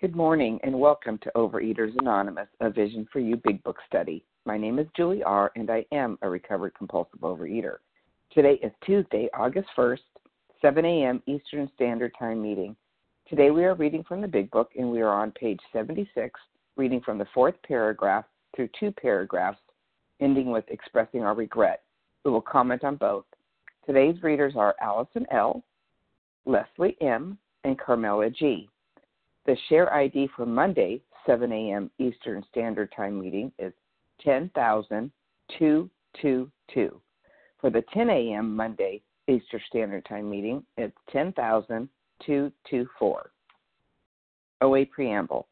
Good 0.00 0.14
morning 0.14 0.60
and 0.62 0.78
welcome 0.78 1.18
to 1.24 1.32
Overeaters 1.34 1.92
Anonymous, 1.98 2.46
a 2.60 2.70
Vision 2.70 3.08
for 3.12 3.18
You 3.18 3.34
Big 3.34 3.60
Book 3.64 3.78
study. 3.84 4.24
My 4.46 4.56
name 4.56 4.78
is 4.78 4.86
Julie 4.96 5.24
R., 5.24 5.50
and 5.56 5.68
I 5.72 5.84
am 5.90 6.16
a 6.22 6.30
recovered 6.30 6.72
compulsive 6.78 7.18
overeater. 7.18 7.78
Today 8.32 8.60
is 8.62 8.70
Tuesday, 8.86 9.28
August 9.34 9.66
1st, 9.76 9.98
7 10.62 10.84
a.m. 10.84 11.20
Eastern 11.26 11.68
Standard 11.74 12.12
Time 12.16 12.40
meeting. 12.40 12.76
Today 13.28 13.50
we 13.50 13.64
are 13.64 13.74
reading 13.74 14.04
from 14.04 14.20
the 14.20 14.28
Big 14.28 14.52
Book, 14.52 14.70
and 14.78 14.88
we 14.88 15.00
are 15.00 15.12
on 15.12 15.32
page 15.32 15.58
76, 15.72 16.38
reading 16.76 17.00
from 17.00 17.18
the 17.18 17.26
fourth 17.34 17.56
paragraph 17.66 18.24
through 18.54 18.68
two 18.78 18.92
paragraphs, 18.92 19.58
ending 20.20 20.52
with 20.52 20.64
expressing 20.68 21.24
our 21.24 21.34
regret. 21.34 21.82
We 22.24 22.30
will 22.30 22.40
comment 22.40 22.84
on 22.84 22.94
both. 22.94 23.24
Today's 23.84 24.22
readers 24.22 24.52
are 24.54 24.76
Allison 24.80 25.26
L., 25.32 25.64
Leslie 26.46 26.96
M., 27.00 27.36
and 27.64 27.76
Carmela 27.76 28.30
G. 28.30 28.68
The 29.48 29.56
share 29.70 29.92
ID 29.94 30.28
for 30.36 30.44
Monday, 30.44 31.00
7 31.24 31.50
a.m. 31.50 31.90
Eastern 31.98 32.44
Standard 32.50 32.92
Time 32.94 33.18
meeting 33.18 33.50
is 33.58 33.72
10222. 34.22 37.00
For 37.58 37.70
the 37.70 37.82
10 37.94 38.10
a.m. 38.10 38.54
Monday 38.54 39.00
Eastern 39.26 39.60
Standard 39.66 40.04
Time 40.04 40.28
meeting, 40.28 40.62
it's 40.76 40.94
10224. 41.10 43.30
OA 44.60 44.84
Preamble 44.84 45.48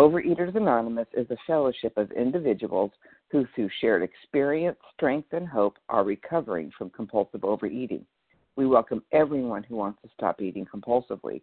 Overeaters 0.00 0.56
Anonymous 0.56 1.06
is 1.16 1.30
a 1.30 1.36
fellowship 1.46 1.96
of 1.96 2.10
individuals 2.10 2.90
who, 3.30 3.46
through 3.54 3.70
shared 3.80 4.02
experience, 4.02 4.78
strength, 4.94 5.32
and 5.32 5.46
hope, 5.46 5.78
are 5.88 6.02
recovering 6.02 6.72
from 6.76 6.90
compulsive 6.90 7.44
overeating. 7.44 8.04
We 8.56 8.66
welcome 8.66 9.04
everyone 9.12 9.62
who 9.62 9.76
wants 9.76 10.02
to 10.02 10.08
stop 10.12 10.42
eating 10.42 10.66
compulsively. 10.66 11.42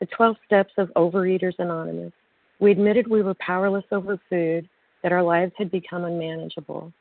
the 0.00 0.06
12 0.06 0.36
steps 0.46 0.72
of 0.78 0.90
Overeaters 0.96 1.58
Anonymous. 1.58 2.12
We 2.60 2.72
admitted 2.72 3.06
we 3.06 3.22
were 3.22 3.34
powerless 3.34 3.84
over 3.92 4.18
food, 4.28 4.68
that 5.02 5.12
our 5.12 5.22
lives 5.22 5.52
had 5.56 5.70
become 5.70 6.04
unmanageable. 6.04 6.92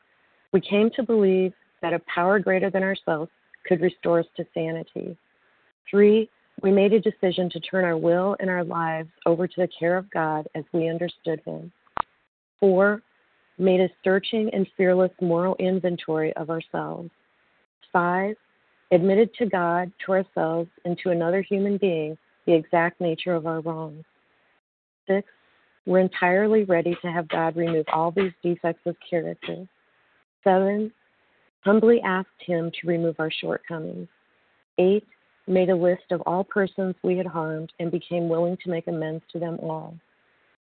We 0.53 0.61
came 0.61 0.89
to 0.95 1.03
believe 1.03 1.53
that 1.81 1.93
a 1.93 2.01
power 2.13 2.39
greater 2.39 2.69
than 2.69 2.83
ourselves 2.83 3.31
could 3.65 3.81
restore 3.81 4.19
us 4.19 4.25
to 4.37 4.45
sanity. 4.53 5.17
Three, 5.89 6.29
we 6.61 6.71
made 6.71 6.93
a 6.93 6.99
decision 6.99 7.49
to 7.51 7.59
turn 7.59 7.85
our 7.85 7.97
will 7.97 8.35
and 8.39 8.49
our 8.49 8.63
lives 8.63 9.09
over 9.25 9.47
to 9.47 9.61
the 9.61 9.69
care 9.79 9.97
of 9.97 10.09
God 10.11 10.47
as 10.55 10.63
we 10.73 10.89
understood 10.89 11.41
Him. 11.45 11.71
Four, 12.59 13.01
made 13.59 13.79
a 13.79 13.89
searching 14.03 14.49
and 14.53 14.67
fearless 14.75 15.11
moral 15.21 15.55
inventory 15.55 16.33
of 16.33 16.49
ourselves. 16.49 17.09
Five, 17.91 18.35
admitted 18.91 19.33
to 19.35 19.45
God, 19.47 19.91
to 20.05 20.11
ourselves, 20.13 20.69
and 20.85 20.97
to 20.99 21.09
another 21.09 21.41
human 21.41 21.77
being 21.77 22.17
the 22.47 22.55
exact 22.55 22.99
nature 22.99 23.35
of 23.35 23.45
our 23.45 23.61
wrongs. 23.61 24.03
Six, 25.07 25.27
we're 25.85 25.99
entirely 25.99 26.63
ready 26.63 26.97
to 27.01 27.11
have 27.11 27.27
God 27.27 27.55
remove 27.55 27.85
all 27.93 28.09
these 28.09 28.31
defects 28.41 28.81
of 28.87 28.95
character. 29.07 29.67
Seven, 30.43 30.91
humbly 31.63 32.01
asked 32.03 32.29
Him 32.39 32.71
to 32.71 32.87
remove 32.87 33.19
our 33.19 33.29
shortcomings. 33.29 34.07
Eight, 34.79 35.05
made 35.47 35.69
a 35.69 35.75
list 35.75 36.03
of 36.11 36.21
all 36.25 36.43
persons 36.43 36.95
we 37.03 37.17
had 37.17 37.25
harmed 37.25 37.71
and 37.79 37.91
became 37.91 38.27
willing 38.27 38.57
to 38.63 38.69
make 38.69 38.87
amends 38.87 39.23
to 39.31 39.39
them 39.39 39.57
all. 39.61 39.93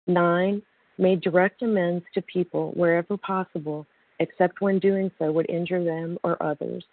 Nine, 0.08 0.62
made 0.98 1.22
direct 1.22 1.62
amends 1.62 2.04
to 2.14 2.22
people 2.22 2.72
wherever 2.76 3.18
possible, 3.18 3.86
except 4.20 4.62
when 4.62 4.80
doing 4.80 5.10
so 5.20 5.32
would 5.32 5.50
injure 5.50 5.84
them 5.84 6.18
or 6.24 6.42
others. 6.44 6.84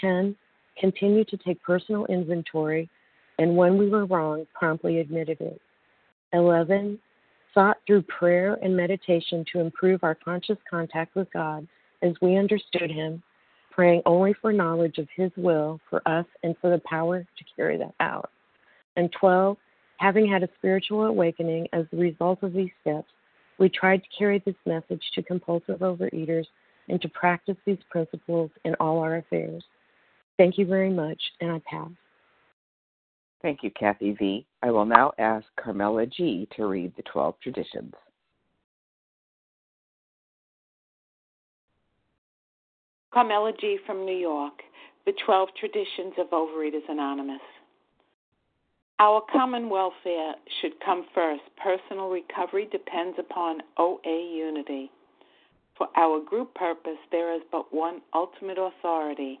10. 0.00 0.36
Continue 0.78 1.24
to 1.24 1.36
take 1.38 1.62
personal 1.62 2.04
inventory 2.06 2.88
and 3.38 3.56
when 3.56 3.76
we 3.76 3.88
were 3.88 4.06
wrong, 4.06 4.46
promptly 4.54 4.98
admitted 5.00 5.40
it. 5.40 5.60
11. 6.32 6.98
Sought 7.52 7.76
through 7.86 8.02
prayer 8.02 8.58
and 8.62 8.76
meditation 8.76 9.44
to 9.52 9.60
improve 9.60 10.02
our 10.02 10.14
conscious 10.14 10.58
contact 10.68 11.14
with 11.14 11.32
God 11.32 11.66
as 12.02 12.12
we 12.20 12.36
understood 12.36 12.90
Him, 12.90 13.22
praying 13.70 14.02
only 14.06 14.34
for 14.40 14.52
knowledge 14.52 14.98
of 14.98 15.08
His 15.14 15.30
will 15.36 15.80
for 15.88 16.06
us 16.06 16.26
and 16.42 16.56
for 16.60 16.70
the 16.70 16.82
power 16.84 17.20
to 17.20 17.44
carry 17.56 17.78
that 17.78 17.94
out. 18.00 18.30
And 18.96 19.10
12. 19.18 19.56
Having 19.98 20.30
had 20.30 20.42
a 20.42 20.48
spiritual 20.58 21.04
awakening 21.04 21.68
as 21.72 21.86
the 21.90 21.96
result 21.96 22.42
of 22.42 22.52
these 22.52 22.70
steps, 22.80 23.08
we 23.58 23.68
tried 23.68 24.02
to 24.02 24.08
carry 24.18 24.42
this 24.44 24.56
message 24.66 25.02
to 25.14 25.22
compulsive 25.22 25.78
overeaters 25.78 26.46
and 26.88 27.00
to 27.00 27.08
practice 27.08 27.56
these 27.64 27.78
principles 27.90 28.50
in 28.64 28.74
all 28.80 28.98
our 28.98 29.16
affairs. 29.16 29.62
Thank 30.36 30.58
you 30.58 30.66
very 30.66 30.90
much, 30.90 31.20
and 31.40 31.52
I 31.52 31.62
pass. 31.64 31.90
Thank 33.44 33.62
you, 33.62 33.70
Kathy 33.78 34.12
V. 34.12 34.46
I 34.62 34.70
will 34.70 34.86
now 34.86 35.12
ask 35.18 35.44
Carmela 35.62 36.06
G. 36.06 36.48
to 36.56 36.64
read 36.64 36.94
the 36.96 37.02
12 37.02 37.34
traditions. 37.42 37.92
Carmela 43.12 43.52
G. 43.60 43.76
from 43.84 44.06
New 44.06 44.16
York, 44.16 44.54
the 45.04 45.12
12 45.26 45.50
traditions 45.60 46.14
of 46.16 46.30
Overeaters 46.30 46.88
Anonymous. 46.88 47.42
Our 48.98 49.22
common 49.30 49.68
welfare 49.68 50.36
should 50.62 50.80
come 50.82 51.04
first. 51.14 51.42
Personal 51.62 52.08
recovery 52.08 52.66
depends 52.72 53.18
upon 53.18 53.60
OA 53.76 54.32
unity. 54.34 54.90
For 55.76 55.88
our 55.98 56.18
group 56.18 56.54
purpose, 56.54 56.96
there 57.12 57.34
is 57.34 57.42
but 57.52 57.74
one 57.74 58.00
ultimate 58.14 58.56
authority 58.56 59.38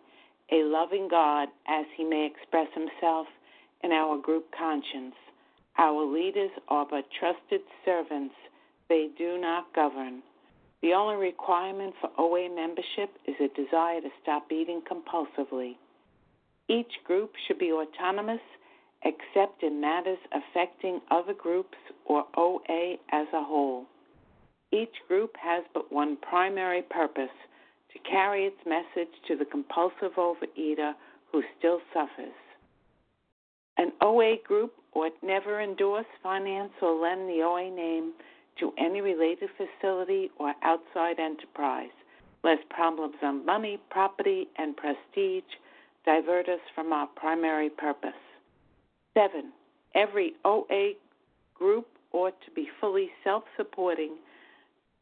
a 0.52 0.62
loving 0.62 1.08
God, 1.08 1.48
as 1.66 1.86
he 1.96 2.04
may 2.04 2.26
express 2.26 2.68
himself 2.74 3.26
in 3.84 3.92
our 3.92 4.16
group 4.18 4.46
conscience. 4.56 5.14
Our 5.76 6.04
leaders 6.04 6.50
are 6.68 6.86
but 6.88 7.04
trusted 7.20 7.60
servants, 7.84 8.34
they 8.88 9.08
do 9.18 9.38
not 9.38 9.74
govern. 9.74 10.22
The 10.82 10.94
only 10.94 11.16
requirement 11.16 11.94
for 12.00 12.10
OA 12.18 12.48
membership 12.54 13.10
is 13.26 13.34
a 13.40 13.48
desire 13.54 14.00
to 14.00 14.08
stop 14.22 14.50
eating 14.50 14.82
compulsively. 14.90 15.76
Each 16.68 16.92
group 17.04 17.32
should 17.46 17.58
be 17.58 17.72
autonomous 17.72 18.40
except 19.04 19.62
in 19.62 19.80
matters 19.80 20.18
affecting 20.32 21.00
other 21.10 21.34
groups 21.34 21.76
or 22.06 22.24
OA 22.36 22.96
as 23.12 23.26
a 23.34 23.44
whole. 23.44 23.84
Each 24.72 24.94
group 25.08 25.36
has 25.36 25.62
but 25.74 25.92
one 25.92 26.16
primary 26.16 26.82
purpose 26.82 27.36
to 27.92 27.98
carry 28.10 28.46
its 28.46 28.56
message 28.66 29.12
to 29.28 29.36
the 29.36 29.44
compulsive 29.44 30.16
overeater 30.16 30.94
who 31.30 31.42
still 31.58 31.80
suffers. 31.92 32.32
An 33.76 33.92
OA 34.00 34.36
group 34.44 34.72
ought 34.94 35.12
never 35.22 35.60
endorse, 35.60 36.06
finance, 36.22 36.72
or 36.80 36.94
lend 36.94 37.28
the 37.28 37.42
OA 37.42 37.70
name 37.70 38.12
to 38.60 38.72
any 38.78 39.00
related 39.00 39.48
facility 39.56 40.30
or 40.38 40.54
outside 40.62 41.18
enterprise, 41.18 41.90
lest 42.44 42.68
problems 42.70 43.16
on 43.22 43.44
money, 43.44 43.78
property, 43.90 44.46
and 44.58 44.76
prestige 44.76 45.42
divert 46.04 46.48
us 46.48 46.60
from 46.74 46.92
our 46.92 47.08
primary 47.16 47.70
purpose. 47.70 48.12
7. 49.14 49.52
Every 49.94 50.34
OA 50.44 50.92
group 51.54 51.86
ought 52.12 52.40
to 52.44 52.50
be 52.52 52.68
fully 52.80 53.10
self 53.24 53.44
supporting, 53.56 54.16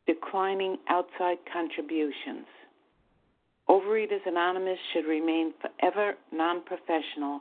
declining 0.06 0.78
outside 0.88 1.38
contributions. 1.52 2.46
Overeaters 3.68 4.26
Anonymous 4.26 4.78
should 4.92 5.06
remain 5.06 5.52
forever 5.60 6.14
non 6.32 6.62
professional 6.64 7.40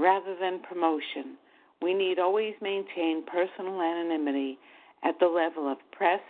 rather 0.00 0.34
than 0.40 0.60
promotion. 0.60 1.36
We 1.82 1.94
need 1.94 2.18
always 2.18 2.54
maintain 2.62 3.22
personal 3.26 3.80
anonymity 3.80 4.58
at 5.04 5.18
the 5.20 5.26
level 5.26 5.70
of 5.70 5.78
press, 5.92 6.20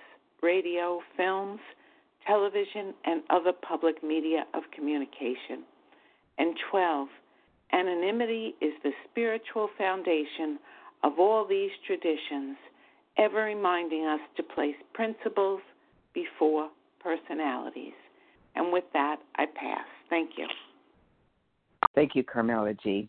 radio, 0.43 1.01
films, 1.17 1.61
television, 2.27 2.95
and 3.05 3.23
other 3.31 3.53
public 3.53 4.03
media 4.03 4.45
of 4.55 4.65
communication. 4.75 5.65
And 6.39 6.57
12. 6.71 7.09
Anonymity 7.73 8.55
is 8.61 8.73
the 8.83 8.91
spiritual 9.09 9.69
foundation 9.79 10.59
of 11.05 11.19
all 11.19 11.47
these 11.47 11.71
traditions, 11.87 12.57
ever 13.17 13.45
reminding 13.45 14.07
us 14.07 14.21
to 14.37 14.43
place 14.43 14.75
principles 14.93 15.61
before 16.13 16.69
personalities. 17.01 17.95
And 18.57 18.73
with 18.73 18.85
that, 18.93 19.17
I 19.37 19.47
pass. 19.47 19.87
Thank 20.09 20.31
you. 20.37 20.47
Thank 21.95 22.15
you, 22.15 22.25
Carmela 22.25 22.75
G. 22.75 23.09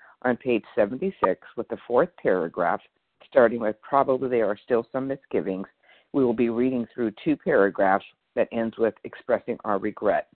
on 0.23 0.37
page 0.37 0.63
76 0.75 1.41
with 1.57 1.67
the 1.69 1.77
fourth 1.87 2.09
paragraph, 2.21 2.81
starting 3.29 3.61
with 3.61 3.75
probably 3.81 4.29
there 4.29 4.47
are 4.47 4.57
still 4.63 4.85
some 4.91 5.07
misgivings. 5.07 5.67
We 6.13 6.23
will 6.23 6.33
be 6.33 6.49
reading 6.49 6.87
through 6.93 7.13
two 7.23 7.35
paragraphs 7.35 8.05
that 8.35 8.47
ends 8.51 8.77
with 8.77 8.93
expressing 9.03 9.57
our 9.65 9.79
regret. 9.79 10.27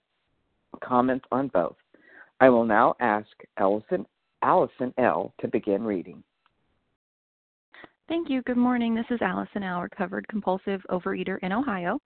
Comments 0.82 1.24
on 1.32 1.48
both. 1.48 1.76
I 2.40 2.48
will 2.50 2.64
now 2.64 2.94
ask 3.00 3.28
Allison, 3.58 4.06
Allison 4.42 4.92
L. 4.98 5.32
to 5.40 5.48
begin 5.48 5.82
reading. 5.84 6.22
Thank 8.08 8.30
you. 8.30 8.42
Good 8.42 8.56
morning. 8.56 8.94
This 8.94 9.06
is 9.10 9.20
Allison 9.20 9.62
L., 9.62 9.80
recovered 9.80 10.28
compulsive 10.28 10.80
overeater 10.90 11.38
in 11.42 11.52
Ohio. 11.52 12.00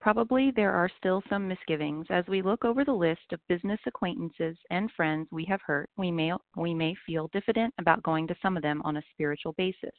Probably 0.00 0.52
there 0.52 0.72
are 0.72 0.88
still 0.96 1.22
some 1.28 1.48
misgivings. 1.48 2.06
As 2.08 2.24
we 2.28 2.40
look 2.40 2.64
over 2.64 2.84
the 2.84 2.92
list 2.92 3.32
of 3.32 3.46
business 3.48 3.80
acquaintances 3.84 4.56
and 4.70 4.90
friends 4.92 5.26
we 5.32 5.44
have 5.46 5.60
hurt, 5.60 5.90
we 5.96 6.12
may, 6.12 6.32
we 6.56 6.72
may 6.72 6.94
feel 7.04 7.28
diffident 7.32 7.74
about 7.78 8.02
going 8.04 8.28
to 8.28 8.36
some 8.40 8.56
of 8.56 8.62
them 8.62 8.80
on 8.82 8.98
a 8.98 9.02
spiritual 9.12 9.54
basis. 9.54 9.94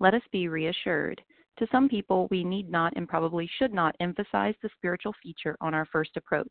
Let 0.00 0.14
us 0.14 0.22
be 0.32 0.48
reassured. 0.48 1.22
To 1.58 1.68
some 1.70 1.88
people, 1.88 2.26
we 2.30 2.42
need 2.42 2.70
not 2.70 2.92
and 2.96 3.08
probably 3.08 3.48
should 3.58 3.72
not 3.72 3.94
emphasize 4.00 4.54
the 4.62 4.70
spiritual 4.76 5.14
feature 5.22 5.56
on 5.60 5.74
our 5.74 5.86
first 5.86 6.16
approach. 6.16 6.48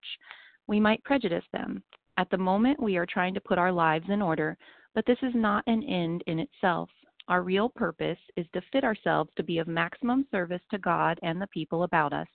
We 0.68 0.80
might 0.80 1.04
prejudice 1.04 1.46
them. 1.52 1.84
At 2.18 2.30
the 2.30 2.38
moment, 2.38 2.82
we 2.82 2.96
are 2.96 3.06
trying 3.06 3.34
to 3.34 3.42
put 3.42 3.58
our 3.58 3.72
lives 3.72 4.06
in 4.10 4.22
order, 4.22 4.58
but 4.96 5.06
this 5.06 5.18
is 5.22 5.34
not 5.36 5.64
an 5.68 5.84
end 5.84 6.24
in 6.28 6.40
itself. 6.40 6.90
Our 7.28 7.44
real 7.44 7.70
purpose 7.70 8.20
is 8.38 8.46
to 8.54 8.62
fit 8.72 8.84
ourselves 8.84 9.32
to 9.36 9.44
be 9.44 9.58
of 9.58 9.68
maximum 9.68 10.26
service 10.32 10.62
to 10.72 10.78
God 10.78 11.20
and 11.24 11.42
the 11.42 11.48
people 11.48 11.84
about 11.84 12.14
us. 12.14 12.28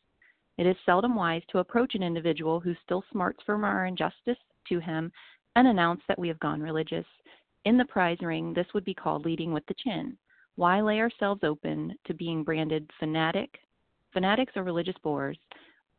It 0.57 0.67
is 0.67 0.77
seldom 0.87 1.17
wise 1.17 1.43
to 1.49 1.59
approach 1.59 1.95
an 1.95 2.03
individual 2.03 2.61
who 2.61 2.75
still 2.85 3.05
smarts 3.11 3.43
from 3.45 3.65
our 3.65 3.87
injustice 3.87 4.39
to 4.69 4.79
him 4.79 5.11
and 5.57 5.67
announce 5.67 6.01
that 6.07 6.19
we 6.19 6.29
have 6.29 6.39
gone 6.39 6.61
religious. 6.61 7.07
In 7.65 7.77
the 7.77 7.85
prize 7.85 8.19
ring, 8.21 8.55
this 8.55 8.73
would 8.73 8.85
be 8.85 8.95
called 8.95 9.25
leading 9.25 9.53
with 9.53 9.67
the 9.67 9.75
chin. 9.75 10.17
Why 10.57 10.81
lay 10.81 11.01
ourselves 11.01 11.43
open 11.43 11.97
to 12.05 12.15
being 12.15 12.45
branded 12.45 12.89
fanatic? 13.01 13.59
Fanatics 14.13 14.57
are 14.57 14.63
religious 14.63 14.97
bores. 15.03 15.39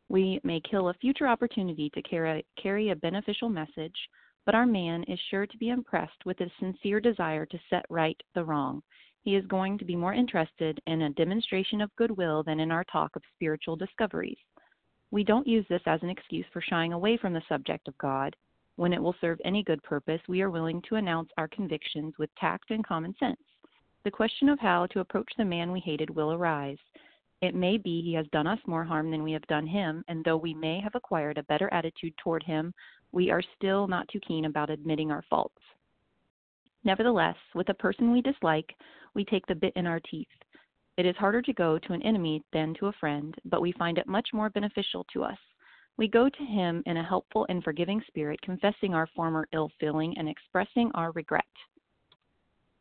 We 0.08 0.40
may 0.42 0.60
kill 0.60 0.88
a 0.88 0.94
future 0.94 1.28
opportunity 1.28 1.90
to 1.90 2.02
carry, 2.02 2.46
carry 2.56 2.90
a 2.90 2.96
beneficial 2.96 3.50
message, 3.50 3.96
but 4.46 4.54
our 4.54 4.66
man 4.66 5.02
is 5.04 5.18
sure 5.30 5.46
to 5.46 5.58
be 5.58 5.68
impressed 5.68 6.24
with 6.24 6.40
a 6.40 6.50
sincere 6.60 7.00
desire 7.00 7.44
to 7.44 7.60
set 7.68 7.84
right 7.90 8.18
the 8.34 8.44
wrong 8.44 8.82
he 9.26 9.34
is 9.34 9.44
going 9.46 9.76
to 9.76 9.84
be 9.84 9.96
more 9.96 10.14
interested 10.14 10.80
in 10.86 11.02
a 11.02 11.10
demonstration 11.10 11.80
of 11.80 11.94
goodwill 11.96 12.44
than 12.44 12.60
in 12.60 12.70
our 12.70 12.84
talk 12.84 13.16
of 13.16 13.22
spiritual 13.34 13.74
discoveries. 13.74 14.38
We 15.10 15.24
don't 15.24 15.48
use 15.48 15.66
this 15.68 15.82
as 15.84 16.00
an 16.04 16.10
excuse 16.10 16.46
for 16.52 16.62
shying 16.62 16.92
away 16.92 17.16
from 17.16 17.32
the 17.32 17.42
subject 17.48 17.88
of 17.88 17.98
God. 17.98 18.36
When 18.76 18.92
it 18.92 19.02
will 19.02 19.16
serve 19.20 19.40
any 19.44 19.64
good 19.64 19.82
purpose, 19.82 20.20
we 20.28 20.42
are 20.42 20.50
willing 20.50 20.80
to 20.82 20.94
announce 20.94 21.28
our 21.36 21.48
convictions 21.48 22.14
with 22.20 22.30
tact 22.36 22.70
and 22.70 22.86
common 22.86 23.16
sense. 23.18 23.40
The 24.04 24.12
question 24.12 24.48
of 24.48 24.60
how 24.60 24.86
to 24.92 25.00
approach 25.00 25.32
the 25.36 25.44
man 25.44 25.72
we 25.72 25.80
hated 25.80 26.08
will 26.08 26.32
arise. 26.32 26.78
It 27.42 27.56
may 27.56 27.78
be 27.78 28.02
he 28.02 28.14
has 28.14 28.26
done 28.28 28.46
us 28.46 28.60
more 28.64 28.84
harm 28.84 29.10
than 29.10 29.24
we 29.24 29.32
have 29.32 29.46
done 29.48 29.66
him, 29.66 30.04
and 30.06 30.24
though 30.24 30.36
we 30.36 30.54
may 30.54 30.78
have 30.80 30.94
acquired 30.94 31.36
a 31.36 31.42
better 31.42 31.68
attitude 31.74 32.14
toward 32.22 32.44
him, 32.44 32.72
we 33.10 33.32
are 33.32 33.42
still 33.56 33.88
not 33.88 34.06
too 34.06 34.20
keen 34.20 34.44
about 34.44 34.70
admitting 34.70 35.10
our 35.10 35.24
faults. 35.28 35.58
Nevertheless, 36.84 37.34
with 37.56 37.68
a 37.70 37.74
person 37.74 38.12
we 38.12 38.22
dislike, 38.22 38.72
we 39.16 39.24
take 39.24 39.46
the 39.46 39.54
bit 39.54 39.72
in 39.74 39.86
our 39.86 39.98
teeth. 39.98 40.28
It 40.96 41.06
is 41.06 41.16
harder 41.16 41.42
to 41.42 41.52
go 41.52 41.78
to 41.78 41.92
an 41.92 42.02
enemy 42.02 42.42
than 42.52 42.74
to 42.74 42.86
a 42.86 42.92
friend, 42.92 43.34
but 43.46 43.60
we 43.60 43.72
find 43.72 43.98
it 43.98 44.06
much 44.06 44.28
more 44.32 44.50
beneficial 44.50 45.04
to 45.12 45.24
us. 45.24 45.38
We 45.96 46.06
go 46.06 46.28
to 46.28 46.44
him 46.44 46.82
in 46.86 46.98
a 46.98 47.02
helpful 47.02 47.46
and 47.48 47.64
forgiving 47.64 48.02
spirit, 48.06 48.40
confessing 48.42 48.94
our 48.94 49.08
former 49.16 49.48
ill 49.52 49.70
feeling 49.80 50.14
and 50.18 50.28
expressing 50.28 50.90
our 50.94 51.10
regret. 51.12 51.44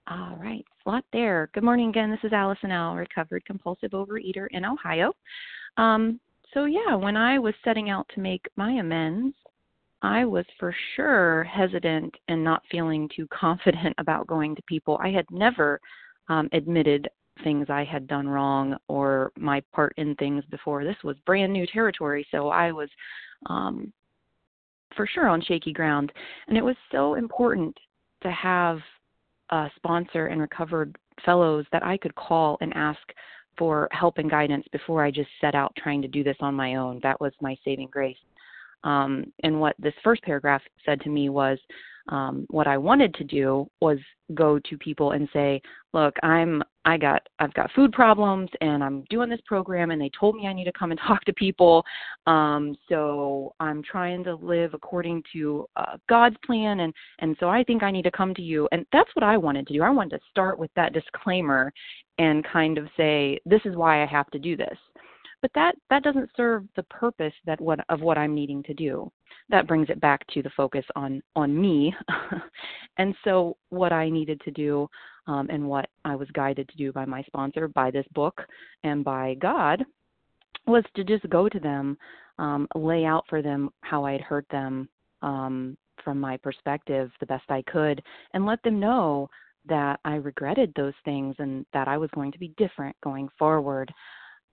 All 0.07 0.37
right, 0.39 0.63
a 0.85 0.89
lot 0.89 1.05
there. 1.13 1.49
Good 1.53 1.63
morning 1.63 1.89
again. 1.89 2.11
This 2.11 2.19
is 2.23 2.33
Allison 2.33 2.71
L., 2.71 2.95
recovered 2.95 3.43
compulsive 3.45 3.91
overeater 3.91 4.47
in 4.51 4.65
Ohio. 4.65 5.13
Um, 5.77 6.19
so, 6.53 6.65
yeah, 6.65 6.95
when 6.95 7.17
I 7.17 7.39
was 7.39 7.55
setting 7.63 7.89
out 7.89 8.07
to 8.13 8.19
make 8.19 8.45
my 8.55 8.73
amends, 8.73 9.35
I 10.01 10.25
was 10.25 10.45
for 10.59 10.75
sure 10.95 11.43
hesitant 11.45 12.13
and 12.27 12.43
not 12.43 12.61
feeling 12.69 13.09
too 13.15 13.27
confident 13.33 13.95
about 13.97 14.27
going 14.27 14.55
to 14.55 14.61
people. 14.63 14.99
I 15.01 15.09
had 15.09 15.25
never 15.31 15.79
um, 16.29 16.49
admitted 16.53 17.07
things 17.43 17.67
I 17.69 17.83
had 17.83 18.07
done 18.07 18.27
wrong 18.27 18.77
or 18.87 19.31
my 19.37 19.61
part 19.73 19.93
in 19.97 20.15
things 20.15 20.43
before. 20.49 20.83
This 20.83 20.95
was 21.03 21.17
brand 21.25 21.51
new 21.51 21.67
territory, 21.67 22.25
so 22.31 22.49
I 22.49 22.71
was 22.71 22.89
um, 23.47 23.91
for 24.95 25.05
sure 25.05 25.27
on 25.27 25.41
shaky 25.41 25.73
ground. 25.73 26.11
And 26.47 26.57
it 26.57 26.63
was 26.63 26.75
so 26.91 27.15
important 27.15 27.77
to 28.23 28.31
have 28.31 28.79
a 29.49 29.69
sponsor 29.75 30.27
and 30.27 30.41
recovered 30.41 30.95
fellows 31.25 31.65
that 31.71 31.85
I 31.85 31.97
could 31.97 32.15
call 32.15 32.57
and 32.61 32.73
ask 32.73 32.99
for 33.57 33.87
help 33.91 34.17
and 34.17 34.29
guidance 34.29 34.65
before 34.71 35.03
I 35.03 35.11
just 35.11 35.29
set 35.39 35.55
out 35.55 35.73
trying 35.77 36.01
to 36.01 36.07
do 36.07 36.23
this 36.23 36.37
on 36.39 36.53
my 36.53 36.75
own. 36.75 36.99
That 37.03 37.19
was 37.21 37.31
my 37.41 37.55
saving 37.63 37.89
grace. 37.91 38.17
Um, 38.83 39.31
and 39.43 39.59
what 39.59 39.75
this 39.79 39.93
first 40.03 40.21
paragraph 40.23 40.61
said 40.85 41.01
to 41.01 41.09
me 41.09 41.29
was, 41.29 41.57
um, 42.09 42.45
what 42.49 42.67
I 42.67 42.77
wanted 42.77 43.13
to 43.15 43.23
do 43.23 43.67
was 43.81 43.97
go 44.33 44.59
to 44.59 44.77
people 44.77 45.11
and 45.11 45.27
say, 45.33 45.61
"Look, 45.93 46.15
I'm 46.23 46.63
I 46.85 46.97
got 46.97 47.27
I've 47.39 47.53
got 47.53 47.71
food 47.71 47.91
problems 47.91 48.49
and 48.61 48.83
I'm 48.83 49.03
doing 49.09 49.29
this 49.29 49.41
program 49.45 49.91
and 49.91 49.99
they 49.99 50.11
told 50.19 50.35
me 50.35 50.47
I 50.47 50.53
need 50.53 50.65
to 50.65 50.71
come 50.71 50.91
and 50.91 50.99
talk 51.07 51.23
to 51.25 51.33
people. 51.33 51.83
Um, 52.27 52.75
so 52.89 53.53
I'm 53.59 53.81
trying 53.83 54.23
to 54.25 54.35
live 54.35 54.73
according 54.73 55.23
to 55.33 55.65
uh, 55.75 55.97
God's 56.07 56.37
plan 56.45 56.81
and 56.81 56.93
and 57.19 57.35
so 57.39 57.49
I 57.49 57.63
think 57.63 57.83
I 57.83 57.91
need 57.91 58.03
to 58.03 58.11
come 58.11 58.33
to 58.35 58.41
you." 58.41 58.67
And 58.71 58.85
that's 58.91 59.09
what 59.15 59.23
I 59.23 59.37
wanted 59.37 59.67
to 59.67 59.73
do. 59.73 59.83
I 59.83 59.89
wanted 59.89 60.17
to 60.17 60.23
start 60.29 60.59
with 60.59 60.71
that 60.75 60.93
disclaimer 60.93 61.73
and 62.17 62.45
kind 62.45 62.77
of 62.77 62.87
say, 62.95 63.39
"This 63.45 63.61
is 63.65 63.75
why 63.75 64.03
I 64.03 64.05
have 64.05 64.29
to 64.31 64.39
do 64.39 64.55
this." 64.55 64.77
But 65.45 65.51
that 65.53 65.75
that 65.91 66.01
doesn't 66.01 66.31
serve 66.35 66.63
the 66.75 66.81
purpose 66.83 67.33
that 67.45 67.61
what 67.61 67.79
of 67.89 68.01
what 68.01 68.17
I'm 68.17 68.33
needing 68.33 68.63
to 68.63 68.73
do. 68.73 69.11
That 69.49 69.67
brings 69.67 69.91
it 69.91 70.01
back 70.01 70.25
to 70.33 70.41
the 70.41 70.49
focus 70.57 70.83
on 70.95 71.21
on 71.35 71.59
me. 71.59 71.93
And 72.97 73.13
so 73.25 73.57
what 73.69 73.91
i 73.91 74.09
needed 74.09 74.39
to 74.45 74.51
do 74.51 74.89
um, 75.27 75.49
and 75.51 75.67
what 75.67 75.89
i 76.05 76.15
was 76.15 76.29
guided 76.31 76.69
to 76.69 76.77
do 76.77 76.93
by 76.93 77.03
my 77.03 77.21
sponsor 77.23 77.67
by 77.67 77.91
this 77.91 78.05
book 78.13 78.41
and 78.85 79.03
by 79.03 79.35
god 79.35 79.83
was 80.65 80.85
to 80.95 81.03
just 81.03 81.29
go 81.29 81.49
to 81.49 81.59
them 81.59 81.97
um, 82.39 82.69
lay 82.73 83.03
out 83.03 83.25
for 83.27 83.41
them 83.41 83.69
how 83.81 84.05
i 84.05 84.13
had 84.13 84.21
hurt 84.21 84.45
them 84.49 84.87
um, 85.21 85.75
from 86.05 86.21
my 86.21 86.37
perspective 86.37 87.11
the 87.19 87.25
best 87.25 87.43
i 87.49 87.61
could 87.63 88.01
and 88.33 88.45
let 88.45 88.63
them 88.63 88.79
know 88.79 89.29
that 89.67 89.99
i 90.05 90.15
regretted 90.15 90.71
those 90.77 90.93
things 91.03 91.35
and 91.39 91.65
that 91.73 91.89
i 91.89 91.97
was 91.97 92.09
going 92.15 92.31
to 92.31 92.39
be 92.39 92.53
different 92.57 92.95
going 93.03 93.27
forward 93.37 93.93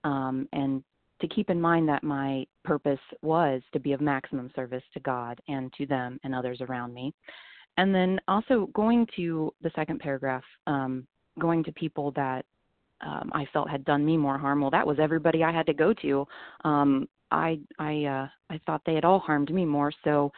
um, 0.04 0.49
and 0.52 0.82
to 1.21 1.28
keep 1.28 1.50
in 1.50 1.61
mind 1.61 1.88
that 1.88 2.02
my 2.02 2.44
purpose 2.64 2.99
was 3.23 3.62
to 3.73 3.80
be 3.80 3.92
of 3.92 4.00
maximum 4.00 4.50
service 4.54 4.82
to 4.92 5.00
God 5.00 5.40
and 5.49 5.73
to 5.75 5.87
them 5.87 6.18
and 6.25 6.35
others 6.35 6.61
around 6.61 6.92
me. 6.92 7.14
And 7.76 7.94
then 7.94 8.21
also 8.28 8.68
going 8.75 9.06
to 9.16 9.52
the 9.62 9.71
second 9.75 10.00
paragraph, 10.00 10.42
um, 10.66 11.06
going 11.38 11.64
to 11.64 11.73
people 11.73 12.11
that 12.12 12.44
um, 13.00 13.30
I 13.32 13.47
felt 13.52 13.71
had 13.71 13.85
done 13.85 14.04
me 14.04 14.16
more 14.16 14.38
harm. 14.38 14.61
Well, 14.61 14.71
that 14.71 14.87
was 14.87 14.99
everybody 15.00 15.42
I 15.42 15.52
had 15.52 15.66
to 15.66 15.75
go 15.75 15.92
to. 15.94 16.26
Um, 16.64 17.09
I 17.30 17.59
I 17.78 18.04
uh, 18.04 18.28
I 18.50 18.61
thought 18.66 18.82
they 18.85 18.94
had 18.94 19.04
all 19.04 19.18
harmed 19.18 19.52
me 19.52 19.64
more. 19.64 19.92
So, 20.04 20.30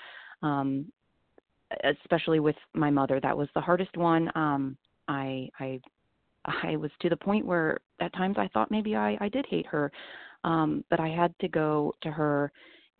um, 0.42 0.86
especially 1.82 2.40
with 2.40 2.56
my 2.72 2.90
mother, 2.90 3.20
that 3.20 3.36
was 3.36 3.48
the 3.54 3.60
hardest 3.60 3.96
one. 3.96 4.30
Um, 4.34 4.76
I 5.08 5.48
I 5.58 5.80
I 6.44 6.76
was 6.76 6.90
to 7.00 7.08
the 7.08 7.16
point 7.16 7.46
where 7.46 7.78
at 8.00 8.12
times 8.14 8.36
I 8.38 8.48
thought 8.48 8.70
maybe 8.70 8.96
I 8.96 9.16
I 9.20 9.28
did 9.28 9.46
hate 9.48 9.66
her. 9.66 9.90
Um, 10.44 10.84
but 10.90 11.00
I 11.00 11.08
had 11.08 11.34
to 11.40 11.48
go 11.48 11.94
to 12.02 12.10
her, 12.10 12.52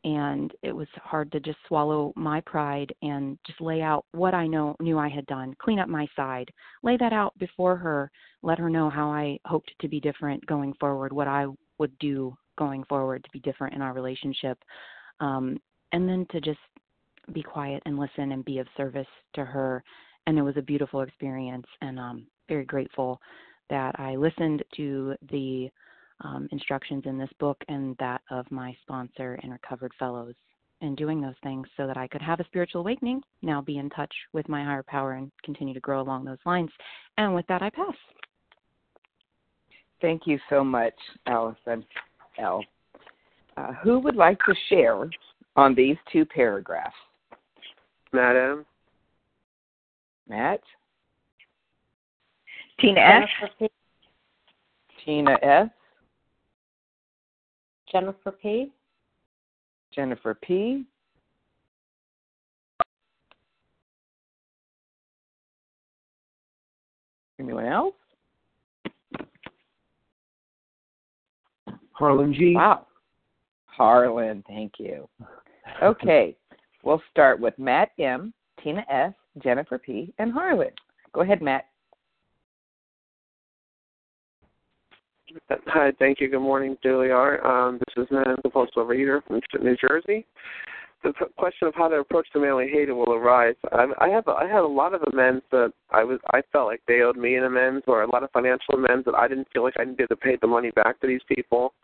and 0.04 0.50
it 0.62 0.72
was 0.72 0.88
hard 0.96 1.30
to 1.32 1.40
just 1.40 1.58
swallow 1.68 2.12
my 2.16 2.40
pride 2.40 2.94
and 3.02 3.38
just 3.46 3.60
lay 3.60 3.82
out 3.82 4.06
what 4.12 4.32
I 4.34 4.46
know 4.46 4.76
knew 4.80 4.98
I 4.98 5.08
had 5.08 5.26
done, 5.26 5.54
clean 5.60 5.78
up 5.78 5.88
my 5.88 6.06
side, 6.16 6.50
lay 6.82 6.96
that 6.96 7.12
out 7.12 7.36
before 7.38 7.76
her, 7.76 8.10
let 8.42 8.58
her 8.58 8.70
know 8.70 8.88
how 8.88 9.10
I 9.10 9.38
hoped 9.44 9.72
to 9.80 9.88
be 9.88 10.00
different 10.00 10.44
going 10.46 10.72
forward, 10.80 11.12
what 11.12 11.28
I 11.28 11.46
would 11.78 11.96
do 11.98 12.34
going 12.56 12.84
forward 12.84 13.22
to 13.24 13.30
be 13.30 13.40
different 13.40 13.74
in 13.74 13.82
our 13.82 13.92
relationship, 13.92 14.58
um, 15.20 15.58
and 15.92 16.08
then 16.08 16.26
to 16.30 16.40
just 16.40 16.60
be 17.32 17.42
quiet 17.42 17.82
and 17.84 17.98
listen 17.98 18.32
and 18.32 18.44
be 18.44 18.58
of 18.58 18.66
service 18.76 19.06
to 19.34 19.44
her. 19.44 19.82
And 20.26 20.38
it 20.38 20.42
was 20.42 20.56
a 20.56 20.62
beautiful 20.62 21.02
experience, 21.02 21.66
and 21.82 21.98
um, 21.98 22.26
very 22.48 22.64
grateful 22.64 23.20
that 23.70 23.98
I 23.98 24.16
listened 24.16 24.62
to 24.76 25.14
the 25.30 25.70
um, 26.20 26.48
instructions 26.52 27.02
in 27.06 27.18
this 27.18 27.30
book 27.38 27.62
and 27.68 27.96
that 27.98 28.20
of 28.30 28.50
my 28.50 28.76
sponsor 28.82 29.38
and 29.42 29.52
recovered 29.52 29.92
fellows 29.98 30.34
and 30.80 30.96
doing 30.96 31.20
those 31.20 31.34
things 31.42 31.66
so 31.76 31.86
that 31.86 31.96
I 31.96 32.06
could 32.06 32.22
have 32.22 32.40
a 32.40 32.44
spiritual 32.44 32.82
awakening, 32.82 33.22
now 33.42 33.60
be 33.60 33.78
in 33.78 33.88
touch 33.90 34.12
with 34.32 34.48
my 34.48 34.62
higher 34.62 34.82
power 34.82 35.12
and 35.12 35.30
continue 35.42 35.74
to 35.74 35.80
grow 35.80 36.00
along 36.00 36.24
those 36.24 36.38
lines. 36.44 36.70
And 37.16 37.34
with 37.34 37.46
that, 37.46 37.62
I 37.62 37.70
pass. 37.70 37.94
Thank 40.00 40.26
you 40.26 40.38
so 40.50 40.62
much, 40.62 40.94
Allison 41.26 41.84
L. 42.38 42.62
Uh, 43.56 43.72
who 43.82 43.98
would 44.00 44.16
like 44.16 44.38
to 44.40 44.54
share 44.68 45.08
on 45.56 45.74
these 45.74 45.96
two 46.12 46.24
paragraphs? 46.24 46.94
Madam. 48.12 48.66
Matt. 50.28 50.60
Tina 52.80 53.00
S. 53.00 53.68
Tina 55.04 55.38
S. 55.42 55.68
Jennifer 57.90 58.32
P. 58.32 58.72
Jennifer 59.94 60.34
P. 60.34 60.84
Anyone 67.38 67.66
else? 67.66 67.94
Harlan 71.92 72.34
G. 72.34 72.54
Wow. 72.54 72.86
Harlan, 73.66 74.42
thank 74.46 74.74
you. 74.78 75.08
Okay, 75.82 76.36
we'll 76.82 77.02
start 77.10 77.40
with 77.40 77.58
Matt 77.58 77.90
M, 77.98 78.32
Tina 78.62 78.84
S, 78.88 79.12
Jennifer 79.42 79.78
P, 79.78 80.12
and 80.18 80.32
Harlan. 80.32 80.70
Go 81.12 81.22
ahead, 81.22 81.42
Matt. 81.42 81.66
Hi, 85.48 85.92
thank 85.98 86.20
you. 86.20 86.28
Good 86.28 86.40
morning, 86.40 86.76
R. 86.84 87.46
Um, 87.46 87.78
this 87.78 88.04
is 88.04 88.10
Nan, 88.10 88.36
the 88.42 88.50
Post 88.50 88.72
Overeater 88.76 89.20
from 89.26 89.40
New 89.62 89.76
Jersey. 89.76 90.26
The 91.02 91.12
question 91.36 91.68
of 91.68 91.74
how 91.74 91.88
to 91.88 91.96
approach 91.96 92.26
the 92.32 92.40
we 92.40 92.70
hated 92.72 92.92
will 92.92 93.12
arise. 93.12 93.56
I, 93.72 93.86
I 93.98 94.08
have 94.08 94.26
I 94.26 94.46
had 94.46 94.60
a 94.60 94.66
lot 94.66 94.94
of 94.94 95.02
amends 95.12 95.42
that 95.50 95.70
I 95.90 96.02
was 96.02 96.18
I 96.32 96.40
felt 96.50 96.66
like 96.66 96.80
they 96.88 97.00
owed 97.02 97.18
me 97.18 97.34
an 97.34 97.44
amends, 97.44 97.84
or 97.86 98.02
a 98.02 98.10
lot 98.10 98.22
of 98.22 98.30
financial 98.30 98.74
amends 98.74 99.04
that 99.04 99.14
I 99.14 99.28
didn't 99.28 99.48
feel 99.52 99.64
like 99.64 99.74
I 99.78 99.84
needed 99.84 100.08
to 100.08 100.16
pay 100.16 100.38
the 100.40 100.46
money 100.46 100.70
back 100.70 100.98
to 101.00 101.06
these 101.06 101.20
people. 101.28 101.74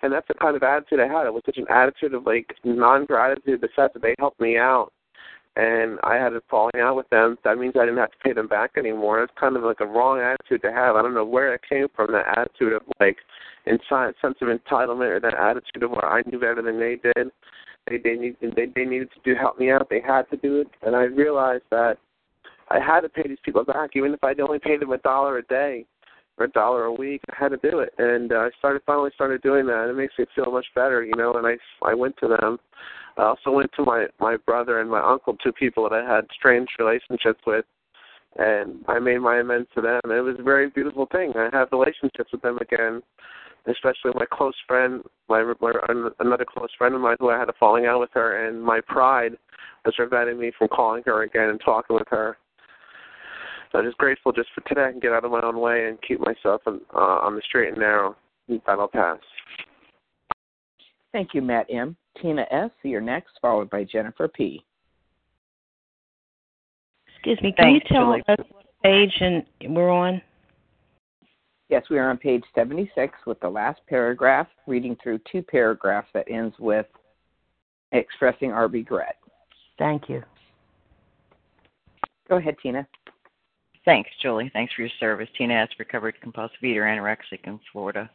And 0.00 0.10
that's 0.10 0.26
the 0.26 0.34
kind 0.34 0.56
of 0.56 0.62
attitude 0.62 1.00
I 1.00 1.06
had. 1.06 1.26
It 1.26 1.34
was 1.34 1.42
such 1.44 1.58
an 1.58 1.66
attitude 1.68 2.14
of 2.14 2.24
like 2.24 2.46
non 2.64 3.04
gratitude, 3.04 3.60
the 3.60 3.68
fact 3.76 3.92
that 3.92 4.02
they 4.02 4.14
helped 4.18 4.40
me 4.40 4.56
out 4.56 4.90
and 5.56 5.98
I 6.02 6.16
had 6.16 6.32
a 6.32 6.40
falling 6.48 6.80
out 6.80 6.96
with 6.96 7.08
them, 7.10 7.36
that 7.44 7.58
means 7.58 7.74
I 7.76 7.84
didn't 7.84 7.98
have 7.98 8.12
to 8.12 8.18
pay 8.24 8.32
them 8.32 8.48
back 8.48 8.72
anymore. 8.76 9.22
It's 9.22 9.32
kind 9.38 9.56
of 9.56 9.62
like 9.62 9.80
a 9.80 9.86
wrong 9.86 10.20
attitude 10.20 10.62
to 10.62 10.72
have. 10.72 10.96
I 10.96 11.02
don't 11.02 11.14
know 11.14 11.26
where 11.26 11.54
it 11.54 11.60
came 11.68 11.88
from, 11.94 12.12
that 12.12 12.38
attitude 12.38 12.72
of 12.72 12.82
like 13.00 13.18
inside 13.66 14.14
sense 14.20 14.36
of 14.40 14.48
entitlement 14.48 15.10
or 15.10 15.20
that 15.20 15.34
attitude 15.34 15.82
of 15.82 15.90
where 15.90 16.06
I 16.06 16.22
knew 16.26 16.40
better 16.40 16.62
than 16.62 16.80
they 16.80 16.96
did. 16.96 17.30
They 17.88 17.98
they 17.98 18.14
needed 18.14 18.54
they 18.56 18.66
they 18.74 18.84
needed 18.84 19.10
to 19.12 19.20
do 19.24 19.38
help 19.38 19.58
me 19.58 19.70
out. 19.70 19.88
They 19.90 20.00
had 20.00 20.30
to 20.30 20.36
do 20.36 20.60
it, 20.60 20.68
and 20.82 20.96
I 20.96 21.02
realized 21.02 21.64
that 21.70 21.98
I 22.68 22.78
had 22.78 23.00
to 23.00 23.08
pay 23.08 23.28
these 23.28 23.38
people 23.44 23.64
back, 23.64 23.90
even 23.94 24.14
if 24.14 24.22
I'd 24.24 24.40
only 24.40 24.58
paid 24.58 24.80
them 24.80 24.92
a 24.92 24.98
dollar 24.98 25.38
a 25.38 25.42
day 25.42 25.84
a 26.38 26.48
dollar 26.48 26.84
a 26.84 26.92
week. 26.92 27.20
I 27.30 27.36
had 27.38 27.50
to 27.50 27.70
do 27.70 27.80
it, 27.80 27.92
and 27.98 28.32
uh, 28.32 28.36
I 28.36 28.50
started 28.58 28.82
finally 28.86 29.10
started 29.14 29.42
doing 29.42 29.66
that. 29.66 29.88
It 29.90 29.96
makes 29.96 30.14
me 30.18 30.24
feel 30.34 30.50
much 30.50 30.66
better, 30.74 31.04
you 31.04 31.14
know. 31.16 31.34
And 31.34 31.46
I 31.46 31.56
I 31.86 31.94
went 31.94 32.16
to 32.18 32.28
them 32.28 32.58
I 33.16 33.22
also 33.24 33.50
went 33.50 33.70
to 33.76 33.84
my 33.84 34.06
my 34.20 34.36
brother 34.36 34.80
and 34.80 34.90
my 34.90 35.00
uncle, 35.00 35.36
two 35.36 35.52
people 35.52 35.88
that 35.88 35.92
I 35.92 36.04
had 36.04 36.26
strange 36.34 36.68
relationships 36.78 37.40
with, 37.46 37.64
and 38.36 38.84
I 38.88 38.98
made 38.98 39.18
my 39.18 39.38
amends 39.38 39.68
to 39.74 39.80
them. 39.80 40.00
It 40.04 40.20
was 40.20 40.36
a 40.38 40.42
very 40.42 40.70
beautiful 40.70 41.06
thing. 41.12 41.32
I 41.36 41.48
have 41.52 41.68
relationships 41.72 42.32
with 42.32 42.42
them 42.42 42.58
again, 42.58 43.02
especially 43.66 44.12
my 44.14 44.26
close 44.30 44.54
friend, 44.66 45.02
my, 45.28 45.52
my 45.60 45.72
another 46.20 46.46
close 46.46 46.70
friend 46.78 46.94
of 46.94 47.00
mine 47.00 47.16
who 47.20 47.30
I 47.30 47.38
had 47.38 47.50
a 47.50 47.54
falling 47.60 47.86
out 47.86 48.00
with 48.00 48.10
her, 48.14 48.46
and 48.46 48.62
my 48.62 48.80
pride 48.80 49.32
was 49.84 49.94
preventing 49.96 50.38
me 50.38 50.52
from 50.58 50.68
calling 50.68 51.02
her 51.06 51.22
again 51.22 51.50
and 51.50 51.60
talking 51.62 51.96
with 51.96 52.08
her. 52.08 52.38
So 53.72 53.78
I'm 53.78 53.86
just 53.86 53.96
grateful 53.96 54.32
just 54.32 54.50
for 54.54 54.60
today 54.68 54.84
I 54.84 54.90
can 54.90 55.00
get 55.00 55.12
out 55.12 55.24
of 55.24 55.30
my 55.30 55.40
own 55.40 55.58
way 55.58 55.88
and 55.88 55.98
keep 56.06 56.20
myself 56.20 56.60
on, 56.66 56.82
uh, 56.94 56.98
on 56.98 57.34
the 57.34 57.42
straight 57.48 57.70
and 57.70 57.78
narrow. 57.78 58.14
That'll 58.66 58.86
pass. 58.86 59.18
Thank 61.10 61.30
you, 61.32 61.40
Matt 61.40 61.66
M. 61.70 61.96
Tina 62.20 62.46
S., 62.50 62.70
you're 62.82 63.00
next, 63.00 63.32
followed 63.40 63.70
by 63.70 63.84
Jennifer 63.84 64.28
P. 64.28 64.62
Excuse 67.14 67.40
me, 67.42 67.52
can 67.52 67.66
Thanks, 67.66 67.86
you 67.88 67.96
tell 67.96 68.06
Julie. 68.06 68.22
us 68.28 68.46
what 68.50 68.66
page 68.82 69.12
and 69.20 69.44
we're 69.74 69.90
on? 69.90 70.20
Yes, 71.70 71.84
we 71.88 71.98
are 71.98 72.10
on 72.10 72.18
page 72.18 72.44
76 72.54 73.14
with 73.26 73.40
the 73.40 73.48
last 73.48 73.80
paragraph, 73.88 74.48
reading 74.66 74.96
through 75.02 75.20
two 75.30 75.42
paragraphs 75.42 76.08
that 76.12 76.30
ends 76.30 76.54
with 76.58 76.86
expressing 77.92 78.52
our 78.52 78.68
regret. 78.68 79.16
Thank 79.78 80.10
you. 80.10 80.22
Go 82.28 82.36
ahead, 82.36 82.56
Tina. 82.62 82.86
Thanks, 83.84 84.10
Julie. 84.20 84.50
Thanks 84.52 84.72
for 84.74 84.82
your 84.82 84.90
service. 85.00 85.28
Tina 85.36 85.54
S., 85.54 85.68
recovered 85.78 86.20
compulsive 86.20 86.62
eater, 86.62 86.82
anorexic 86.82 87.40
in 87.44 87.58
Florida 87.72 88.08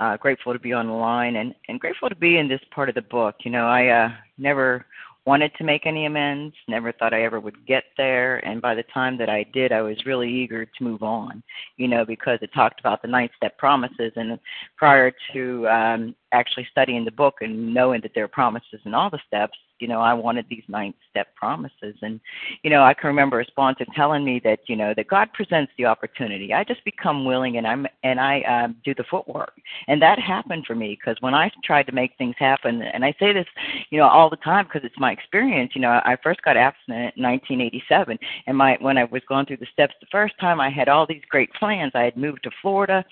uh, 0.00 0.16
grateful 0.16 0.52
to 0.52 0.58
be 0.58 0.72
on 0.72 0.86
the 0.86 0.92
line 0.92 1.36
and, 1.36 1.54
and 1.68 1.80
grateful 1.80 2.08
to 2.08 2.16
be 2.16 2.38
in 2.38 2.48
this 2.48 2.60
part 2.70 2.88
of 2.88 2.94
the 2.94 3.02
book. 3.02 3.36
You 3.44 3.50
know, 3.50 3.66
I 3.66 3.86
uh, 3.88 4.10
never 4.38 4.84
wanted 5.24 5.52
to 5.56 5.64
make 5.64 5.86
any 5.86 6.06
amends, 6.06 6.54
never 6.68 6.92
thought 6.92 7.12
I 7.12 7.24
ever 7.24 7.40
would 7.40 7.66
get 7.66 7.84
there. 7.96 8.38
And 8.46 8.62
by 8.62 8.74
the 8.74 8.84
time 8.94 9.18
that 9.18 9.28
I 9.28 9.44
did, 9.52 9.72
I 9.72 9.82
was 9.82 10.06
really 10.06 10.32
eager 10.32 10.64
to 10.64 10.84
move 10.84 11.02
on, 11.02 11.42
you 11.78 11.88
know, 11.88 12.04
because 12.04 12.38
it 12.42 12.50
talked 12.54 12.78
about 12.78 13.02
the 13.02 13.08
nine 13.08 13.28
step 13.36 13.58
promises. 13.58 14.12
And 14.14 14.38
prior 14.76 15.12
to 15.32 15.68
um, 15.68 16.14
actually 16.30 16.68
studying 16.70 17.04
the 17.04 17.10
book 17.10 17.36
and 17.40 17.74
knowing 17.74 18.02
that 18.02 18.12
there 18.14 18.24
are 18.24 18.28
promises 18.28 18.80
in 18.84 18.94
all 18.94 19.10
the 19.10 19.18
steps, 19.26 19.58
you 19.78 19.88
know, 19.88 20.00
I 20.00 20.14
wanted 20.14 20.46
these 20.48 20.62
ninth 20.68 20.96
step 21.10 21.34
promises. 21.34 21.96
And, 22.02 22.20
you 22.62 22.70
know, 22.70 22.82
I 22.82 22.94
can 22.94 23.08
remember 23.08 23.40
a 23.40 23.44
sponsor 23.44 23.84
telling 23.94 24.24
me 24.24 24.40
that, 24.44 24.60
you 24.66 24.76
know, 24.76 24.94
that 24.96 25.08
God 25.08 25.32
presents 25.32 25.72
the 25.76 25.86
opportunity. 25.86 26.52
I 26.52 26.64
just 26.64 26.84
become 26.84 27.24
willing 27.24 27.56
and 27.56 27.66
I'm 27.66 27.86
and 28.02 28.20
I 28.20 28.40
um, 28.42 28.76
do 28.84 28.94
the 28.94 29.04
footwork. 29.10 29.52
And 29.88 30.00
that 30.02 30.18
happened 30.18 30.64
for 30.66 30.74
me 30.74 30.98
because 30.98 31.16
when 31.20 31.34
I 31.34 31.50
tried 31.64 31.86
to 31.86 31.92
make 31.92 32.12
things 32.16 32.34
happen, 32.38 32.82
and 32.82 33.04
I 33.04 33.14
say 33.18 33.32
this, 33.32 33.46
you 33.90 33.98
know, 33.98 34.08
all 34.08 34.30
the 34.30 34.36
time 34.36 34.66
because 34.66 34.82
it's 34.84 34.98
my 34.98 35.12
experience. 35.12 35.72
You 35.74 35.80
know, 35.80 35.90
I 35.90 36.16
first 36.22 36.42
got 36.42 36.56
abstinent 36.56 37.14
in 37.16 37.22
1987, 37.22 38.18
and 38.46 38.56
my 38.56 38.76
when 38.80 38.98
I 38.98 39.04
was 39.04 39.22
going 39.28 39.46
through 39.46 39.58
the 39.58 39.66
steps 39.72 39.94
the 40.00 40.06
first 40.10 40.34
time, 40.40 40.60
I 40.60 40.70
had 40.70 40.88
all 40.88 41.06
these 41.06 41.22
great 41.28 41.52
plans. 41.54 41.92
I 41.94 42.02
had 42.02 42.16
moved 42.16 42.42
to 42.44 42.50
Florida, 42.62 43.04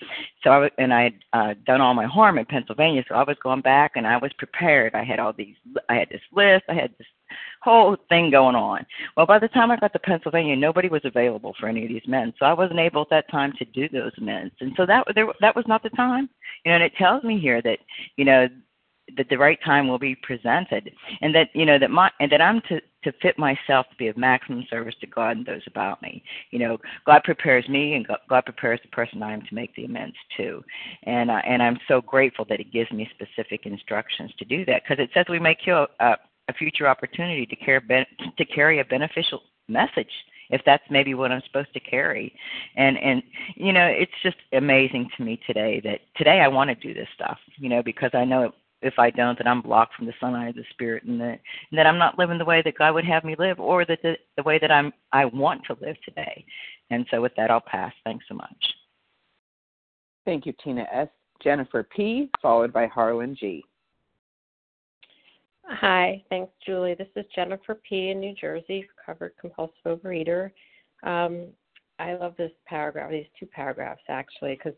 so 0.43 0.49
I 0.51 0.69
and 0.77 0.93
I 0.93 1.03
had 1.03 1.13
uh, 1.33 1.53
done 1.65 1.81
all 1.81 1.93
my 1.93 2.05
harm 2.05 2.37
in 2.37 2.45
Pennsylvania, 2.45 3.03
so 3.07 3.15
I 3.15 3.23
was 3.23 3.37
going 3.43 3.61
back 3.61 3.93
and 3.95 4.07
I 4.07 4.17
was 4.17 4.31
prepared. 4.37 4.95
I 4.95 5.03
had 5.03 5.19
all 5.19 5.33
these, 5.33 5.55
I 5.89 5.95
had 5.95 6.09
this 6.09 6.21
list, 6.31 6.54
I 6.69 6.73
had 6.73 6.91
this 6.97 7.07
whole 7.61 7.97
thing 8.09 8.29
going 8.29 8.55
on. 8.55 8.85
Well, 9.17 9.25
by 9.25 9.39
the 9.39 9.47
time 9.47 9.71
I 9.71 9.77
got 9.77 9.93
to 9.93 9.99
Pennsylvania, 9.99 10.55
nobody 10.55 10.87
was 10.87 11.01
available 11.03 11.55
for 11.59 11.67
any 11.67 11.83
of 11.83 11.89
these 11.89 12.07
men, 12.07 12.33
so 12.37 12.45
I 12.45 12.53
wasn't 12.53 12.79
able 12.79 13.01
at 13.01 13.09
that 13.09 13.31
time 13.31 13.53
to 13.57 13.65
do 13.65 13.89
those 13.89 14.13
men. 14.19 14.51
And 14.59 14.73
so 14.77 14.85
that 14.85 15.05
there, 15.15 15.27
that 15.41 15.55
was 15.55 15.65
not 15.67 15.83
the 15.83 15.89
time. 15.89 16.29
You 16.63 16.71
know, 16.71 16.75
and 16.75 16.83
it 16.83 16.95
tells 16.97 17.23
me 17.23 17.39
here 17.39 17.61
that 17.63 17.79
you 18.17 18.25
know 18.25 18.47
that 19.17 19.29
the 19.29 19.37
right 19.37 19.59
time 19.63 19.87
will 19.87 19.99
be 19.99 20.15
presented, 20.15 20.91
and 21.21 21.33
that 21.35 21.49
you 21.53 21.65
know 21.65 21.79
that 21.79 21.91
my 21.91 22.11
and 22.19 22.31
that 22.31 22.41
I'm 22.41 22.61
to 22.69 22.81
to 23.03 23.11
fit 23.21 23.37
myself 23.37 23.85
to 23.89 23.95
be 23.97 24.07
of 24.07 24.17
maximum 24.17 24.65
service 24.69 24.95
to 24.99 25.07
God 25.07 25.37
and 25.37 25.45
those 25.45 25.61
about 25.67 26.01
me. 26.01 26.23
You 26.51 26.59
know, 26.59 26.77
God 27.05 27.23
prepares 27.23 27.67
me, 27.69 27.93
and 27.93 28.07
God, 28.27 28.45
prepares 28.45 28.79
the 28.81 28.89
person 28.89 29.21
I 29.21 29.31
am 29.31 29.43
to 29.43 29.55
make 29.55 29.73
the 29.75 29.85
amends 29.85 30.17
to, 30.37 30.63
and 31.03 31.29
uh, 31.29 31.41
and 31.45 31.61
I'm 31.61 31.79
so 31.87 32.01
grateful 32.01 32.45
that 32.49 32.59
He 32.59 32.65
gives 32.65 32.91
me 32.91 33.09
specific 33.13 33.65
instructions 33.65 34.31
to 34.39 34.45
do 34.45 34.65
that 34.65 34.83
because 34.83 35.01
it 35.01 35.11
says 35.13 35.25
we 35.29 35.39
make 35.39 35.65
you 35.65 35.85
a, 35.99 36.17
a 36.47 36.53
future 36.53 36.87
opportunity 36.87 37.45
to 37.45 37.55
care 37.55 37.81
to 37.81 38.45
carry 38.45 38.79
a 38.79 38.85
beneficial 38.85 39.41
message 39.67 40.11
if 40.49 40.61
that's 40.65 40.83
maybe 40.89 41.15
what 41.15 41.31
I'm 41.31 41.41
supposed 41.47 41.73
to 41.73 41.79
carry. 41.79 42.33
And 42.75 42.97
and 42.97 43.23
you 43.55 43.73
know, 43.73 43.85
it's 43.85 44.11
just 44.23 44.37
amazing 44.53 45.09
to 45.17 45.23
me 45.23 45.39
today 45.47 45.81
that 45.83 46.01
today 46.15 46.41
I 46.41 46.47
want 46.47 46.69
to 46.69 46.75
do 46.75 46.93
this 46.93 47.07
stuff, 47.15 47.37
you 47.57 47.69
know, 47.69 47.81
because 47.83 48.11
I 48.13 48.25
know 48.25 48.51
if 48.81 48.99
I 48.99 49.09
don't, 49.09 49.37
that 49.37 49.47
I'm 49.47 49.61
blocked 49.61 49.95
from 49.95 50.05
the 50.05 50.13
sunlight 50.19 50.49
of 50.49 50.55
the 50.55 50.63
spirit, 50.69 51.03
and 51.03 51.19
that 51.19 51.39
and 51.71 51.77
that 51.77 51.87
I'm 51.87 51.97
not 51.97 52.19
living 52.19 52.37
the 52.37 52.45
way 52.45 52.61
that 52.63 52.77
God 52.77 52.93
would 52.93 53.05
have 53.05 53.23
me 53.23 53.35
live, 53.37 53.59
or 53.59 53.85
that 53.85 54.01
the, 54.03 54.15
the 54.37 54.43
way 54.43 54.59
that 54.59 54.71
I'm 54.71 54.93
I 55.11 55.25
want 55.25 55.63
to 55.65 55.77
live 55.81 55.95
today. 56.03 56.45
And 56.91 57.05
so, 57.09 57.21
with 57.21 57.33
that, 57.37 57.49
I'll 57.49 57.61
pass. 57.61 57.93
Thanks 58.03 58.25
so 58.29 58.35
much. 58.35 58.73
Thank 60.25 60.45
you, 60.45 60.53
Tina 60.63 60.85
S. 60.91 61.07
Jennifer 61.43 61.83
P. 61.83 62.29
Followed 62.41 62.71
by 62.71 62.87
Harlan 62.87 63.35
G. 63.39 63.63
Hi, 65.67 66.23
thanks, 66.29 66.51
Julie. 66.63 66.93
This 66.93 67.07
is 67.15 67.25
Jennifer 67.33 67.75
P. 67.89 68.09
in 68.09 68.19
New 68.19 68.35
Jersey, 68.35 68.87
recovered 68.97 69.33
compulsive 69.39 69.73
overeater. 69.85 70.51
Um, 71.01 71.47
I 71.97 72.13
love 72.13 72.35
this 72.37 72.51
paragraph, 72.67 73.09
these 73.09 73.25
two 73.39 73.47
paragraphs 73.47 74.03
actually, 74.07 74.55
because 74.55 74.77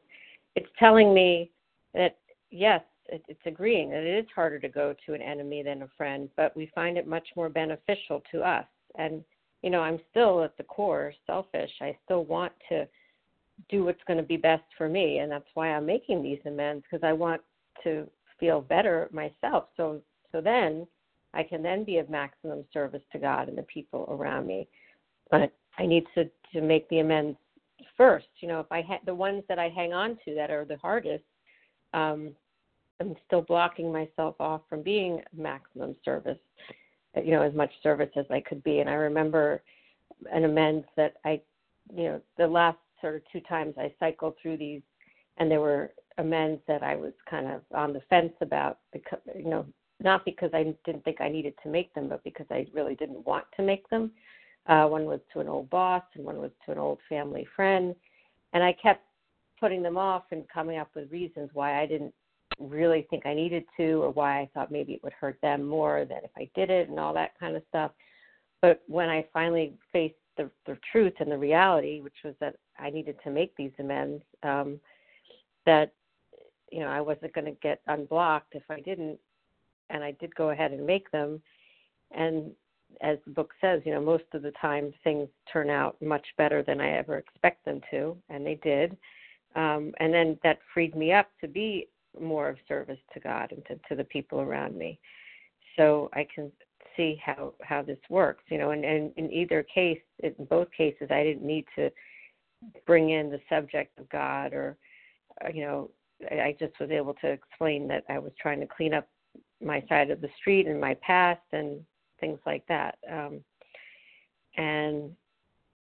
it's 0.56 0.70
telling 0.80 1.14
me 1.14 1.52
that 1.94 2.18
yes, 2.52 2.82
it's 3.10 3.40
agreeing 3.46 3.90
that 3.90 4.04
it 4.04 4.20
is 4.20 4.30
harder 4.34 4.60
to 4.60 4.70
go 4.70 4.96
to 5.06 5.14
an 5.14 5.22
enemy 5.22 5.62
than 5.62 5.82
a 5.82 5.90
friend, 5.98 6.30
but 6.38 6.56
we 6.56 6.72
find 6.74 6.98
it 6.98 7.08
much 7.08 7.28
more 7.36 7.50
beneficial 7.50 8.22
to 8.32 8.42
us. 8.42 8.66
And 8.98 9.24
you 9.64 9.70
know, 9.70 9.82
I'm 9.82 10.00
still 10.12 10.44
at 10.44 10.56
the 10.56 10.64
core 10.64 11.14
selfish. 11.26 11.72
I 11.82 11.98
still 12.06 12.24
want 12.24 12.54
to 12.70 12.88
do 13.70 13.84
what's 13.84 14.04
going 14.08 14.18
to 14.18 14.24
be 14.24 14.38
best 14.38 14.64
for 14.78 14.88
me, 14.88 15.18
and 15.18 15.30
that's 15.30 15.50
why 15.54 15.70
I'm 15.70 15.86
making 15.86 16.24
these 16.24 16.40
amends 16.46 16.86
because 16.90 17.06
I 17.06 17.12
want 17.12 17.42
to 17.84 18.08
feel 18.40 18.62
better 18.62 19.10
myself. 19.12 19.66
So 19.76 20.02
so 20.32 20.42
then 20.42 20.88
I 21.34 21.44
can 21.44 21.62
then 21.62 21.84
be 21.84 21.98
of 21.98 22.10
maximum 22.10 22.64
service 22.74 23.04
to 23.12 23.20
God 23.20 23.50
and 23.50 23.58
the 23.58 23.64
people 23.64 24.08
around 24.10 24.48
me. 24.48 24.68
But 25.30 25.54
I 25.78 25.86
need 25.86 26.06
to 26.16 26.30
to 26.54 26.62
make 26.62 26.88
the 26.90 27.00
amends 27.00 27.38
first. 27.98 28.28
You 28.40 28.48
know, 28.48 28.60
if 28.60 28.72
I 28.72 28.82
ha- 28.82 29.00
the 29.06 29.14
ones 29.14 29.44
that 29.50 29.60
I 29.60 29.70
hang 29.70 29.94
on 29.94 30.18
to 30.26 30.34
that 30.36 30.50
are 30.50 30.66
the 30.66 30.78
hardest, 30.78 31.26
um, 31.94 32.32
I'm 33.00 33.16
still 33.26 33.42
blocking 33.42 33.92
myself 33.92 34.36
off 34.40 34.62
from 34.70 34.82
being 34.82 35.22
maximum 35.36 35.96
service, 36.04 36.40
you 37.16 37.32
know, 37.32 37.42
as 37.42 37.54
much 37.54 37.72
service 37.84 38.10
as 38.16 38.26
I 38.32 38.40
could 38.40 38.64
be. 38.64 38.80
And 38.80 38.90
I 38.90 38.94
remember 38.94 39.62
an 40.32 40.46
amends 40.46 40.86
that 40.96 41.16
I, 41.26 41.42
you 41.94 42.04
know, 42.04 42.22
the 42.38 42.48
last 42.48 42.78
sort 43.02 43.16
of 43.16 43.22
two 43.32 43.42
times 43.42 43.76
I 43.78 43.94
cycled 44.00 44.36
through 44.42 44.58
these, 44.58 44.82
and 45.38 45.52
there 45.52 45.62
were 45.62 45.92
amends 46.18 46.62
that 46.68 46.82
I 46.82 46.96
was 46.96 47.14
kind 47.30 47.48
of 47.48 47.62
on 47.76 47.94
the 47.94 48.02
fence 48.10 48.34
about, 48.42 48.80
because, 48.92 49.20
you 49.36 49.50
know, 49.50 49.66
not 50.02 50.26
because 50.26 50.52
I 50.54 50.64
didn't 50.86 51.04
think 51.04 51.22
I 51.22 51.30
needed 51.30 51.54
to 51.64 51.70
make 51.70 51.94
them, 51.94 52.10
but 52.10 52.24
because 52.24 52.46
I 52.52 52.68
really 52.74 52.96
didn't 52.96 53.26
want 53.26 53.46
to 53.56 53.64
make 53.64 53.90
them. 53.90 54.12
Uh, 54.68 54.86
one 54.86 55.06
was 55.06 55.20
to 55.34 55.40
an 55.40 55.48
old 55.48 55.70
boss, 55.70 56.04
and 56.16 56.26
one 56.26 56.38
was 56.38 56.52
to 56.66 56.72
an 56.72 56.78
old 56.78 57.00
family 57.08 57.48
friend, 57.56 57.96
and 58.54 58.64
I 58.64 58.74
kept 58.74 59.04
putting 59.60 59.82
them 59.82 59.98
off 59.98 60.24
and 60.32 60.48
coming 60.50 60.78
up 60.78 60.90
with 60.96 61.12
reasons 61.12 61.50
why 61.54 61.82
I 61.82 61.86
didn't 61.86 62.14
really 62.60 63.08
think 63.10 63.26
I 63.26 63.34
needed 63.34 63.66
to 63.78 64.04
or 64.04 64.12
why 64.12 64.40
I 64.40 64.50
thought 64.54 64.72
maybe 64.72 64.94
it 64.94 65.04
would 65.04 65.14
hurt 65.14 65.38
them 65.42 65.64
more 65.64 66.06
than 66.06 66.20
if 66.24 66.32
I 66.36 66.50
did 66.56 66.70
it 66.70 66.90
and 66.90 67.00
all 67.00 67.14
that 67.14 67.40
kind 67.40 67.56
of 67.56 67.64
stuff. 67.70 67.92
But 68.62 68.82
when 68.88 69.10
I 69.10 69.26
finally 69.34 69.74
faced 69.94 70.16
the, 70.38 70.50
the 70.66 70.78
truth 70.92 71.14
and 71.20 71.32
the 71.32 71.38
reality, 71.38 72.02
which 72.02 72.14
was 72.24 72.34
that 72.40 72.56
I 72.80 72.90
needed 72.90 73.18
to 73.24 73.32
make 73.32 73.56
these 73.56 73.72
amends, 73.80 74.24
um, 74.44 74.80
that 75.66 75.94
you 76.72 76.80
know 76.80 76.88
I 76.88 77.02
wasn't 77.02 77.34
going 77.34 77.46
to 77.46 77.60
get 77.62 77.82
unblocked 77.88 78.56
if 78.56 78.64
I 78.70 78.80
didn't, 78.80 79.20
and 79.90 80.04
I 80.04 80.12
did 80.12 80.34
go 80.36 80.50
ahead 80.50 80.72
and 80.72 80.86
make 80.86 81.10
them. 81.12 81.42
And 82.12 82.52
as 83.02 83.18
the 83.26 83.32
book 83.32 83.54
says, 83.62 83.82
you 83.86 83.94
know, 83.94 84.02
most 84.02 84.26
of 84.34 84.42
the 84.42 84.52
time 84.62 84.94
things 85.04 85.28
turn 85.52 85.70
out 85.70 86.02
much 86.02 86.26
better 86.38 86.64
than 86.64 86.80
I 86.80 86.92
ever 86.98 87.18
expect 87.18 87.66
them 87.66 87.82
to, 87.92 88.18
and 88.30 88.46
they 88.46 88.56
did. 88.56 88.96
Um, 89.56 89.94
and 90.00 90.14
then 90.14 90.38
that 90.44 90.60
freed 90.74 90.96
me 90.96 91.14
up 91.14 91.30
to 91.42 91.48
be 91.48 91.88
more 92.20 92.50
of 92.50 92.58
service 92.68 93.00
to 93.14 93.20
God 93.20 93.52
and 93.52 93.66
to, 93.66 93.80
to 93.90 93.96
the 93.96 94.04
people 94.04 94.42
around 94.42 94.78
me. 94.78 95.00
So 95.76 96.10
I 96.14 96.28
can 96.34 96.52
see 96.96 97.22
how 97.24 97.54
how 97.62 97.84
this 97.84 98.00
works, 98.10 98.44
you 98.50 98.58
know. 98.58 98.72
And, 98.72 98.84
and 98.84 99.12
in 99.18 99.32
either 99.32 99.64
case, 99.64 100.02
in 100.20 100.34
both 100.50 100.68
cases, 100.76 101.10
I 101.12 101.24
didn't 101.24 101.46
need 101.46 101.66
to 101.76 101.92
bring 102.86 103.12
in 103.12 103.30
the 103.30 103.40
subject 103.50 104.00
of 104.00 104.10
God, 104.10 104.54
or 104.54 104.78
uh, 105.46 105.50
you 105.54 105.62
know, 105.62 105.92
I 106.32 106.56
just 106.60 106.80
was 106.80 106.90
able 106.90 107.14
to 107.16 107.28
explain 107.28 107.88
that 107.90 108.04
I 108.10 108.18
was 108.18 108.32
trying 108.42 108.60
to 108.62 108.68
clean 108.68 108.94
up 108.94 109.08
my 109.64 109.84
side 109.90 110.12
of 110.12 110.22
the 110.22 110.30
street 110.40 110.68
and 110.68 110.80
my 110.80 110.96
past 110.96 111.42
and 111.52 111.80
things 112.20 112.40
like 112.46 112.66
that. 112.68 112.98
Um, 113.12 113.42
and 114.58 115.12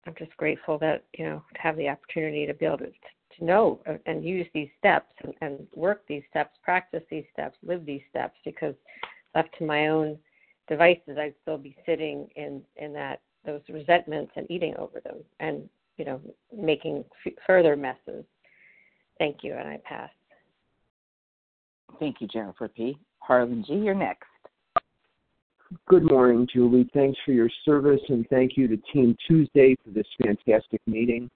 I'm 0.07 0.15
just 0.19 0.37
grateful 0.37 0.79
that 0.79 1.05
you 1.19 1.25
know 1.25 1.43
to 1.55 1.61
have 1.61 1.77
the 1.77 1.89
opportunity 1.89 2.47
to 2.47 2.55
be 2.55 2.67
able 2.67 2.79
to 2.79 2.93
to 3.39 3.45
know 3.45 3.81
and 4.07 4.25
use 4.25 4.47
these 4.55 4.69
steps 4.79 5.13
and, 5.23 5.35
and 5.43 5.67
work 5.75 6.03
these 6.09 6.23
steps, 6.31 6.57
practice 6.63 7.03
these 7.11 7.25
steps, 7.33 7.57
live 7.63 7.85
these 7.85 8.01
steps, 8.09 8.37
because 8.45 8.75
left 9.35 9.51
to 9.59 9.67
my 9.67 9.89
own 9.89 10.17
devices, 10.69 11.19
I'd 11.19 11.35
still 11.43 11.59
be 11.59 11.77
sitting 11.85 12.29
in 12.37 12.63
in 12.77 12.93
that 12.95 13.21
those 13.45 13.63
resentments 13.69 14.33
and 14.37 14.51
eating 14.51 14.75
over 14.77 15.01
them, 15.01 15.19
and 15.41 15.69
you 15.97 16.05
know, 16.05 16.21
making 16.57 17.05
f- 17.25 17.33
further 17.47 17.77
messes. 17.77 18.25
Thank 19.19 19.39
you, 19.43 19.55
and 19.55 19.69
I 19.69 19.79
pass. 19.85 20.11
Thank 21.99 22.21
you, 22.21 22.27
Jennifer 22.27 22.69
P. 22.69 22.99
Harlan 23.27 23.65
G. 23.67 23.75
You're 23.75 23.95
next. 23.95 24.27
Good 25.89 26.05
morning, 26.05 26.47
Julie. 26.53 26.89
Thanks 26.95 27.19
for 27.25 27.33
your 27.33 27.51
service, 27.65 28.01
and 28.09 28.27
thank 28.29 28.57
you 28.57 28.69
to 28.69 28.77
Team 28.93 29.17
Tuesday 29.27 29.77
for 29.85 29.91
this 29.91 30.07
fantastic 30.23 30.81
meeting. 30.87 31.29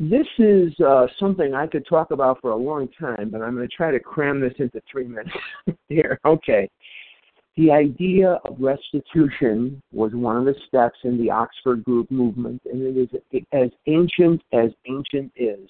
This 0.00 0.26
is 0.38 0.72
uh, 0.80 1.06
something 1.18 1.54
I 1.54 1.66
could 1.66 1.86
talk 1.88 2.10
about 2.10 2.40
for 2.40 2.50
a 2.50 2.56
long 2.56 2.88
time, 2.98 3.30
but 3.30 3.42
I'm 3.42 3.54
going 3.54 3.68
to 3.68 3.76
try 3.76 3.90
to 3.90 4.00
cram 4.00 4.40
this 4.40 4.54
into 4.58 4.80
three 4.90 5.06
minutes 5.08 5.30
here. 5.88 6.18
Okay. 6.24 6.68
The 7.56 7.72
idea 7.72 8.38
of 8.44 8.56
restitution 8.60 9.82
was 9.92 10.12
one 10.14 10.36
of 10.36 10.44
the 10.44 10.54
steps 10.68 10.98
in 11.02 11.18
the 11.18 11.30
Oxford 11.30 11.82
Group 11.84 12.10
movement, 12.10 12.62
and 12.72 12.82
it 12.82 12.96
is 12.96 13.42
as 13.52 13.70
ancient 13.86 14.40
as 14.52 14.70
ancient 14.86 15.32
is. 15.34 15.68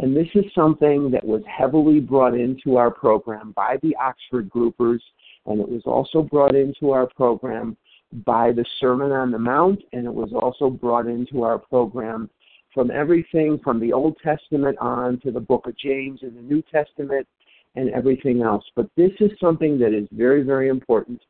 And 0.00 0.16
this 0.16 0.28
is 0.34 0.44
something 0.54 1.10
that 1.10 1.24
was 1.24 1.42
heavily 1.46 2.00
brought 2.00 2.34
into 2.34 2.78
our 2.78 2.90
program 2.90 3.52
by 3.52 3.76
the 3.82 3.94
Oxford 3.96 4.48
Groupers, 4.48 5.00
and 5.44 5.60
it 5.60 5.68
was 5.68 5.82
also 5.84 6.22
brought 6.22 6.54
into 6.54 6.92
our 6.92 7.06
program 7.06 7.76
by 8.24 8.50
the 8.50 8.64
Sermon 8.80 9.12
on 9.12 9.30
the 9.30 9.38
Mount, 9.38 9.82
and 9.92 10.06
it 10.06 10.14
was 10.14 10.32
also 10.32 10.70
brought 10.70 11.06
into 11.06 11.42
our 11.42 11.58
program 11.58 12.30
from 12.72 12.90
everything 12.90 13.60
from 13.62 13.78
the 13.78 13.92
Old 13.92 14.16
Testament 14.24 14.78
on 14.78 15.20
to 15.20 15.30
the 15.30 15.40
book 15.40 15.66
of 15.66 15.76
James 15.76 16.20
and 16.22 16.34
the 16.34 16.42
New 16.42 16.62
Testament 16.62 17.28
and 17.76 17.90
everything 17.90 18.40
else. 18.40 18.64
But 18.74 18.88
this 18.96 19.12
is 19.20 19.30
something 19.38 19.78
that 19.80 19.92
is 19.92 20.08
very, 20.12 20.42
very 20.42 20.68
important. 20.68 21.20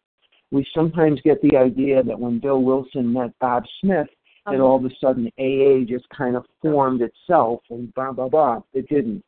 We 0.53 0.65
sometimes 0.75 1.21
get 1.23 1.43
the 1.43 1.57
idea 1.57 2.05
that 2.05 2.19
when 2.19 2.39
Bill 2.39 2.63
Wilson 2.63 3.13
met 3.13 3.37
Bob 3.41 3.65
Smith, 3.81 4.09
that 4.47 4.55
uh-huh. 4.55 4.63
all 4.63 4.77
of 4.77 4.85
a 4.85 4.95
sudden 5.01 5.31
AA 5.39 5.85
just 5.87 6.09
kind 6.11 6.37
of 6.37 6.45
formed 6.63 7.03
itself 7.03 7.61
and 7.71 7.93
blah, 7.95 8.13
blah, 8.13 8.29
blah. 8.29 8.61
It 8.73 8.89
didn't. 8.89 9.25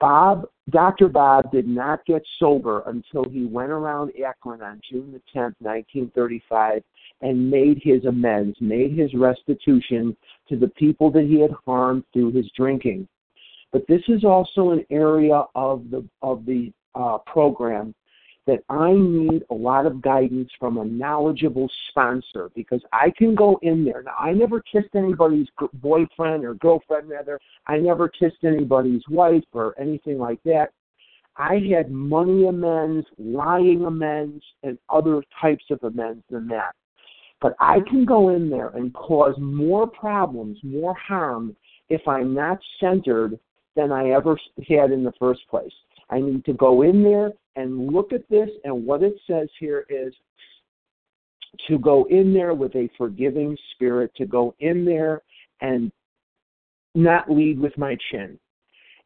Bob, 0.00 0.46
Dr. 0.70 1.08
Bob 1.08 1.52
did 1.52 1.68
not 1.68 2.04
get 2.06 2.22
sober 2.38 2.82
until 2.86 3.24
he 3.24 3.44
went 3.44 3.70
around 3.70 4.12
Akron 4.24 4.62
on 4.62 4.80
June 4.90 5.12
the 5.12 5.18
10th, 5.38 5.54
1935, 5.60 6.82
and 7.20 7.50
made 7.50 7.80
his 7.82 8.04
amends, 8.06 8.56
made 8.60 8.96
his 8.96 9.12
restitution 9.14 10.16
to 10.48 10.56
the 10.56 10.68
people 10.68 11.10
that 11.10 11.24
he 11.24 11.40
had 11.40 11.52
harmed 11.66 12.04
through 12.12 12.32
his 12.32 12.50
drinking. 12.56 13.06
But 13.72 13.86
this 13.86 14.02
is 14.08 14.24
also 14.24 14.70
an 14.70 14.84
area 14.90 15.44
of 15.54 15.90
the 15.90 16.04
of 16.22 16.46
the 16.46 16.72
uh, 16.94 17.18
program 17.26 17.94
that 18.46 18.62
I 18.68 18.92
need 18.92 19.42
a 19.50 19.54
lot 19.54 19.86
of 19.86 20.00
guidance 20.00 20.50
from 20.58 20.78
a 20.78 20.84
knowledgeable 20.84 21.68
sponsor 21.88 22.50
because 22.54 22.80
I 22.92 23.12
can 23.16 23.34
go 23.34 23.58
in 23.62 23.84
there. 23.84 24.02
Now, 24.02 24.14
I 24.18 24.32
never 24.32 24.60
kissed 24.60 24.94
anybody's 24.94 25.48
boyfriend 25.74 26.44
or 26.44 26.54
girlfriend, 26.54 27.08
rather. 27.08 27.40
I 27.66 27.78
never 27.78 28.08
kissed 28.08 28.44
anybody's 28.44 29.02
wife 29.08 29.44
or 29.52 29.74
anything 29.80 30.18
like 30.18 30.40
that. 30.44 30.70
I 31.36 31.60
had 31.70 31.90
money 31.90 32.46
amends, 32.46 33.06
lying 33.18 33.84
amends, 33.84 34.42
and 34.62 34.78
other 34.88 35.22
types 35.40 35.64
of 35.70 35.82
amends 35.82 36.22
than 36.30 36.46
that. 36.48 36.74
But 37.40 37.56
I 37.60 37.80
can 37.80 38.04
go 38.04 38.30
in 38.30 38.48
there 38.48 38.68
and 38.68 38.94
cause 38.94 39.34
more 39.38 39.86
problems, 39.86 40.58
more 40.62 40.94
harm, 40.94 41.54
if 41.88 42.06
I'm 42.08 42.32
not 42.32 42.58
centered 42.80 43.38
than 43.74 43.92
I 43.92 44.10
ever 44.10 44.38
had 44.68 44.90
in 44.90 45.04
the 45.04 45.12
first 45.18 45.42
place. 45.50 45.72
I 46.10 46.20
need 46.20 46.44
to 46.44 46.52
go 46.52 46.82
in 46.82 47.02
there 47.02 47.32
and 47.56 47.92
look 47.92 48.12
at 48.12 48.28
this, 48.28 48.48
and 48.64 48.86
what 48.86 49.02
it 49.02 49.14
says 49.26 49.48
here 49.58 49.84
is 49.88 50.12
to 51.68 51.78
go 51.78 52.04
in 52.10 52.34
there 52.34 52.54
with 52.54 52.74
a 52.76 52.88
forgiving 52.98 53.56
spirit, 53.72 54.12
to 54.16 54.26
go 54.26 54.54
in 54.60 54.84
there 54.84 55.22
and 55.60 55.90
not 56.94 57.30
lead 57.30 57.58
with 57.58 57.76
my 57.78 57.96
chin. 58.10 58.38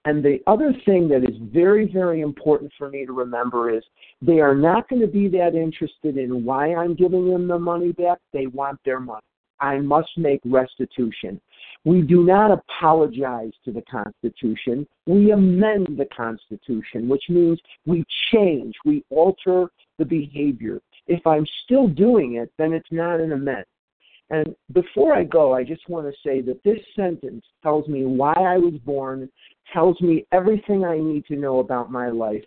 And 0.06 0.24
the 0.24 0.38
other 0.46 0.72
thing 0.86 1.08
that 1.08 1.24
is 1.28 1.36
very, 1.52 1.90
very 1.92 2.22
important 2.22 2.72
for 2.78 2.88
me 2.88 3.04
to 3.04 3.12
remember 3.12 3.70
is 3.70 3.82
they 4.22 4.40
are 4.40 4.54
not 4.54 4.88
going 4.88 5.02
to 5.02 5.06
be 5.06 5.28
that 5.28 5.54
interested 5.54 6.16
in 6.16 6.44
why 6.44 6.74
I'm 6.74 6.94
giving 6.94 7.30
them 7.30 7.46
the 7.46 7.58
money 7.58 7.92
back. 7.92 8.18
They 8.32 8.46
want 8.46 8.80
their 8.84 9.00
money. 9.00 9.20
I 9.60 9.78
must 9.78 10.08
make 10.16 10.40
restitution. 10.46 11.38
We 11.84 12.02
do 12.02 12.24
not 12.24 12.50
apologize 12.50 13.52
to 13.64 13.72
the 13.72 13.82
Constitution. 13.82 14.86
We 15.06 15.30
amend 15.30 15.88
the 15.96 16.08
Constitution, 16.14 17.08
which 17.08 17.24
means 17.28 17.58
we 17.86 18.04
change, 18.32 18.74
we 18.84 19.04
alter 19.10 19.70
the 19.98 20.04
behavior. 20.04 20.80
If 21.06 21.26
I'm 21.26 21.46
still 21.64 21.88
doing 21.88 22.34
it, 22.34 22.52
then 22.58 22.72
it's 22.72 22.92
not 22.92 23.20
an 23.20 23.32
amend. 23.32 23.64
And 24.28 24.54
before 24.72 25.14
I 25.14 25.24
go, 25.24 25.54
I 25.54 25.64
just 25.64 25.88
want 25.88 26.06
to 26.06 26.20
say 26.24 26.40
that 26.42 26.62
this 26.62 26.78
sentence 26.94 27.44
tells 27.62 27.88
me 27.88 28.04
why 28.04 28.34
I 28.34 28.58
was 28.58 28.74
born, 28.84 29.28
tells 29.72 30.00
me 30.00 30.26
everything 30.32 30.84
I 30.84 30.98
need 30.98 31.24
to 31.26 31.36
know 31.36 31.58
about 31.58 31.90
my 31.90 32.10
life. 32.10 32.44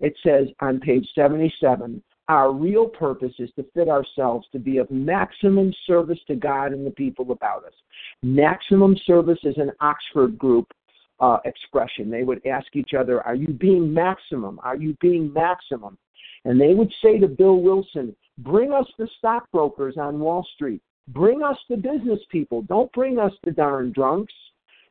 It 0.00 0.14
says 0.22 0.48
on 0.60 0.80
page 0.80 1.08
77 1.14 2.02
our 2.28 2.52
real 2.52 2.86
purpose 2.86 3.32
is 3.38 3.50
to 3.56 3.64
fit 3.74 3.88
ourselves 3.88 4.46
to 4.52 4.58
be 4.58 4.78
of 4.78 4.90
maximum 4.90 5.72
service 5.86 6.18
to 6.26 6.34
God 6.34 6.72
and 6.72 6.86
the 6.86 6.90
people 6.90 7.30
about 7.32 7.64
us. 7.64 7.74
Maximum 8.22 8.96
service 9.06 9.38
is 9.42 9.56
an 9.58 9.70
Oxford 9.80 10.38
group 10.38 10.72
uh, 11.20 11.38
expression. 11.44 12.10
They 12.10 12.22
would 12.22 12.44
ask 12.46 12.66
each 12.74 12.94
other, 12.98 13.22
Are 13.22 13.34
you 13.34 13.48
being 13.48 13.92
maximum? 13.92 14.58
Are 14.62 14.76
you 14.76 14.96
being 15.00 15.32
maximum? 15.32 15.98
And 16.44 16.60
they 16.60 16.74
would 16.74 16.92
say 17.02 17.18
to 17.18 17.28
Bill 17.28 17.60
Wilson, 17.60 18.16
Bring 18.38 18.72
us 18.72 18.86
the 18.98 19.08
stockbrokers 19.18 19.96
on 19.98 20.18
Wall 20.18 20.46
Street. 20.54 20.82
Bring 21.08 21.42
us 21.42 21.58
the 21.68 21.76
business 21.76 22.20
people. 22.30 22.62
Don't 22.62 22.92
bring 22.92 23.18
us 23.18 23.32
the 23.44 23.52
darn 23.52 23.92
drunks. 23.92 24.32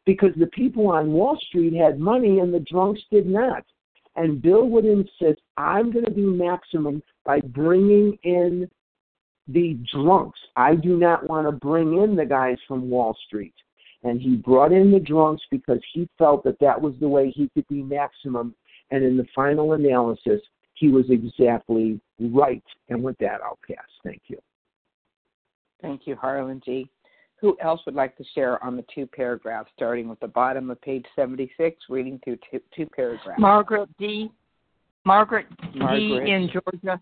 Because 0.06 0.32
the 0.38 0.48
people 0.48 0.88
on 0.88 1.14
Wall 1.14 1.38
Street 1.48 1.74
had 1.74 2.00
money 2.00 2.40
and 2.40 2.54
the 2.54 2.60
drunks 2.60 3.02
did 3.10 3.26
not. 3.26 3.64
And 4.16 4.42
Bill 4.42 4.68
would 4.68 4.86
insist, 4.86 5.42
I'm 5.58 5.92
going 5.92 6.06
to 6.06 6.12
be 6.12 6.22
maximum 6.22 7.02
by 7.26 7.40
bringing 7.40 8.18
in 8.24 8.70
the 9.48 9.78
drunks. 9.94 10.40
I 10.56 10.76
do 10.76 10.98
not 10.98 11.28
want 11.28 11.48
to 11.48 11.52
bring 11.52 12.02
in 12.02 12.16
the 12.16 12.26
guys 12.26 12.58
from 12.68 12.90
Wall 12.90 13.18
Street. 13.26 13.56
And 14.04 14.22
he 14.22 14.36
brought 14.36 14.72
in 14.72 14.92
the 14.92 15.00
drunks 15.00 15.44
because 15.50 15.80
he 15.94 16.08
felt 16.18 16.44
that 16.44 16.60
that 16.60 16.80
was 16.80 16.94
the 17.00 17.08
way 17.08 17.32
he 17.32 17.50
could 17.54 17.68
be 17.68 17.82
maximum. 17.82 18.54
And 18.92 19.04
in 19.04 19.18
the 19.18 19.26
final 19.34 19.74
analysis, 19.74 20.42
he 20.76 20.90
was 20.90 21.06
exactly 21.10 22.00
right. 22.20 22.64
And 22.90 23.02
with 23.02 23.18
that, 23.20 23.42
I'll 23.44 23.60
pass. 23.68 23.86
Thank 24.04 24.24
you. 24.28 24.38
Thank 25.82 26.06
you, 26.06 26.16
Harlan 26.16 26.62
G. 26.64 26.90
Who 27.44 27.58
else 27.62 27.82
would 27.86 27.94
like 27.94 28.16
to 28.16 28.24
share 28.34 28.64
on 28.64 28.78
the 28.78 28.86
two 28.96 29.06
paragraphs, 29.06 29.70
starting 29.76 30.08
with 30.08 30.18
the 30.22 30.30
bottom 30.30 30.72
of 30.72 30.82
page 30.82 31.04
76, 31.14 31.76
reading 31.90 32.18
through 32.24 32.38
two, 32.50 32.62
two 32.74 32.86
paragraphs? 32.96 33.38
Margaret 33.38 33.90
D. 34.00 34.32
Margaret, 35.04 35.48
Margaret. 35.76 36.24
D. 36.24 36.32
in 36.32 36.50
Georgia. 36.50 37.02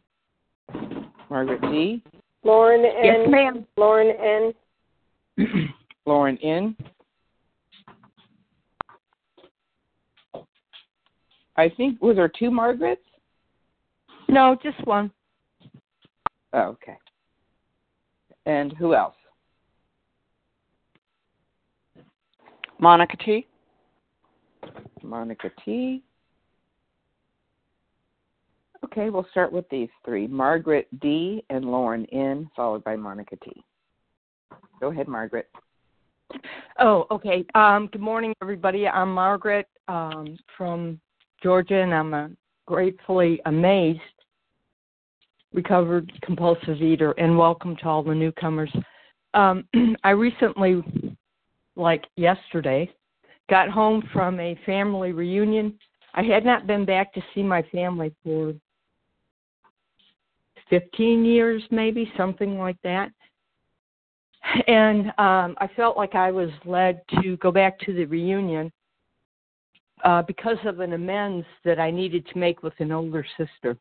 Margaret 1.29 1.61
D. 1.61 2.03
Lauren 2.43 2.83
N. 2.83 3.03
Yes, 3.03 3.27
ma'am. 3.29 3.67
Lauren 3.77 4.53
N. 5.37 5.69
Lauren 6.07 6.39
N. 6.39 6.75
I 11.55 11.69
think 11.69 12.01
was 12.01 12.15
there 12.15 12.31
two 12.39 12.49
Margarets? 12.49 13.03
No, 14.27 14.57
just 14.63 14.83
one. 14.87 15.11
Oh, 16.53 16.61
okay. 16.61 16.97
And 18.47 18.73
who 18.73 18.95
else? 18.95 19.13
Monica 22.81 23.15
T. 23.17 23.47
Monica 25.03 25.51
T. 25.63 26.03
Okay, 28.83 29.09
we'll 29.09 29.27
start 29.29 29.51
with 29.51 29.69
these 29.69 29.89
three 30.03 30.27
Margaret 30.27 30.87
D. 30.99 31.43
and 31.51 31.63
Lauren 31.63 32.05
N., 32.07 32.49
followed 32.55 32.83
by 32.83 32.95
Monica 32.95 33.37
T. 33.43 33.63
Go 34.79 34.89
ahead, 34.89 35.07
Margaret. 35.07 35.47
Oh, 36.79 37.05
okay. 37.11 37.45
Um, 37.53 37.87
good 37.91 38.01
morning, 38.01 38.33
everybody. 38.41 38.87
I'm 38.87 39.13
Margaret 39.13 39.67
um, 39.87 40.37
from 40.57 40.99
Georgia, 41.43 41.81
and 41.81 41.93
I'm 41.93 42.13
uh, 42.13 42.27
gratefully 42.65 43.39
amazed 43.45 44.01
recovered 45.53 46.11
compulsive 46.23 46.81
eater, 46.81 47.11
and 47.11 47.37
welcome 47.37 47.75
to 47.77 47.87
all 47.87 48.01
the 48.01 48.15
newcomers. 48.15 48.71
Um, 49.35 49.65
I 50.03 50.11
recently, 50.11 50.81
like 51.75 52.05
yesterday, 52.15 52.91
got 53.49 53.69
home 53.69 54.03
from 54.13 54.39
a 54.39 54.59
family 54.65 55.11
reunion. 55.11 55.77
I 56.13 56.23
had 56.23 56.45
not 56.45 56.67
been 56.67 56.85
back 56.85 57.13
to 57.13 57.21
see 57.33 57.43
my 57.43 57.61
family 57.71 58.13
for 58.23 58.53
15 60.69 61.25
years, 61.25 61.61
maybe, 61.69 62.11
something 62.17 62.57
like 62.57 62.77
that. 62.83 63.11
And 64.67 65.07
um, 65.17 65.55
I 65.59 65.69
felt 65.75 65.97
like 65.97 66.15
I 66.15 66.31
was 66.31 66.49
led 66.65 67.01
to 67.21 67.37
go 67.37 67.51
back 67.51 67.79
to 67.81 67.93
the 67.93 68.05
reunion 68.05 68.71
uh, 70.03 70.23
because 70.23 70.57
of 70.65 70.79
an 70.79 70.93
amends 70.93 71.45
that 71.63 71.79
I 71.79 71.91
needed 71.91 72.25
to 72.27 72.37
make 72.37 72.63
with 72.63 72.73
an 72.79 72.91
older 72.91 73.25
sister. 73.37 73.77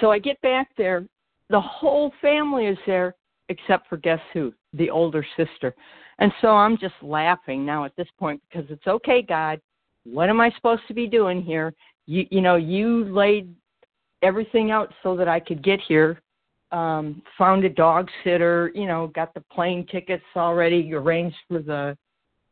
So 0.00 0.10
I 0.10 0.18
get 0.18 0.40
back 0.40 0.70
there. 0.76 1.04
The 1.50 1.60
whole 1.60 2.12
family 2.20 2.66
is 2.66 2.78
there 2.86 3.14
except 3.48 3.88
for 3.88 3.96
guess 3.96 4.20
who? 4.32 4.52
The 4.74 4.90
older 4.90 5.26
sister. 5.36 5.74
And 6.18 6.32
so 6.40 6.48
I'm 6.48 6.76
just 6.78 6.94
laughing 7.02 7.64
now 7.64 7.84
at 7.84 7.94
this 7.96 8.08
point 8.18 8.42
because 8.48 8.68
it's 8.70 8.86
okay, 8.86 9.22
God. 9.22 9.60
What 10.04 10.28
am 10.28 10.40
I 10.40 10.50
supposed 10.56 10.82
to 10.88 10.94
be 10.94 11.06
doing 11.06 11.42
here? 11.42 11.74
You 12.06 12.26
you 12.30 12.40
know, 12.40 12.56
you 12.56 13.04
laid 13.04 13.54
everything 14.22 14.70
out 14.70 14.92
so 15.02 15.16
that 15.16 15.28
I 15.28 15.40
could 15.40 15.62
get 15.62 15.80
here. 15.86 16.20
Um, 16.70 17.22
found 17.38 17.64
a 17.64 17.70
dog 17.70 18.10
sitter, 18.22 18.70
you 18.74 18.86
know, 18.86 19.06
got 19.14 19.32
the 19.32 19.40
plane 19.40 19.86
tickets 19.86 20.24
already 20.36 20.92
arranged 20.92 21.36
for 21.48 21.62
the 21.62 21.96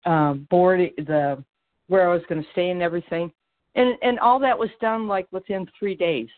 uh, 0.06 0.34
board, 0.34 0.90
the 0.96 1.42
where 1.88 2.08
I 2.08 2.12
was 2.12 2.22
going 2.28 2.42
to 2.42 2.50
stay 2.52 2.70
and 2.70 2.82
everything, 2.82 3.30
and 3.74 3.96
and 4.02 4.18
all 4.20 4.38
that 4.40 4.58
was 4.58 4.70
done 4.80 5.06
like 5.06 5.26
within 5.32 5.66
three 5.78 5.94
days. 5.94 6.28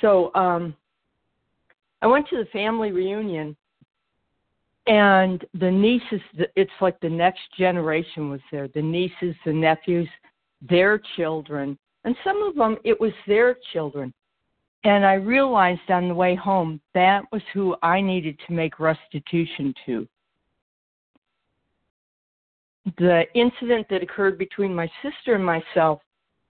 So 0.00 0.32
um, 0.34 0.74
I 2.00 2.06
went 2.06 2.28
to 2.28 2.36
the 2.36 2.46
family 2.52 2.92
reunion, 2.92 3.56
and 4.90 5.44
the 5.54 5.70
nieces, 5.70 6.20
it's 6.56 6.70
like 6.80 6.98
the 6.98 7.08
next 7.08 7.42
generation 7.56 8.28
was 8.28 8.40
there. 8.50 8.66
The 8.66 8.82
nieces, 8.82 9.36
the 9.46 9.52
nephews, 9.52 10.08
their 10.68 11.00
children, 11.16 11.78
and 12.02 12.16
some 12.24 12.42
of 12.42 12.56
them 12.56 12.76
it 12.84 13.00
was 13.00 13.12
their 13.24 13.56
children. 13.72 14.12
And 14.82 15.06
I 15.06 15.14
realized 15.14 15.88
on 15.90 16.08
the 16.08 16.14
way 16.14 16.34
home 16.34 16.80
that 16.94 17.22
was 17.30 17.42
who 17.54 17.76
I 17.84 18.00
needed 18.00 18.36
to 18.48 18.52
make 18.52 18.80
restitution 18.80 19.72
to. 19.86 20.08
The 22.98 23.26
incident 23.36 23.86
that 23.90 24.02
occurred 24.02 24.38
between 24.38 24.74
my 24.74 24.90
sister 25.04 25.36
and 25.36 25.44
myself 25.44 26.00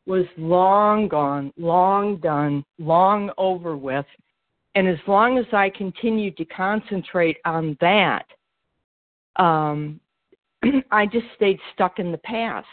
was 0.07 0.25
long 0.39 1.09
gone, 1.09 1.53
long 1.59 2.17
done, 2.17 2.65
long 2.79 3.31
over 3.37 3.77
with. 3.77 4.07
And 4.75 4.87
as 4.87 4.99
long 5.07 5.39
as 5.39 5.47
I 5.53 5.71
continued 5.71 6.37
to 6.37 6.45
concentrate 6.45 7.39
on 7.45 7.77
that, 7.81 8.27
um, 9.37 10.01
I 10.91 11.07
just 11.07 11.27
stayed 11.35 11.59
stuck 11.75 11.99
in 11.99 12.13
the 12.13 12.19
past. 12.19 12.67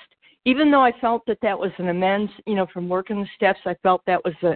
even 0.45 0.71
though 0.71 0.83
I 0.83 0.93
felt 1.01 1.25
that 1.25 1.39
that 1.41 1.59
was 1.59 1.71
an 1.77 1.89
amends, 1.89 2.31
you 2.45 2.55
know, 2.55 2.67
from 2.73 2.87
working 2.87 3.19
the 3.19 3.27
steps, 3.35 3.59
I 3.65 3.75
felt 3.83 4.01
that 4.05 4.23
was 4.23 4.35
a 4.43 4.55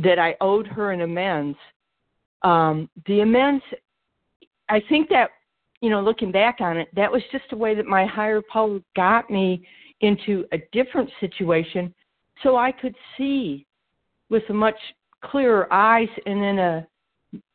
that 0.00 0.18
I 0.18 0.36
owed 0.40 0.66
her 0.66 0.92
an 0.92 1.00
amends. 1.00 1.58
Um, 2.42 2.88
the 3.06 3.20
amends, 3.20 3.64
I 4.68 4.80
think 4.88 5.08
that, 5.08 5.30
you 5.80 5.90
know, 5.90 6.00
looking 6.00 6.30
back 6.30 6.60
on 6.60 6.76
it, 6.76 6.88
that 6.94 7.10
was 7.10 7.22
just 7.32 7.46
a 7.52 7.56
way 7.56 7.74
that 7.74 7.86
my 7.86 8.06
higher 8.06 8.40
power 8.40 8.78
got 8.94 9.28
me 9.28 9.66
into 10.00 10.44
a 10.52 10.58
different 10.70 11.10
situation, 11.18 11.92
so 12.42 12.56
I 12.56 12.70
could 12.70 12.94
see 13.16 13.66
with 14.30 14.44
a 14.50 14.54
much 14.54 14.78
clearer 15.22 15.72
eyes 15.72 16.08
and 16.26 16.44
in 16.44 16.58
a 16.58 16.86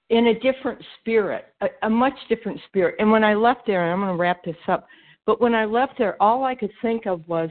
in 0.09 0.27
a 0.27 0.39
different 0.39 0.79
spirit, 0.99 1.45
a, 1.61 1.67
a 1.83 1.89
much 1.89 2.13
different 2.29 2.59
spirit. 2.67 2.95
And 2.99 3.09
when 3.09 3.23
I 3.23 3.33
left 3.33 3.61
there, 3.65 3.83
and 3.83 3.93
I'm 3.93 3.99
going 3.99 4.15
to 4.15 4.21
wrap 4.21 4.43
this 4.43 4.55
up, 4.67 4.85
but 5.25 5.41
when 5.41 5.55
I 5.55 5.65
left 5.65 5.93
there, 5.97 6.21
all 6.21 6.43
I 6.43 6.53
could 6.53 6.71
think 6.81 7.07
of 7.07 7.27
was 7.27 7.49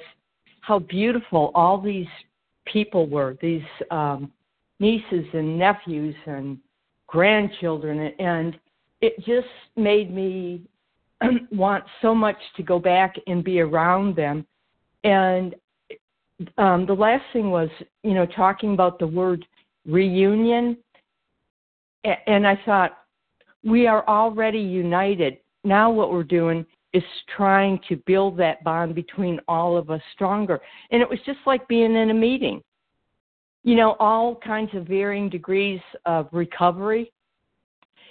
how 0.61 0.79
beautiful 0.79 1.51
all 1.55 1.81
these 1.81 2.07
people 2.67 3.09
were, 3.09 3.37
these 3.41 3.63
um, 3.91 4.31
nieces 4.79 5.25
and 5.33 5.59
nephews 5.59 6.15
and 6.27 6.59
grandchildren, 7.09 8.13
and 8.19 8.57
it 9.01 9.17
just 9.25 9.49
made 9.77 10.15
me 10.15 10.63
want 11.51 11.85
so 12.01 12.15
much 12.15 12.37
to 12.57 12.63
go 12.63 12.79
back 12.79 13.17
and 13.27 13.43
be 13.43 13.61
around 13.61 14.15
them. 14.15 14.47
And 15.05 15.55
um, 16.59 16.87
the 16.87 16.95
last 16.95 17.25
thing 17.33 17.51
was, 17.51 17.69
you 18.03 18.15
know, 18.15 18.27
talking 18.27 18.75
about 18.75 18.99
the 18.99 19.07
word 19.07 19.45
reunion. 19.87 20.77
And 22.27 22.47
I 22.47 22.61
thought, 22.65 22.99
we 23.65 23.87
are 23.87 24.07
already 24.09 24.59
united. 24.59 25.39
Now, 25.65 25.91
what 25.91 26.13
we're 26.13 26.25
doing 26.25 26.67
is 26.93 27.03
trying 27.37 27.81
to 27.89 27.97
build 28.07 28.37
that 28.37 28.63
bond 28.65 28.95
between 28.95 29.41
all 29.49 29.77
of 29.77 29.91
us 29.91 30.03
stronger. 30.15 30.61
And 30.91 31.01
it 31.01 31.09
was 31.09 31.21
just 31.25 31.39
like 31.47 31.67
being 31.69 31.95
in 31.95 32.11
a 32.11 32.15
meeting. 32.15 32.63
You 33.65 33.77
know, 33.77 33.97
all 34.01 34.35
kinds 34.35 34.75
of 34.75 34.87
varying 34.87 35.29
degrees 35.29 35.81
of 36.05 36.29
recovery. 36.33 37.13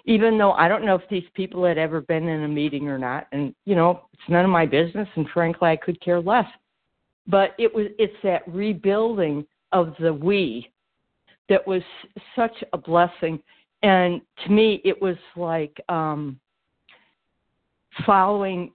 Even 0.06 0.38
though 0.38 0.54
I 0.54 0.68
don't 0.68 0.86
know 0.86 0.96
if 0.96 1.08
these 1.10 1.28
people 1.36 1.64
had 1.64 1.78
ever 1.78 2.02
been 2.02 2.28
in 2.28 2.44
a 2.44 2.48
meeting 2.48 2.88
or 2.88 2.98
not, 2.98 3.28
and 3.32 3.54
you 3.66 3.76
know, 3.76 4.08
it's 4.14 4.30
none 4.30 4.46
of 4.46 4.50
my 4.50 4.66
business, 4.66 5.08
and 5.16 5.28
frankly, 5.30 5.70
I 5.70 5.76
could 5.76 6.02
care 6.02 6.20
less. 6.20 6.48
But 7.28 7.54
it 7.60 7.72
was 7.72 7.88
it's 8.00 8.16
that 8.24 8.42
rebuilding 8.48 9.46
of 9.74 9.94
the 10.00 10.12
we 10.12 10.72
that 11.52 11.68
was 11.68 11.84
such 12.34 12.64
a 12.72 12.78
blessing. 12.78 13.38
And 13.84 14.22
to 14.46 14.52
me, 14.52 14.82
it 14.86 15.00
was 15.02 15.18
like 15.36 15.78
um, 15.90 16.40
following 18.06 18.72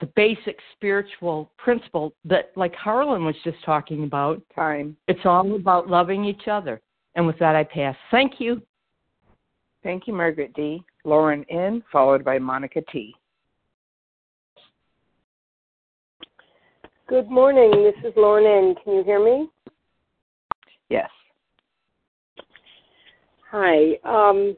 the 0.00 0.06
basic 0.16 0.58
spiritual 0.72 1.52
principle 1.56 2.12
that, 2.24 2.50
like 2.56 2.74
Harlan 2.74 3.24
was 3.24 3.36
just 3.44 3.58
talking 3.64 4.02
about. 4.02 4.42
Time. 4.56 4.96
It's 5.06 5.24
all 5.24 5.54
about 5.54 5.88
loving 5.88 6.24
each 6.24 6.48
other. 6.50 6.82
And 7.14 7.28
with 7.28 7.38
that, 7.38 7.54
I 7.54 7.62
pass. 7.62 7.94
Thank 8.10 8.40
you. 8.40 8.60
Thank 9.84 10.08
you, 10.08 10.14
Margaret 10.14 10.52
D. 10.54 10.82
Lauren 11.04 11.44
N., 11.48 11.84
followed 11.92 12.24
by 12.24 12.40
Monica 12.40 12.82
T. 12.90 13.14
Good 17.06 17.30
morning. 17.30 17.70
This 17.70 18.10
is 18.10 18.14
Lauren 18.16 18.46
N. 18.46 18.74
Can 18.82 18.94
you 18.94 19.04
hear 19.04 19.24
me? 19.24 19.48
Yes. 20.88 21.08
Hi. 23.56 23.94
Um, 24.02 24.56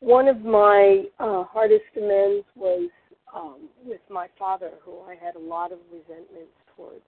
one 0.00 0.28
of 0.28 0.42
my 0.42 1.04
uh, 1.18 1.44
hardest 1.44 1.84
amends 1.96 2.44
was 2.54 2.90
um, 3.34 3.70
with 3.86 4.02
my 4.10 4.26
father, 4.38 4.72
who 4.84 5.00
I 5.08 5.14
had 5.14 5.34
a 5.34 5.38
lot 5.38 5.72
of 5.72 5.78
resentments 5.90 6.52
towards. 6.76 7.00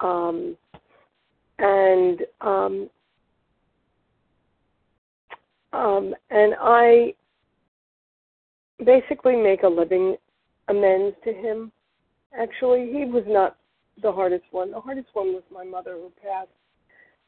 Um, 0.00 0.56
and 1.58 2.20
um, 2.40 2.88
um, 5.74 6.14
and 6.30 6.54
I 6.58 7.12
basically 8.82 9.36
make 9.36 9.62
a 9.62 9.68
living 9.68 10.16
amends 10.68 11.16
to 11.24 11.34
him. 11.34 11.70
Actually, 12.32 12.90
he 12.90 13.04
was 13.04 13.24
not 13.26 13.58
the 14.02 14.10
hardest 14.10 14.44
one. 14.52 14.70
The 14.70 14.80
hardest 14.80 15.08
one 15.12 15.34
was 15.34 15.42
my 15.52 15.64
mother, 15.64 15.96
who 15.96 16.10
passed 16.26 16.48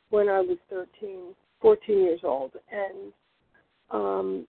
when 0.08 0.30
I 0.30 0.40
was 0.40 0.56
13, 0.70 1.34
14 1.62 1.98
years 1.98 2.20
old, 2.24 2.52
and 2.70 3.12
um, 3.90 4.46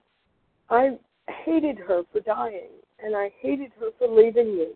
I 0.70 0.98
hated 1.46 1.78
her 1.78 2.02
for 2.12 2.20
dying, 2.22 2.70
and 3.02 3.16
I 3.16 3.32
hated 3.40 3.72
her 3.80 3.90
for 3.98 4.08
leaving 4.08 4.58
me 4.58 4.68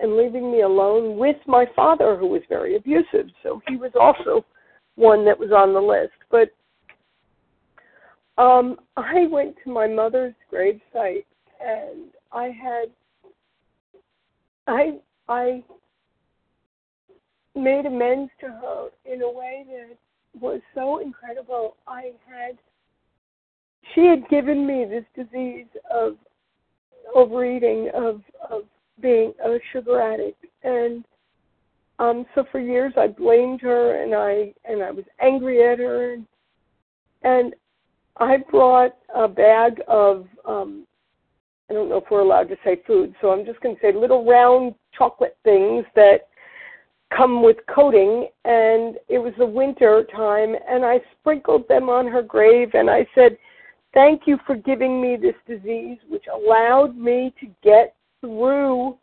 and 0.00 0.16
leaving 0.16 0.50
me 0.50 0.62
alone 0.62 1.18
with 1.18 1.36
my 1.46 1.66
father, 1.76 2.16
who 2.16 2.26
was 2.26 2.42
very 2.48 2.76
abusive. 2.76 3.28
So 3.42 3.60
he 3.68 3.76
was 3.76 3.92
also 4.00 4.44
one 4.96 5.24
that 5.26 5.38
was 5.38 5.50
on 5.52 5.74
the 5.74 5.80
list. 5.80 6.12
But 6.30 6.48
um, 8.42 8.76
I 8.96 9.26
went 9.30 9.56
to 9.64 9.70
my 9.70 9.86
mother's 9.86 10.34
gravesite, 10.52 11.26
and 11.60 12.10
I 12.32 12.46
had 12.46 12.86
I 14.66 14.98
I 15.28 15.62
made 17.54 17.84
amends 17.84 18.30
to 18.40 18.46
her 18.46 18.88
in 19.04 19.22
a 19.22 19.30
way 19.30 19.64
that 19.68 19.96
was 20.40 20.60
so 20.74 20.98
incredible. 20.98 21.76
I 21.86 22.12
had 22.28 22.58
she 23.94 24.06
had 24.06 24.28
given 24.28 24.66
me 24.66 24.84
this 24.84 25.04
disease 25.14 25.66
of 25.92 26.16
overeating, 27.14 27.90
of 27.94 28.22
of 28.50 28.62
being 29.00 29.32
a 29.44 29.58
sugar 29.72 30.00
addict, 30.00 30.44
and 30.62 31.04
um, 31.98 32.26
so 32.34 32.44
for 32.50 32.60
years 32.60 32.92
I 32.96 33.08
blamed 33.08 33.60
her 33.60 34.02
and 34.02 34.14
I 34.14 34.52
and 34.64 34.82
I 34.82 34.90
was 34.90 35.04
angry 35.20 35.62
at 35.66 35.78
her, 35.78 36.14
and, 36.14 36.26
and 37.22 37.54
I 38.16 38.38
brought 38.50 38.94
a 39.14 39.28
bag 39.28 39.80
of 39.88 40.26
um, 40.46 40.86
I 41.70 41.74
don't 41.74 41.88
know 41.88 41.98
if 41.98 42.04
we're 42.10 42.20
allowed 42.20 42.48
to 42.48 42.56
say 42.64 42.82
food, 42.86 43.14
so 43.20 43.30
I'm 43.30 43.46
just 43.46 43.60
going 43.60 43.74
to 43.74 43.80
say 43.80 43.92
little 43.92 44.24
round 44.24 44.74
chocolate 44.96 45.36
things 45.42 45.84
that 45.94 46.28
come 47.16 47.42
with 47.42 47.56
coating 47.72 48.28
and 48.44 48.96
it 49.08 49.18
was 49.18 49.32
the 49.38 49.46
winter 49.46 50.04
time 50.14 50.54
and 50.68 50.84
I 50.84 51.00
sprinkled 51.18 51.68
them 51.68 51.88
on 51.88 52.06
her 52.06 52.22
grave 52.22 52.70
and 52.74 52.90
I 52.90 53.06
said, 53.14 53.36
Thank 53.94 54.22
you 54.26 54.38
for 54.46 54.56
giving 54.56 55.02
me 55.02 55.16
this 55.16 55.34
disease 55.46 55.98
which 56.08 56.24
allowed 56.32 56.96
me 56.96 57.34
to 57.40 57.46
get 57.62 57.94
through 58.20 58.96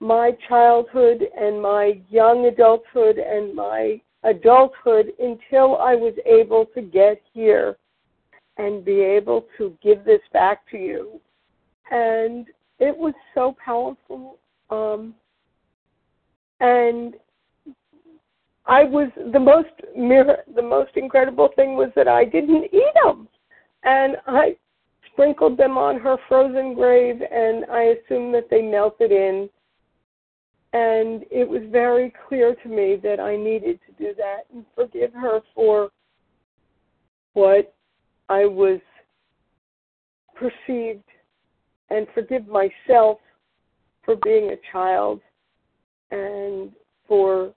my 0.00 0.32
childhood 0.48 1.22
and 1.38 1.60
my 1.60 2.00
young 2.10 2.46
adulthood 2.46 3.18
and 3.18 3.54
my 3.54 4.00
adulthood 4.22 5.12
until 5.18 5.78
I 5.78 5.94
was 5.94 6.14
able 6.26 6.66
to 6.74 6.82
get 6.82 7.20
here 7.32 7.76
and 8.56 8.84
be 8.84 9.00
able 9.00 9.46
to 9.58 9.76
give 9.82 10.04
this 10.04 10.20
back 10.32 10.68
to 10.70 10.76
you. 10.76 11.20
And 11.90 12.46
it 12.78 12.96
was 12.96 13.14
so 13.34 13.56
powerful. 13.64 14.38
Um, 14.70 15.14
and 16.60 17.14
I 18.66 18.84
was 18.84 19.08
the 19.32 19.40
most 19.40 19.68
the 19.94 20.62
most 20.62 20.96
incredible 20.96 21.50
thing 21.54 21.76
was 21.76 21.90
that 21.96 22.08
I 22.08 22.24
didn't 22.24 22.64
eat 22.72 22.94
them, 23.02 23.28
and 23.82 24.16
I 24.26 24.56
sprinkled 25.12 25.56
them 25.56 25.76
on 25.76 26.00
her 26.00 26.16
frozen 26.28 26.74
grave, 26.74 27.20
and 27.30 27.66
I 27.70 27.94
assumed 27.96 28.34
that 28.34 28.48
they 28.50 28.62
melted 28.62 29.12
in. 29.12 29.48
And 30.72 31.24
it 31.30 31.48
was 31.48 31.62
very 31.70 32.12
clear 32.26 32.56
to 32.56 32.68
me 32.68 32.96
that 32.96 33.20
I 33.20 33.36
needed 33.36 33.78
to 33.86 33.92
do 33.92 34.12
that 34.16 34.46
and 34.52 34.64
forgive 34.74 35.12
her 35.12 35.40
for 35.54 35.90
what 37.34 37.74
I 38.28 38.44
was 38.46 38.80
perceived, 40.34 41.04
and 41.90 42.08
forgive 42.12 42.48
myself 42.48 43.18
for 44.04 44.16
being 44.16 44.50
a 44.50 44.72
child 44.72 45.20
and 46.10 46.72
for 47.06 47.52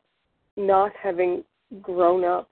not 0.57 0.91
having 1.01 1.43
grown 1.81 2.25
up. 2.25 2.49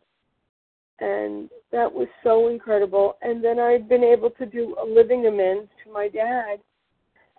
And 0.99 1.49
that 1.71 1.91
was 1.91 2.07
so 2.23 2.47
incredible. 2.47 3.17
And 3.21 3.43
then 3.43 3.59
I've 3.59 3.89
been 3.89 4.03
able 4.03 4.29
to 4.31 4.45
do 4.45 4.75
a 4.81 4.85
living 4.85 5.25
amends 5.25 5.69
to 5.83 5.91
my 5.91 6.07
dad 6.07 6.59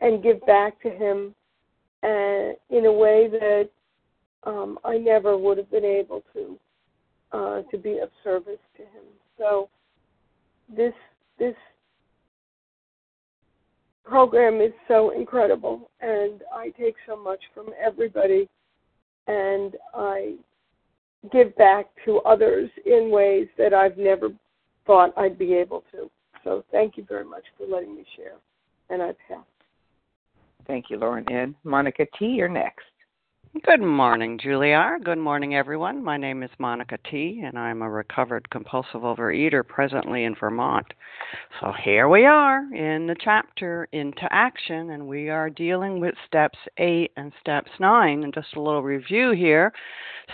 and 0.01 0.23
give 0.23 0.45
back 0.45 0.81
to 0.83 0.91
him 0.91 1.35
uh, 2.03 2.53
in 2.71 2.85
a 2.87 2.93
way 2.93 3.29
that 3.31 3.71
um, 4.45 4.79
I 4.85 4.99
never 4.99 5.37
would 5.37 5.59
have 5.59 5.71
been 5.71 5.85
able 5.85 6.23
to 6.35 6.59
uh, 7.33 7.63
to 7.71 7.79
be 7.79 7.99
of 7.99 8.11
service 8.23 8.61
to 8.77 8.83
him. 8.83 9.05
So 9.39 9.69
this 10.75 10.93
this 11.39 11.55
program 14.05 14.61
is 14.61 14.73
so 14.87 15.11
incredible, 15.11 15.91
and 16.01 16.43
I 16.55 16.69
take 16.79 16.95
so 17.07 17.17
much 17.17 17.41
from 17.55 17.71
everybody, 17.85 18.49
and 19.27 19.75
I 19.95 20.37
give 21.33 21.57
back 21.57 21.87
to 22.05 22.19
others 22.21 22.71
in 22.85 23.11
ways 23.11 23.49
that 23.59 23.75
I've 23.75 23.97
never 23.97 24.31
thought 24.87 25.13
I'd 25.17 25.39
be 25.39 25.55
able 25.55 25.85
to. 25.93 26.11
So 26.45 26.65
thank 26.71 26.97
you 26.97 27.05
very 27.09 27.25
much 27.25 27.45
for 27.57 27.67
letting 27.67 27.95
me 27.97 28.05
share. 28.17 28.37
And 28.89 29.03
I 29.03 29.13
pass. 29.29 29.45
Thank 30.67 30.87
you, 30.91 30.99
Lauren 30.99 31.25
N. 31.31 31.55
Monica 31.65 32.07
T., 32.19 32.27
you're 32.27 32.49
next. 32.49 32.85
Good 33.65 33.81
morning, 33.81 34.39
Julia. 34.43 34.99
Good 35.03 35.19
morning, 35.19 35.55
everyone. 35.55 36.05
My 36.05 36.17
name 36.17 36.43
is 36.43 36.51
Monica 36.59 36.99
T., 37.09 37.43
and 37.45 37.57
I'm 37.57 37.81
a 37.81 37.89
recovered 37.89 38.51
compulsive 38.51 39.01
overeater 39.03 39.67
presently 39.67 40.25
in 40.25 40.35
Vermont. 40.35 40.87
So 41.61 41.73
here 41.83 42.09
we 42.09 42.27
are 42.27 42.63
in 42.75 43.07
the 43.07 43.17
chapter 43.19 43.89
Into 43.93 44.29
Action, 44.31 44.91
and 44.91 45.07
we 45.07 45.31
are 45.31 45.49
dealing 45.49 46.01
with 46.01 46.15
steps 46.27 46.59
eight 46.79 47.13
and 47.17 47.33
steps 47.41 47.71
nine. 47.79 48.25
And 48.25 48.35
just 48.35 48.57
a 48.57 48.61
little 48.61 48.83
review 48.83 49.31
here. 49.31 49.73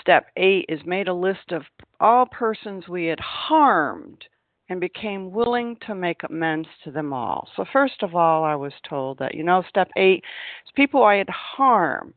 Step 0.01 0.27
eight 0.37 0.65
is 0.69 0.81
made 0.85 1.07
a 1.07 1.15
list 1.15 1.53
of 1.53 1.63
all 2.01 2.27
persons 2.27 2.89
we 2.89 3.05
had 3.07 3.21
harmed 3.21 4.25
and 4.69 4.81
became 4.81 5.31
willing 5.31 5.77
to 5.87 5.95
make 5.95 6.23
amends 6.29 6.69
to 6.83 6.91
them 6.91 7.13
all. 7.13 7.47
So, 7.57 7.67
first 7.73 8.03
of 8.03 8.17
all, 8.17 8.43
I 8.43 8.57
was 8.57 8.73
told 8.89 9.19
that, 9.19 9.35
you 9.35 9.45
know, 9.45 9.63
step 9.69 9.91
eight 9.97 10.25
is 10.65 10.73
people 10.75 11.05
I 11.05 11.17
had 11.17 11.31
harmed 11.31 12.15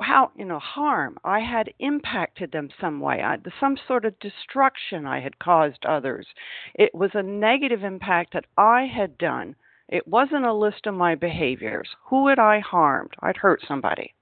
how 0.00 0.30
you 0.36 0.44
know 0.44 0.58
harm 0.58 1.18
i 1.24 1.40
had 1.40 1.72
impacted 1.78 2.52
them 2.52 2.68
some 2.80 3.00
way. 3.00 3.22
I, 3.22 3.36
some 3.60 3.76
sort 3.76 4.04
of 4.04 4.18
destruction 4.18 5.06
i 5.06 5.20
had 5.20 5.38
caused 5.38 5.84
others. 5.84 6.26
It 6.74 6.94
was 6.94 7.10
a 7.14 7.22
negative 7.22 7.82
impact 7.82 8.32
that 8.32 8.46
i 8.56 8.86
had 8.86 9.18
done. 9.18 9.56
It 9.88 10.06
wasn't 10.06 10.46
a 10.46 10.52
list 10.52 10.86
of 10.86 10.94
my 10.94 11.14
behaviors. 11.14 11.88
Who 12.04 12.28
had 12.28 12.38
i 12.38 12.60
harmed? 12.60 13.14
I'd 13.20 13.38
hurt 13.38 13.62
somebody. 13.66 14.14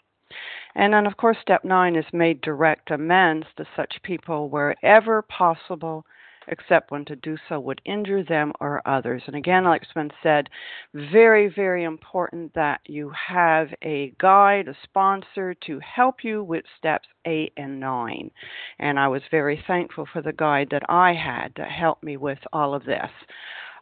And 0.74 0.92
then 0.92 1.06
of 1.06 1.16
course 1.16 1.38
step 1.40 1.64
9 1.64 1.96
is 1.96 2.12
made 2.12 2.40
direct 2.40 2.90
amends 2.90 3.46
to 3.56 3.64
such 3.76 4.02
people 4.02 4.48
wherever 4.48 5.22
possible 5.22 6.04
except 6.48 6.90
when 6.90 7.04
to 7.06 7.16
do 7.16 7.36
so 7.48 7.58
would 7.60 7.80
injure 7.84 8.22
them 8.22 8.52
or 8.60 8.82
others. 8.86 9.22
And 9.26 9.36
again, 9.36 9.64
like 9.64 9.82
it's 9.82 10.14
said, 10.22 10.48
very, 10.94 11.48
very 11.48 11.84
important 11.84 12.54
that 12.54 12.80
you 12.86 13.10
have 13.28 13.68
a 13.82 14.12
guide, 14.18 14.68
a 14.68 14.76
sponsor 14.84 15.54
to 15.66 15.80
help 15.80 16.22
you 16.22 16.42
with 16.42 16.64
steps 16.78 17.08
eight 17.24 17.52
and 17.56 17.80
nine. 17.80 18.30
And 18.78 18.98
I 18.98 19.08
was 19.08 19.22
very 19.30 19.62
thankful 19.66 20.06
for 20.12 20.22
the 20.22 20.32
guide 20.32 20.68
that 20.70 20.88
I 20.88 21.14
had 21.14 21.54
to 21.56 21.64
help 21.64 22.02
me 22.02 22.16
with 22.16 22.38
all 22.52 22.74
of 22.74 22.84
this. 22.84 23.10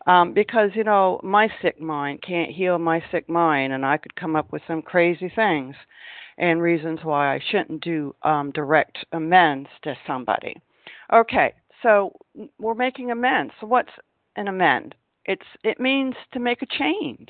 Um, 0.07 0.35
because 0.35 0.71
you 0.75 0.85
know 0.85 1.19
my 1.23 1.49
sick 1.63 1.81
mind 1.81 2.21
can't 2.21 2.51
heal 2.51 2.79
my 2.79 3.03
sick 3.11 3.27
mind, 3.29 3.73
and 3.73 3.87
I 3.87 3.97
could 3.97 4.15
come 4.15 4.37
up 4.37 4.53
with 4.53 4.61
some 4.67 4.83
crazy 4.83 5.33
things 5.35 5.75
and 6.37 6.61
reasons 6.61 7.01
why 7.03 7.35
I 7.35 7.41
shouldn't 7.51 7.83
do 7.83 8.15
um, 8.23 8.51
direct 8.51 8.99
amends 9.13 9.69
to 9.83 9.97
somebody. 10.07 10.57
Okay, 11.13 11.55
so 11.85 12.17
we're 12.59 12.75
making 12.75 13.13
amends. 13.13 13.53
So 13.61 13.67
what's 13.69 13.93
an 14.35 14.49
amend? 14.49 14.97
It's 15.25 15.47
it 15.63 15.79
means 15.79 16.15
to 16.33 16.41
make 16.41 16.63
a 16.63 16.67
change. 16.67 17.29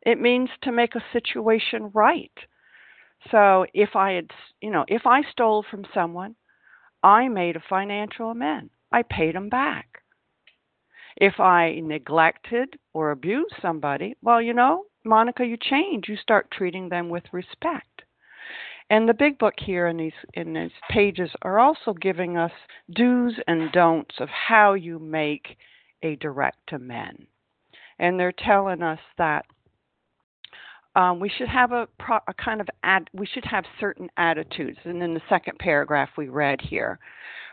It 0.00 0.20
means 0.20 0.48
to 0.62 0.72
make 0.72 0.94
a 0.94 1.04
situation 1.12 1.90
right. 1.92 2.32
So 3.30 3.66
if 3.74 3.94
I 3.94 4.12
had, 4.12 4.30
you 4.60 4.70
know, 4.70 4.84
if 4.88 5.02
I 5.06 5.22
stole 5.30 5.64
from 5.70 5.84
someone, 5.92 6.34
I 7.02 7.28
made 7.28 7.56
a 7.56 7.62
financial 7.68 8.30
amend. 8.30 8.70
I 8.90 9.02
paid 9.02 9.34
them 9.34 9.48
back. 9.48 10.02
If 11.16 11.40
I 11.40 11.80
neglected 11.82 12.78
or 12.92 13.10
abused 13.10 13.54
somebody, 13.60 14.16
well, 14.22 14.40
you 14.40 14.54
know, 14.54 14.84
Monica, 15.04 15.44
you 15.44 15.56
change. 15.56 16.08
You 16.08 16.16
start 16.16 16.50
treating 16.50 16.88
them 16.88 17.08
with 17.08 17.24
respect. 17.32 18.02
And 18.92 19.08
the 19.08 19.14
big 19.14 19.38
book 19.38 19.54
here 19.56 19.86
in 19.86 19.96
these 19.96 20.12
in 20.34 20.52
these 20.52 20.70
pages 20.90 21.30
are 21.40 21.58
also 21.58 21.94
giving 21.94 22.36
us 22.36 22.52
do's 22.94 23.32
and 23.46 23.72
don'ts 23.72 24.16
of 24.20 24.28
how 24.28 24.74
you 24.74 24.98
make 24.98 25.56
a 26.02 26.16
direct 26.16 26.74
amend. 26.74 27.26
And 27.98 28.20
they're 28.20 28.34
telling 28.36 28.82
us 28.82 28.98
that 29.16 29.46
um, 30.94 31.20
we 31.20 31.30
should 31.30 31.48
have 31.48 31.72
a, 31.72 31.88
pro, 31.98 32.18
a 32.28 32.34
kind 32.34 32.60
of 32.60 32.68
ad, 32.82 33.08
we 33.14 33.24
should 33.24 33.46
have 33.46 33.64
certain 33.80 34.10
attitudes. 34.18 34.76
And 34.84 35.02
in 35.02 35.14
the 35.14 35.22
second 35.26 35.58
paragraph 35.58 36.10
we 36.18 36.28
read 36.28 36.60
here, 36.60 36.98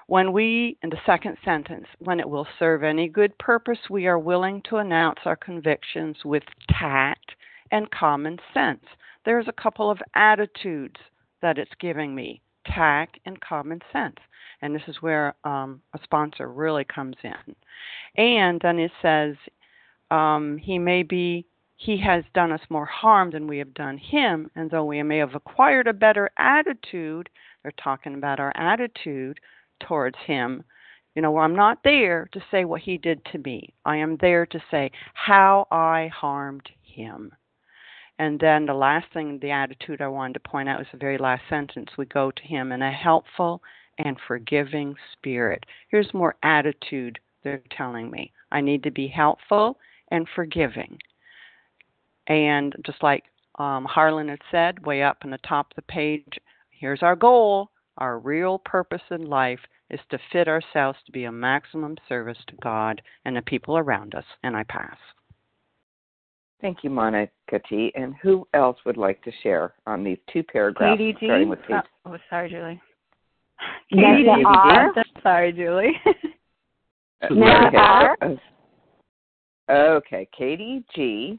when 0.08 0.34
we, 0.34 0.78
in 0.84 0.89
the 0.89 0.99
second 1.06 1.38
sentence, 1.45 1.86
when 1.99 2.19
it 2.19 2.30
will 2.30 2.47
serve 2.58 2.84
any 2.84 3.08
good 3.08 3.38
purpose, 3.38 3.80
we 3.89 4.08
are 4.08 4.19
willing 4.19 4.62
to 4.67 4.75
announce 4.75 5.19
our 5.23 5.38
convictions 5.38 6.17
with 6.25 6.43
tact 6.67 7.32
and 7.71 7.89
common 7.91 8.39
sense. 8.54 8.84
There's 9.23 9.47
a 9.47 9.62
couple 9.62 9.89
of 9.89 9.99
attitudes 10.15 10.99
that 11.41 11.58
it's 11.58 11.71
giving 11.80 12.13
me 12.13 12.41
tact 12.65 13.19
and 13.25 13.39
common 13.41 13.82
sense. 13.91 14.17
And 14.62 14.75
this 14.75 14.82
is 14.88 15.02
where 15.02 15.36
um, 15.43 15.82
a 15.93 15.99
sponsor 16.04 16.49
really 16.52 16.84
comes 16.84 17.15
in. 17.23 17.56
And 18.17 18.60
then 18.62 18.80
it 18.80 18.91
says, 19.02 19.36
um, 20.12 20.58
he 20.58 20.78
may 20.78 21.04
be, 21.04 21.45
he 21.78 21.97
has 22.02 22.23
done 22.34 22.52
us 22.52 22.62
more 22.69 22.86
harm 22.86 23.32
than 23.32 23.47
we 23.47 23.58
have 23.60 23.73
done 23.73 23.97
him. 23.97 24.52
And 24.56 24.69
though 24.69 24.86
we 24.86 25.02
may 25.04 25.17
have 25.19 25.36
acquired 25.36 25.88
a 25.88 25.93
better 25.93 26.30
attitude, 26.38 27.30
they're 27.63 27.71
talking 27.82 28.15
about 28.15 28.39
our 28.39 28.52
attitude 28.56 29.39
towards 29.80 30.17
him. 30.25 30.63
You 31.15 31.21
know, 31.21 31.38
I'm 31.38 31.56
not 31.56 31.80
there 31.84 32.30
to 32.34 32.41
say 32.52 32.65
what 32.65 32.82
he 32.82 32.97
did 32.97 33.23
to 33.32 33.39
me. 33.39 33.73
I 33.86 33.97
am 33.97 34.17
there 34.19 34.45
to 34.47 34.60
say 34.69 34.91
how 35.13 35.67
I 35.71 36.10
harmed 36.13 36.69
him. 36.82 37.32
And 38.19 38.38
then 38.38 38.65
the 38.65 38.73
last 38.73 39.08
thing, 39.13 39.39
the 39.41 39.51
attitude 39.51 40.01
I 40.01 40.10
wanted 40.10 40.34
to 40.34 40.49
point 40.49 40.67
out 40.67 40.79
was 40.79 40.88
the 40.91 40.97
very 40.97 41.17
last 41.17 41.43
sentence. 41.49 41.89
We 41.97 42.05
go 42.05 42.32
to 42.32 42.43
Him 42.43 42.73
in 42.73 42.82
a 42.82 42.91
helpful 42.91 43.62
and 43.97 44.17
forgiving 44.27 44.95
spirit. 45.13 45.65
Here's 45.89 46.13
more 46.13 46.36
attitude 46.43 47.17
they're 47.43 47.63
telling 47.75 48.12
me. 48.12 48.34
I 48.51 48.60
need 48.60 48.84
to 48.84 48.91
be 48.91 49.08
helpful 49.08 49.77
and 50.12 50.27
forgiving. 50.36 50.99
And 52.27 52.75
just 52.86 53.01
like 53.01 53.23
um, 53.58 53.86
Harlan 53.86 54.27
had 54.27 54.41
said, 54.51 54.86
way 54.86 55.01
up 55.01 55.19
in 55.23 55.32
the 55.32 55.39
top 55.39 55.71
of 55.71 55.75
the 55.77 55.82
page, 55.84 56.39
here's 56.71 57.01
our 57.01 57.15
goal. 57.15 57.71
Our 57.97 58.19
real 58.19 58.60
purpose 58.60 59.01
in 59.12 59.25
life 59.25 59.60
is 59.89 59.99
to 60.12 60.19
fit 60.32 60.47
ourselves 60.47 60.99
to 61.05 61.12
be 61.12 61.23
a 61.23 61.32
maximum 61.32 61.95
service 62.08 62.38
to 62.47 62.55
God 62.62 63.01
and 63.23 63.36
the 63.36 63.41
people 63.41 63.77
around 63.77 64.13
us. 64.13 64.25
And 64.43 64.58
I 64.58 64.63
pass. 64.63 64.97
Thank 66.62 66.84
you, 66.84 66.89
Monica 66.89 67.60
T. 67.69 67.91
And 67.95 68.15
who 68.22 68.48
else 68.54 68.78
would 68.86 68.98
like 68.98 69.22
to 69.24 69.32
share 69.41 69.74
on 69.88 70.04
these 70.04 70.17
two 70.32 70.43
paragraphs? 70.43 70.98
Katie 70.98 71.13
G. 71.13 71.28
Starting 71.28 71.50
with 71.50 71.60
Kate. 71.67 71.82
Oh, 72.06 72.13
oh, 72.13 72.17
sorry, 72.30 72.50
Julie. 72.50 72.82
Katie 73.91 74.24
G. 74.24 74.43
R. 74.45 74.93
Sorry, 75.24 75.54
Julie. 75.54 75.93
okay. 77.24 77.78
R. 77.78 78.17
Okay, 79.69 80.28
Katie 80.36 80.84
G. 80.95 81.38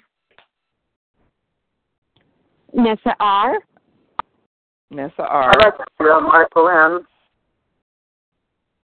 Nessa 2.72 3.16
R. 3.18 3.59
Nessa 4.92 5.22
R. 5.22 5.52
Michael 5.98 6.68
M. 6.68 7.06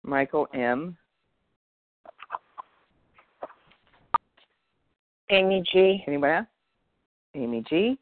Michael 0.03 0.47
M. 0.55 0.97
Amy 5.31 5.63
G. 5.73 6.05
Anybody 6.07 6.33
else? 6.35 6.47
Amy 7.35 7.65
G. 7.69 7.99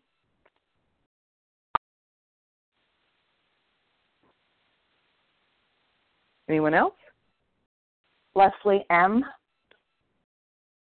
Anyone 6.48 6.74
else? 6.74 6.94
Leslie 8.34 8.84
M. 8.90 9.24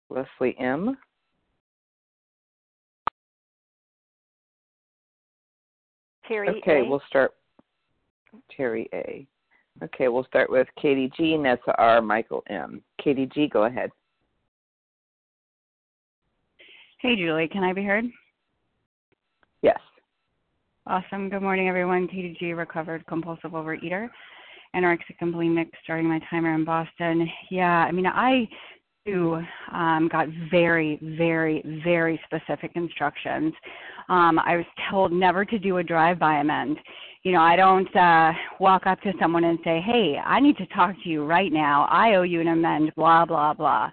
Leslie 0.09 0.57
M. 0.59 0.97
Terry 6.29 6.49
Okay, 6.49 6.83
A. 6.83 6.89
we'll 6.89 7.03
start. 7.09 7.33
Terry 8.57 8.89
A. 8.95 9.27
Okay, 9.83 10.07
we'll 10.09 10.25
start 10.25 10.49
with 10.51 10.69
Katie 10.81 11.11
G, 11.17 11.37
Nessa 11.37 11.75
R, 11.79 12.01
Michael 12.01 12.45
M. 12.49 12.83
Katie 13.03 13.27
G, 13.27 13.49
go 13.49 13.65
ahead. 13.65 13.91
Hey, 17.03 17.17
Julie, 17.17 17.49
can 17.49 17.65
I 17.65 17.73
be 17.73 17.83
heard? 17.83 18.05
Yes. 19.63 19.79
Awesome. 20.87 21.31
Good 21.31 21.41
morning, 21.41 21.67
everyone. 21.67 22.07
Katie 22.07 22.37
G, 22.39 22.53
recovered 22.53 23.07
compulsive 23.07 23.53
overeater, 23.53 24.11
anorexic 24.77 25.17
and 25.23 25.33
bulimic, 25.33 25.71
starting 25.83 26.07
my 26.07 26.21
timer 26.29 26.55
in 26.55 26.63
Boston. 26.63 27.27
Yeah, 27.51 27.65
I 27.87 27.91
mean, 27.91 28.05
I 28.07 28.47
too 29.07 29.41
um, 29.73 30.11
got 30.13 30.29
very, 30.51 30.99
very, 31.17 31.63
very 31.83 32.21
specific 32.27 32.73
instructions. 32.75 33.55
Um, 34.11 34.39
I 34.39 34.57
was 34.57 34.67
told 34.91 35.11
never 35.11 35.47
to 35.47 35.59
do 35.59 35.79
a 35.79 35.83
drive-by 35.83 36.41
amend. 36.41 36.77
You 37.23 37.33
know, 37.33 37.41
I 37.41 37.57
don't 37.57 37.97
uh, 37.97 38.33
walk 38.59 38.87
up 38.87 39.01
to 39.03 39.15
someone 39.19 39.45
and 39.45 39.59
say, 39.65 39.81
"Hey, 39.81 40.19
I 40.23 40.39
need 40.39 40.59
to 40.59 40.67
talk 40.67 40.95
to 41.03 41.09
you 41.09 41.25
right 41.25 41.51
now. 41.51 41.87
I 41.91 42.17
owe 42.17 42.23
you 42.23 42.43
an 42.43 42.49
amend." 42.49 42.93
Blah 42.95 43.25
blah 43.25 43.55
blah. 43.55 43.91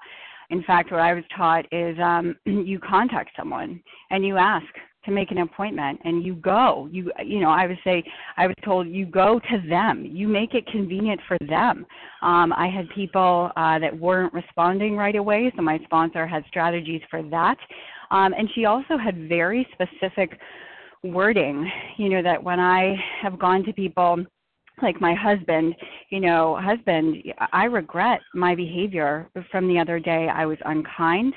In 0.50 0.64
fact, 0.64 0.92
what 0.92 1.02
I 1.02 1.14
was 1.14 1.24
taught 1.36 1.66
is 1.72 1.98
um, 2.00 2.36
you 2.46 2.80
contact 2.80 3.32
someone 3.38 3.82
and 4.12 4.26
you 4.26 4.38
ask 4.38 4.66
to 5.08 5.12
make 5.12 5.32
an 5.32 5.40
appointment 5.40 6.00
and 6.04 6.24
you 6.24 6.36
go. 6.36 6.88
You 6.92 7.12
you 7.26 7.40
know 7.40 7.50
i 7.50 7.66
would 7.66 7.80
say 7.84 8.04
i 8.36 8.46
was 8.46 8.56
told 8.64 8.88
you 8.88 9.06
go 9.06 9.40
to 9.40 9.68
them. 9.68 10.06
You 10.06 10.28
make 10.28 10.54
it 10.54 10.68
convenient 10.68 11.22
for 11.28 11.38
them. 11.48 11.86
Um, 12.22 12.54
i 12.54 12.68
had 12.68 12.88
people 12.94 13.50
uh, 13.56 13.80
that 13.80 13.98
weren't 13.98 14.34
responding 14.34 14.96
right 14.96 15.16
away 15.16 15.52
so 15.56 15.62
my 15.62 15.80
sponsor 15.86 16.28
had 16.28 16.44
strategies 16.48 17.02
for 17.10 17.24
that. 17.24 17.58
Um, 18.12 18.34
and 18.34 18.50
she 18.54 18.66
also 18.66 18.98
had 18.98 19.28
very 19.28 19.68
specific 19.74 20.38
wording. 21.04 21.70
You 21.98 22.10
know 22.10 22.22
that 22.22 22.44
when 22.44 22.60
I 22.60 22.96
have 23.22 23.40
gone 23.40 23.64
to 23.64 23.74
people 23.74 24.26
like 24.82 25.02
my 25.02 25.16
husband, 25.16 25.76
you 26.10 26.20
know, 26.20 26.60
husband, 26.62 27.24
I 27.52 27.66
regret 27.66 28.20
my 28.34 28.56
behavior 28.56 29.30
from 29.52 29.68
the 29.68 29.80
other 29.80 30.00
day. 30.00 30.28
I 30.34 30.46
was 30.46 30.58
unkind. 30.66 31.34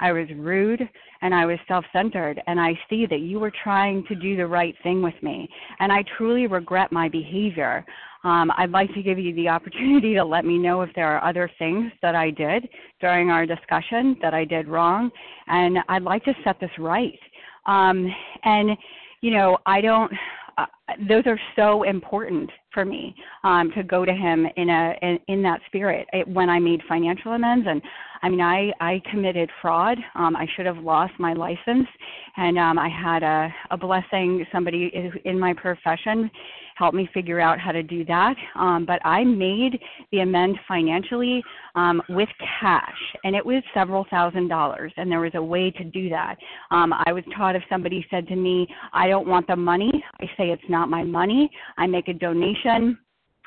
I 0.00 0.12
was 0.12 0.26
rude 0.36 0.80
and 1.22 1.34
I 1.34 1.46
was 1.46 1.58
self 1.66 1.84
centered. 1.92 2.42
And 2.46 2.60
I 2.60 2.78
see 2.90 3.06
that 3.06 3.20
you 3.20 3.38
were 3.38 3.52
trying 3.62 4.04
to 4.08 4.14
do 4.14 4.36
the 4.36 4.46
right 4.46 4.74
thing 4.82 5.02
with 5.02 5.14
me. 5.22 5.48
And 5.78 5.92
I 5.92 6.04
truly 6.16 6.46
regret 6.46 6.92
my 6.92 7.08
behavior. 7.08 7.84
Um, 8.24 8.50
I'd 8.56 8.70
like 8.70 8.92
to 8.94 9.02
give 9.02 9.18
you 9.18 9.34
the 9.34 9.48
opportunity 9.48 10.14
to 10.14 10.24
let 10.24 10.44
me 10.44 10.58
know 10.58 10.82
if 10.82 10.90
there 10.94 11.14
are 11.14 11.26
other 11.28 11.50
things 11.58 11.92
that 12.02 12.14
I 12.14 12.30
did 12.30 12.68
during 13.00 13.30
our 13.30 13.46
discussion 13.46 14.16
that 14.22 14.34
I 14.34 14.44
did 14.44 14.68
wrong. 14.68 15.10
And 15.46 15.78
I'd 15.88 16.02
like 16.02 16.24
to 16.24 16.34
set 16.42 16.58
this 16.60 16.70
right. 16.78 17.18
Um, 17.66 18.10
and, 18.44 18.70
you 19.20 19.30
know, 19.30 19.58
I 19.66 19.80
don't, 19.80 20.12
uh, 20.58 20.66
those 21.08 21.24
are 21.26 21.38
so 21.56 21.82
important 21.84 22.50
for 22.72 22.84
me 22.84 23.14
um, 23.42 23.70
to 23.72 23.82
go 23.82 24.04
to 24.04 24.12
him 24.12 24.46
in 24.56 24.68
a 24.68 24.94
in, 25.02 25.18
in 25.28 25.42
that 25.42 25.60
spirit 25.66 26.06
it, 26.12 26.26
when 26.28 26.48
I 26.48 26.58
made 26.58 26.80
financial 26.88 27.32
amends. 27.32 27.66
And 27.68 27.80
I 28.22 28.28
mean 28.28 28.40
I 28.40 28.72
I 28.80 29.00
committed 29.10 29.50
fraud. 29.60 29.98
Um, 30.14 30.36
I 30.36 30.46
should 30.54 30.66
have 30.66 30.78
lost 30.78 31.12
my 31.18 31.32
license. 31.32 31.88
And 32.36 32.58
um, 32.58 32.78
I 32.78 32.88
had 32.88 33.22
a 33.22 33.52
a 33.70 33.76
blessing 33.76 34.44
somebody 34.52 34.92
in 35.24 35.38
my 35.38 35.52
profession 35.54 36.30
helped 36.74 36.96
me 36.96 37.08
figure 37.14 37.40
out 37.40 37.58
how 37.58 37.72
to 37.72 37.82
do 37.82 38.04
that. 38.04 38.34
Um, 38.56 38.84
but 38.86 39.04
I 39.04 39.24
made 39.24 39.78
the 40.12 40.20
amend 40.20 40.56
financially 40.66 41.42
um, 41.74 42.02
with 42.08 42.28
cash, 42.60 43.16
and 43.24 43.34
it 43.34 43.44
was 43.44 43.62
several 43.72 44.06
thousand 44.10 44.48
dollars, 44.48 44.92
and 44.96 45.10
there 45.10 45.20
was 45.20 45.32
a 45.34 45.42
way 45.42 45.70
to 45.70 45.84
do 45.84 46.08
that. 46.10 46.36
Um, 46.70 46.92
I 47.06 47.12
was 47.12 47.24
taught 47.36 47.56
if 47.56 47.62
somebody 47.68 48.06
said 48.10 48.26
to 48.28 48.36
me, 48.36 48.66
I 48.92 49.08
don't 49.08 49.26
want 49.26 49.46
the 49.46 49.56
money, 49.56 49.92
I 50.20 50.24
say 50.36 50.50
it's 50.50 50.62
not 50.68 50.88
my 50.88 51.02
money. 51.02 51.50
I 51.76 51.86
make 51.86 52.08
a 52.08 52.14
donation 52.14 52.98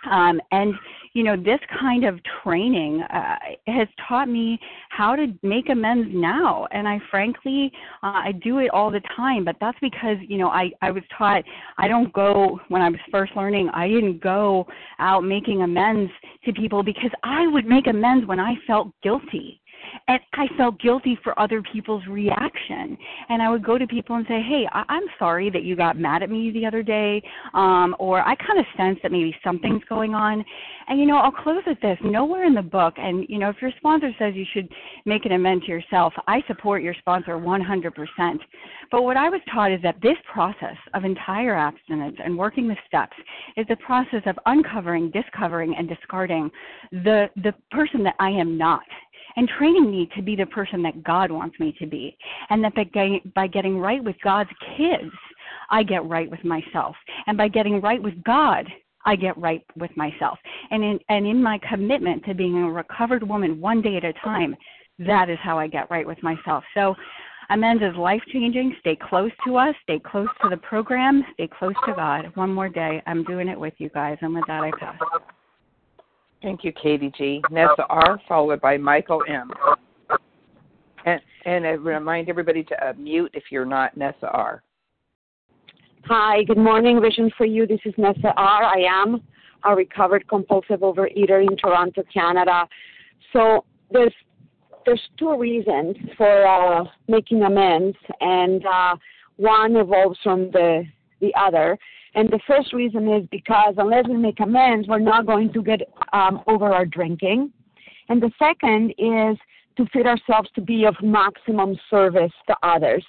um, 0.10 0.39
and 0.52 0.74
you 1.14 1.24
know 1.24 1.36
this 1.36 1.60
kind 1.80 2.06
of 2.06 2.20
training 2.43 3.02
uh, 3.02 3.36
has 3.68 3.88
taught 4.08 4.30
me 4.30 4.60
how 4.89 5.16
to 5.16 5.28
make 5.41 5.70
amends 5.70 6.10
now. 6.14 6.68
And 6.72 6.88
i 6.88 7.00
frankly 7.10 7.72
uh, 8.04 8.22
i 8.26 8.32
do 8.43 8.60
it 8.60 8.70
all 8.70 8.91
the 8.91 9.02
time 9.16 9.43
but 9.43 9.56
that's 9.60 9.78
because 9.82 10.18
you 10.28 10.38
know 10.38 10.50
i 10.50 10.70
i 10.82 10.91
was 10.91 11.04
taught 11.18 11.43
i 11.78 11.88
don't 11.88 12.12
go 12.14 12.60
when 12.70 12.82
i 12.82 12.89
was 12.89 13.00
first 13.12 13.36
learning 13.36 13.70
i 13.74 13.88
didn't 13.88 14.22
go 14.22 14.66
out 15.00 15.24
making 15.24 15.62
amends 15.62 16.12
to 16.45 16.54
people 16.54 16.84
because 16.84 17.12
i 17.24 17.48
would 17.48 17.66
make 17.66 17.88
amends 17.88 18.26
when 18.28 18.39
i 18.39 18.54
felt 18.66 18.89
guilty 19.02 19.62
and 20.08 20.20
I 20.34 20.48
felt 20.58 20.80
guilty 20.80 21.18
for 21.24 21.38
other 21.40 21.62
people's 21.62 22.06
reaction. 22.08 22.98
And 23.30 23.42
I 23.42 23.50
would 23.50 23.64
go 23.64 23.78
to 23.78 23.88
people 23.88 24.16
and 24.16 24.26
say, 24.28 24.42
"Hey, 24.42 24.68
I- 24.72 24.86
I'm 24.90 25.04
sorry 25.20 25.50
that 25.50 25.64
you 25.64 25.76
got 25.76 25.98
mad 25.98 26.24
at 26.24 26.30
me 26.30 26.52
the 26.52 26.66
other 26.66 26.84
day, 26.84 27.22
um, 27.54 27.96
or 28.00 28.22
I 28.28 28.36
kind 28.36 28.60
of 28.60 28.66
sense 28.76 29.00
that 29.02 29.12
maybe 29.12 29.36
something's 29.44 29.84
going 29.86 30.16
on." 30.16 30.44
And 30.88 31.00
you 31.00 31.06
know, 31.06 31.18
I'll 31.18 31.32
close 31.32 31.64
with 31.66 31.80
this: 31.82 31.98
nowhere 32.02 32.46
in 32.46 32.54
the 32.54 32.62
book, 32.62 32.96
and 32.98 33.26
you 33.30 33.40
know, 33.40 33.50
if 33.50 33.62
your 33.62 33.72
sponsor 33.78 34.14
says 34.18 34.36
you 34.36 34.46
should 34.54 34.70
make 35.06 35.26
an 35.26 35.34
amend 35.34 35.64
to 35.64 35.72
yourself, 35.72 36.14
I 36.28 36.42
support 36.48 36.82
your 36.82 36.94
sponsor 36.96 37.38
100%. 37.38 38.42
But 38.92 39.04
what 39.04 39.18
I 39.18 39.30
was 39.30 39.42
taught 39.52 39.72
is 39.72 39.82
that 39.82 40.00
this 40.02 40.18
process 40.32 40.78
of 40.94 41.04
entire 41.04 41.56
abstinence 41.56 42.18
and 42.24 42.38
working 42.38 42.68
the 42.68 42.78
steps 42.88 43.18
is 43.56 43.66
the 43.68 43.76
process 43.78 44.22
of 44.26 44.40
uncovering, 44.46 45.12
discovering, 45.12 45.76
and 45.76 45.88
discarding 45.88 46.50
the 46.92 47.30
the 47.38 47.54
person 47.72 48.04
that 48.04 48.16
I 48.20 48.30
am 48.30 48.58
not 48.58 48.84
and 49.38 49.48
training 49.48 49.90
me 49.90 50.10
to 50.16 50.22
be 50.22 50.36
the 50.36 50.48
person 50.48 50.82
that 50.84 51.04
God 51.04 51.32
wants 51.32 51.58
me 51.60 51.74
to 51.80 51.86
be. 51.86 52.18
And 52.50 52.64
that 52.64 52.74
by, 53.34 53.48
getting 53.48 53.80
right 53.80 54.04
with 54.04 54.16
God's 54.24 54.50
kids, 54.76 55.12
I 55.70 55.84
get 55.84 56.04
right 56.06 56.30
with 56.30 56.44
myself. 56.44 56.96
And 57.28 57.38
by 57.38 57.48
getting 57.48 57.80
right 57.80 58.02
with 58.02 58.22
God, 58.24 58.68
I 59.06 59.16
get 59.16 59.38
right 59.38 59.64
with 59.78 59.96
myself. 59.96 60.40
And 60.72 60.84
in, 60.84 61.00
and 61.08 61.26
in 61.26 61.42
my 61.42 61.60
commitment 61.70 62.26
to 62.26 62.34
being 62.34 62.58
a 62.58 62.72
recovered 62.72 63.24
woman 63.24 63.62
one 63.62 63.82
day 63.82 63.96
at 63.96 64.04
a 64.04 64.14
time, 64.14 64.56
that 65.00 65.30
is 65.30 65.38
how 65.42 65.58
I 65.60 65.68
get 65.68 65.90
right 65.90 66.06
with 66.06 66.22
myself. 66.24 66.64
So, 66.74 66.96
Amends 67.50 67.82
is 67.82 67.96
life 67.96 68.22
changing. 68.34 68.76
Stay 68.82 68.98
close 68.98 69.32
to 69.46 69.56
us. 69.56 69.74
Stay 69.84 70.00
close 70.00 70.28
to 70.42 70.50
the 70.50 70.58
program. 70.58 71.24
Stay 71.36 71.48
close 71.48 71.76
to 71.86 71.94
God. 71.94 72.30
One 72.36 72.54
more 72.54 72.68
day. 72.68 73.02
I'm 73.08 73.24
doing 73.24 73.48
it 73.48 73.58
with 73.58 73.74
you 73.78 73.88
guys. 73.90 74.18
And 74.20 74.34
with 74.34 74.44
that, 74.48 74.64
I 74.64 74.72
pass. 74.78 75.00
Thank 76.42 76.64
you, 76.64 76.72
Katie 76.72 77.12
G. 77.18 77.42
Nessa 77.50 77.86
R, 77.90 78.20
followed 78.28 78.62
by 78.62 78.78
Michael 78.78 79.24
M. 79.28 79.52
And, 81.06 81.22
and 81.46 81.66
I 81.66 81.72
remind 81.72 82.30
everybody 82.30 82.64
to 82.66 82.88
uh, 82.88 82.94
mute 82.98 83.32
if 83.34 83.46
you're 83.50 83.66
not 83.66 83.98
Nessa 83.98 84.28
R. 84.28 84.62
Hi, 86.06 86.44
good 86.44 86.58
morning, 86.58 87.02
Vision 87.02 87.32
for 87.38 87.46
You. 87.46 87.66
This 87.66 87.80
is 87.86 87.94
Nessa 87.98 88.34
R. 88.38 88.64
I 88.64 88.80
am 88.82 89.22
a 89.66 89.76
recovered 89.76 90.28
compulsive 90.28 90.82
overeater 90.82 91.42
in 91.42 91.58
Toronto, 91.58 92.04
Canada. 92.14 92.68
So 93.34 93.66
there's 93.92 94.14
there's 94.86 95.02
two 95.20 95.38
reasons 95.38 95.98
for 96.16 96.48
uh, 96.48 96.86
making 97.10 97.44
amends, 97.44 97.98
and 98.22 98.66
uh, 98.66 98.96
one 99.36 99.76
evolves 99.76 100.18
from 100.24 100.50
the 100.52 100.86
the 101.20 101.34
other. 101.38 101.78
And 102.18 102.32
the 102.32 102.39
first 102.47 102.74
reason 102.74 103.07
is 103.13 103.28
because 103.30 103.76
unless 103.78 104.07
we 104.07 104.18
make 104.18 104.39
amends, 104.39 104.88
we're 104.88 104.97
not 104.97 105.28
going 105.28 105.53
to 105.53 105.61
get 105.61 105.82
um, 106.13 106.41
over 106.47 106.74
our 106.74 106.84
drinking. 106.84 107.53
And 108.09 108.20
the 108.20 108.32
second 108.39 108.89
is 108.97 109.38
to 109.78 109.86
fit 109.93 110.07
ourselves 110.07 110.49
to 110.55 110.61
be 110.61 110.86
of 110.86 110.95
maximum 111.03 111.78
service 111.91 112.32
to 112.47 112.55
others. 112.63 113.05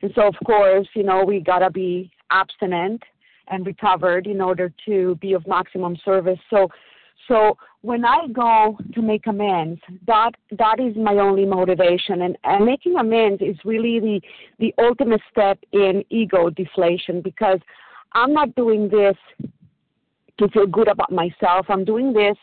And 0.00 0.12
so, 0.14 0.28
of 0.28 0.36
course, 0.46 0.86
you 0.94 1.02
know, 1.02 1.24
we 1.24 1.40
got 1.40 1.58
to 1.58 1.70
be 1.70 2.12
abstinent 2.30 3.02
and 3.48 3.66
recovered 3.66 4.28
in 4.28 4.40
order 4.40 4.72
to 4.86 5.16
be 5.16 5.32
of 5.32 5.44
maximum 5.48 5.96
service. 6.04 6.38
So, 6.48 6.68
so 7.26 7.56
when 7.80 8.04
I 8.04 8.28
go 8.32 8.78
to 8.94 9.02
make 9.02 9.26
amends, 9.26 9.80
that 10.06 10.30
that 10.56 10.78
is 10.78 10.94
my 10.96 11.14
only 11.14 11.46
motivation, 11.46 12.22
and, 12.22 12.38
and 12.44 12.64
making 12.64 12.94
amends 12.96 13.42
is 13.42 13.56
really 13.64 13.98
the 13.98 14.20
the 14.60 14.74
ultimate 14.78 15.20
step 15.32 15.58
in 15.72 16.04
ego 16.10 16.48
deflation 16.48 17.20
because 17.20 17.58
I'm 18.14 18.32
not 18.32 18.54
doing 18.54 18.88
this 18.88 19.16
to 20.38 20.48
feel 20.48 20.66
good 20.66 20.88
about 20.88 21.12
myself. 21.12 21.66
I'm 21.68 21.84
doing 21.84 22.12
this 22.12 22.36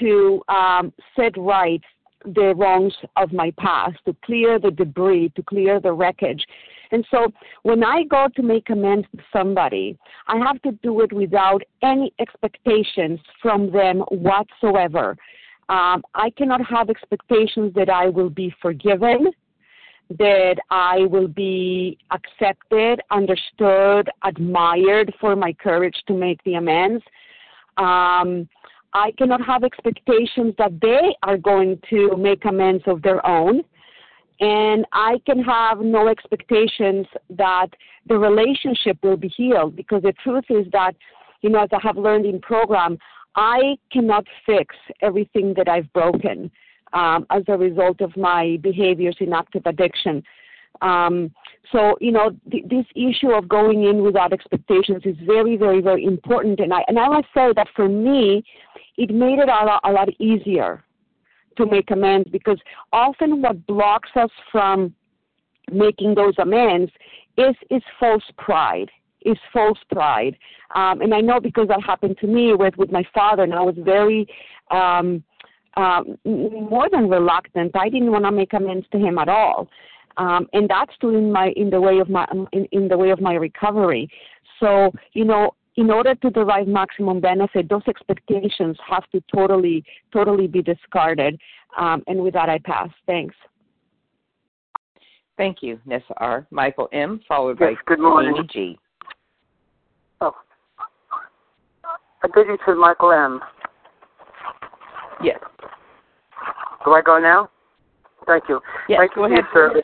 to 0.00 0.42
um, 0.48 0.92
set 1.16 1.36
right 1.36 1.82
the 2.24 2.54
wrongs 2.56 2.94
of 3.16 3.32
my 3.32 3.52
past, 3.58 3.98
to 4.06 4.16
clear 4.24 4.58
the 4.58 4.70
debris, 4.70 5.30
to 5.36 5.42
clear 5.42 5.78
the 5.78 5.92
wreckage. 5.92 6.44
And 6.90 7.06
so 7.10 7.32
when 7.64 7.84
I 7.84 8.04
go 8.04 8.28
to 8.34 8.42
make 8.42 8.70
amends 8.70 9.06
to 9.16 9.22
somebody, 9.32 9.98
I 10.26 10.38
have 10.38 10.60
to 10.62 10.72
do 10.82 11.00
it 11.00 11.12
without 11.12 11.62
any 11.82 12.12
expectations 12.18 13.20
from 13.42 13.70
them 13.70 13.98
whatsoever. 14.10 15.16
Um, 15.68 16.02
I 16.14 16.30
cannot 16.36 16.64
have 16.66 16.90
expectations 16.90 17.72
that 17.74 17.88
I 17.88 18.08
will 18.08 18.30
be 18.30 18.54
forgiven, 18.60 19.32
that 20.10 20.56
I 20.70 21.00
will 21.10 21.28
be 21.28 21.98
accepted, 22.10 23.00
understood, 23.10 24.10
admired 24.22 25.14
for 25.20 25.34
my 25.34 25.52
courage 25.52 25.96
to 26.06 26.14
make 26.14 26.42
the 26.44 26.54
amends. 26.54 27.02
Um, 27.76 28.48
I 28.92 29.12
cannot 29.18 29.44
have 29.44 29.64
expectations 29.64 30.54
that 30.58 30.80
they 30.80 31.16
are 31.22 31.36
going 31.36 31.80
to 31.90 32.16
make 32.16 32.44
amends 32.44 32.84
of 32.86 33.02
their 33.02 33.26
own. 33.26 33.62
And 34.40 34.84
I 34.92 35.20
can 35.26 35.42
have 35.42 35.80
no 35.80 36.08
expectations 36.08 37.06
that 37.30 37.68
the 38.06 38.18
relationship 38.18 38.98
will 39.02 39.16
be 39.16 39.28
healed 39.28 39.74
because 39.74 40.02
the 40.02 40.12
truth 40.12 40.44
is 40.50 40.66
that, 40.72 40.92
you 41.40 41.50
know, 41.50 41.62
as 41.62 41.70
I 41.72 41.78
have 41.82 41.96
learned 41.96 42.26
in 42.26 42.40
program, 42.40 42.98
I 43.36 43.76
cannot 43.90 44.26
fix 44.44 44.76
everything 45.02 45.54
that 45.56 45.68
I've 45.68 45.92
broken 45.92 46.50
um, 46.94 47.26
as 47.30 47.42
a 47.48 47.58
result 47.58 48.00
of 48.00 48.16
my 48.16 48.58
behaviors 48.62 49.16
in 49.20 49.32
active 49.32 49.62
addiction. 49.66 50.22
Um, 50.80 51.30
so, 51.70 51.96
you 52.00 52.12
know, 52.12 52.30
th- 52.50 52.64
this 52.68 52.86
issue 52.94 53.32
of 53.32 53.48
going 53.48 53.84
in 53.84 54.02
without 54.02 54.32
expectations 54.32 55.02
is 55.04 55.16
very, 55.24 55.56
very, 55.56 55.80
very 55.80 56.04
important. 56.04 56.60
And 56.60 56.72
I, 56.72 56.84
and 56.88 56.98
I 56.98 57.08
must 57.08 57.28
say 57.34 57.52
that 57.54 57.68
for 57.74 57.88
me, 57.88 58.44
it 58.96 59.10
made 59.10 59.38
it 59.38 59.48
a 59.48 59.64
lot, 59.64 59.80
a 59.84 59.92
lot 59.92 60.08
easier 60.20 60.84
to 61.56 61.66
make 61.66 61.90
amends 61.90 62.28
because 62.30 62.58
often 62.92 63.42
what 63.42 63.66
blocks 63.66 64.10
us 64.16 64.30
from 64.50 64.94
making 65.70 66.14
those 66.14 66.34
amends 66.38 66.90
is, 67.36 67.54
is 67.70 67.82
false 67.98 68.24
pride 68.38 68.90
is 69.24 69.38
false 69.52 69.78
pride. 69.90 70.36
Um, 70.74 71.00
and 71.00 71.14
I 71.14 71.20
know 71.22 71.40
because 71.40 71.68
that 71.68 71.82
happened 71.82 72.18
to 72.20 72.26
me 72.26 72.52
with, 72.52 72.76
with 72.76 72.92
my 72.92 73.04
father, 73.14 73.42
and 73.42 73.54
I 73.54 73.62
was 73.62 73.74
very 73.78 74.26
um, 74.70 75.24
um, 75.76 76.18
more 76.24 76.88
than 76.90 77.08
reluctant. 77.08 77.72
I 77.74 77.88
didn't 77.88 78.12
want 78.12 78.24
to 78.24 78.32
make 78.32 78.52
amends 78.52 78.86
to 78.92 78.98
him 78.98 79.18
at 79.18 79.28
all, 79.28 79.68
um, 80.16 80.48
and 80.52 80.68
that 80.70 80.86
stood 80.94 81.14
in 81.14 81.32
my 81.32 81.48
in 81.56 81.70
the 81.70 81.80
way 81.80 81.98
of 81.98 82.08
my 82.08 82.26
in, 82.52 82.66
in 82.72 82.88
the 82.88 82.96
way 82.96 83.10
of 83.10 83.20
my 83.20 83.34
recovery. 83.34 84.08
So 84.60 84.92
you 85.12 85.24
know, 85.24 85.54
in 85.76 85.90
order 85.90 86.14
to 86.14 86.30
derive 86.30 86.68
maximum 86.68 87.20
benefit, 87.20 87.68
those 87.68 87.82
expectations 87.88 88.76
have 88.88 89.08
to 89.10 89.22
totally 89.34 89.84
totally 90.12 90.46
be 90.46 90.62
discarded. 90.62 91.40
Um, 91.78 92.04
and 92.06 92.20
with 92.20 92.34
that, 92.34 92.48
I 92.48 92.58
pass. 92.58 92.90
Thanks. 93.06 93.34
Thank 95.36 95.62
you, 95.62 95.80
Nessa 95.84 96.14
R. 96.18 96.46
Michael 96.50 96.88
M. 96.92 97.20
Followed 97.26 97.58
yes, 97.60 97.74
by 97.74 97.94
good 97.94 98.00
morning. 98.00 98.34
Amy 98.36 98.48
G. 98.52 98.78
Oh. 100.20 100.32
I 102.22 102.28
bid 102.32 102.46
you 102.46 102.58
to 102.66 102.74
Michael 102.76 103.10
M. 103.10 103.40
Yes. 105.24 105.40
Do 106.84 106.92
I 106.92 107.00
go 107.00 107.18
now? 107.18 107.48
Thank 108.26 108.44
you. 108.48 108.60
Yes, 108.88 109.00
thank 109.00 109.16
you 109.16 109.22
for 109.22 109.30
your 109.30 109.48
service. 109.54 109.82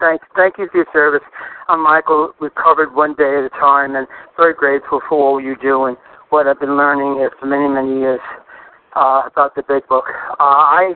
Thank, 0.00 0.22
thank 0.34 0.58
you 0.58 0.68
for 0.70 0.78
your 0.78 0.86
service. 0.92 1.26
I'm 1.68 1.82
Michael. 1.82 2.32
Recovered 2.40 2.94
one 2.94 3.14
day 3.14 3.36
at 3.36 3.44
a 3.44 3.50
time, 3.50 3.96
and 3.96 4.06
very 4.36 4.54
grateful 4.54 5.00
for 5.08 5.18
all 5.18 5.40
you 5.40 5.56
do 5.60 5.84
and 5.84 5.96
what 6.30 6.46
I've 6.46 6.60
been 6.60 6.76
learning 6.76 7.18
here 7.18 7.30
for 7.38 7.46
many, 7.46 7.68
many 7.68 8.00
years 8.00 8.20
uh, 8.96 9.22
about 9.26 9.54
the 9.54 9.62
Big 9.62 9.86
Book. 9.88 10.04
Uh, 10.08 10.34
I 10.40 10.94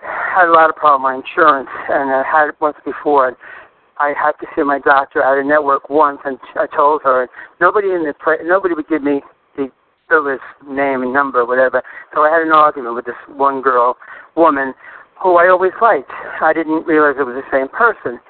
had 0.00 0.48
a 0.48 0.52
lot 0.52 0.70
of 0.70 0.76
problem 0.76 1.02
with 1.02 1.24
my 1.24 1.28
insurance, 1.28 1.70
and 1.88 2.10
I 2.10 2.22
had 2.22 2.48
it 2.48 2.54
once 2.60 2.76
before. 2.84 3.36
I 3.98 4.14
had 4.14 4.32
to 4.38 4.46
see 4.54 4.62
my 4.62 4.78
doctor 4.78 5.24
out 5.24 5.38
of 5.38 5.46
network 5.46 5.90
once, 5.90 6.20
and 6.24 6.38
I 6.54 6.66
told 6.74 7.02
her 7.02 7.28
nobody 7.60 7.88
in 7.88 8.04
the 8.04 8.14
nobody 8.44 8.74
would 8.74 8.88
give 8.88 9.02
me 9.02 9.22
biller's 10.08 10.40
name 10.66 11.02
and 11.02 11.12
number, 11.12 11.44
whatever. 11.44 11.82
So 12.14 12.22
I 12.22 12.30
had 12.30 12.42
an 12.42 12.52
argument 12.52 12.94
with 12.94 13.04
this 13.04 13.18
one 13.28 13.62
girl, 13.62 13.96
woman, 14.36 14.74
who 15.22 15.36
I 15.36 15.48
always 15.48 15.72
liked. 15.80 16.10
I 16.40 16.52
didn't 16.52 16.86
realize 16.86 17.16
it 17.18 17.26
was 17.26 17.36
the 17.36 17.50
same 17.50 17.68
person. 17.68 18.20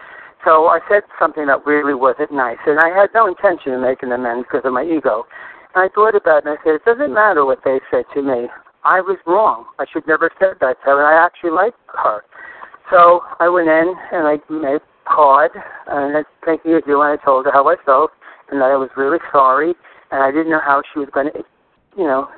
So 0.45 0.67
I 0.67 0.81
said 0.89 1.03
something 1.19 1.47
that 1.47 1.67
really 1.67 1.95
wasn't 1.95 2.33
nice, 2.33 2.59
and 2.67 2.79
I 2.79 2.89
had 2.89 3.11
no 3.15 3.27
intention 3.27 3.75
of 3.75 3.83
making 3.83 4.13
amends 4.13 4.47
because 4.51 4.65
of 4.65 4.73
my 4.73 4.85
ego. 4.85 5.27
And 5.75 5.85
I 5.85 5.89
thought 5.93 6.15
about 6.15 6.45
it, 6.45 6.47
and 6.47 6.59
I 6.59 6.63
said, 6.65 6.81
it 6.81 6.85
doesn't 6.85 7.13
matter 7.13 7.45
what 7.45 7.61
they 7.65 7.81
said 7.91 8.05
to 8.15 8.23
me. 8.23 8.49
I 8.85 9.01
was 9.01 9.19
wrong. 9.27 9.67
I 9.79 9.85
should 9.93 10.07
never 10.07 10.31
have 10.31 10.39
said 10.39 10.57
that 10.61 10.79
to 10.81 10.95
her, 10.95 11.05
and 11.05 11.09
I 11.11 11.19
actually 11.19 11.51
liked 11.51 11.77
her. 11.99 12.23
So 12.91 13.21
I 13.41 13.49
went 13.49 13.69
in 13.69 13.95
and 14.13 14.27
I 14.27 14.39
made 14.49 14.81
card 15.05 15.51
and 15.89 16.17
I 16.17 16.51
of 16.53 16.61
you 16.65 17.03
and 17.03 17.21
I 17.21 17.23
told 17.23 17.47
her 17.47 17.53
how 17.53 17.69
I 17.69 17.77
felt 17.85 18.11
and 18.51 18.61
that 18.61 18.71
I 18.71 18.77
was 18.77 18.89
really 18.97 19.19
sorry 19.33 19.75
and 20.11 20.23
I 20.23 20.31
didn't 20.31 20.51
know 20.51 20.61
how 20.65 20.83
she 20.93 21.01
was 21.01 21.09
going 21.13 21.29
to, 21.33 21.45
you 21.99 22.05
know, 22.05 22.29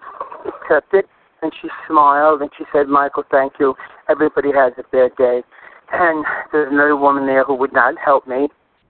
accept 0.48 0.94
it. 0.94 1.06
And 1.42 1.52
she 1.60 1.68
smiled 1.86 2.40
and 2.42 2.50
she 2.56 2.64
said, 2.72 2.88
Michael, 2.88 3.24
thank 3.30 3.54
you. 3.60 3.74
Everybody 4.08 4.50
has 4.52 4.72
a 4.78 4.82
bad 4.90 5.14
day. 5.16 5.42
And 5.92 6.24
there's 6.52 6.72
another 6.72 6.96
woman 6.96 7.26
there 7.26 7.44
who 7.44 7.54
would 7.54 7.72
not 7.72 7.94
help 8.02 8.26
me. 8.26 8.48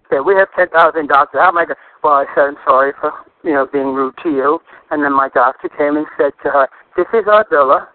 Said, 0.09 0.21
we 0.21 0.35
have 0.35 0.49
10,000 0.57 0.75
doctors. 1.07 1.41
How 1.41 1.49
am 1.49 1.59
I 1.59 1.66
going 1.66 1.79
Well, 2.03 2.14
I 2.14 2.27
said, 2.35 2.55
I'm 2.55 2.57
sorry 2.64 2.93
for, 3.01 3.12
you 3.45 3.53
know, 3.53 3.66
being 3.73 3.95
rude 3.95 4.14
to 4.23 4.31
you. 4.31 4.59
And 4.91 5.05
then 5.05 5.12
my 5.12 5.29
doctor 5.29 5.68
came 5.68 5.97
and 5.97 6.07
said 6.18 6.33
to 6.43 6.51
her, 6.51 6.68
this 6.97 7.07
is 7.14 7.27
our 7.31 7.45
biller. 7.45 7.87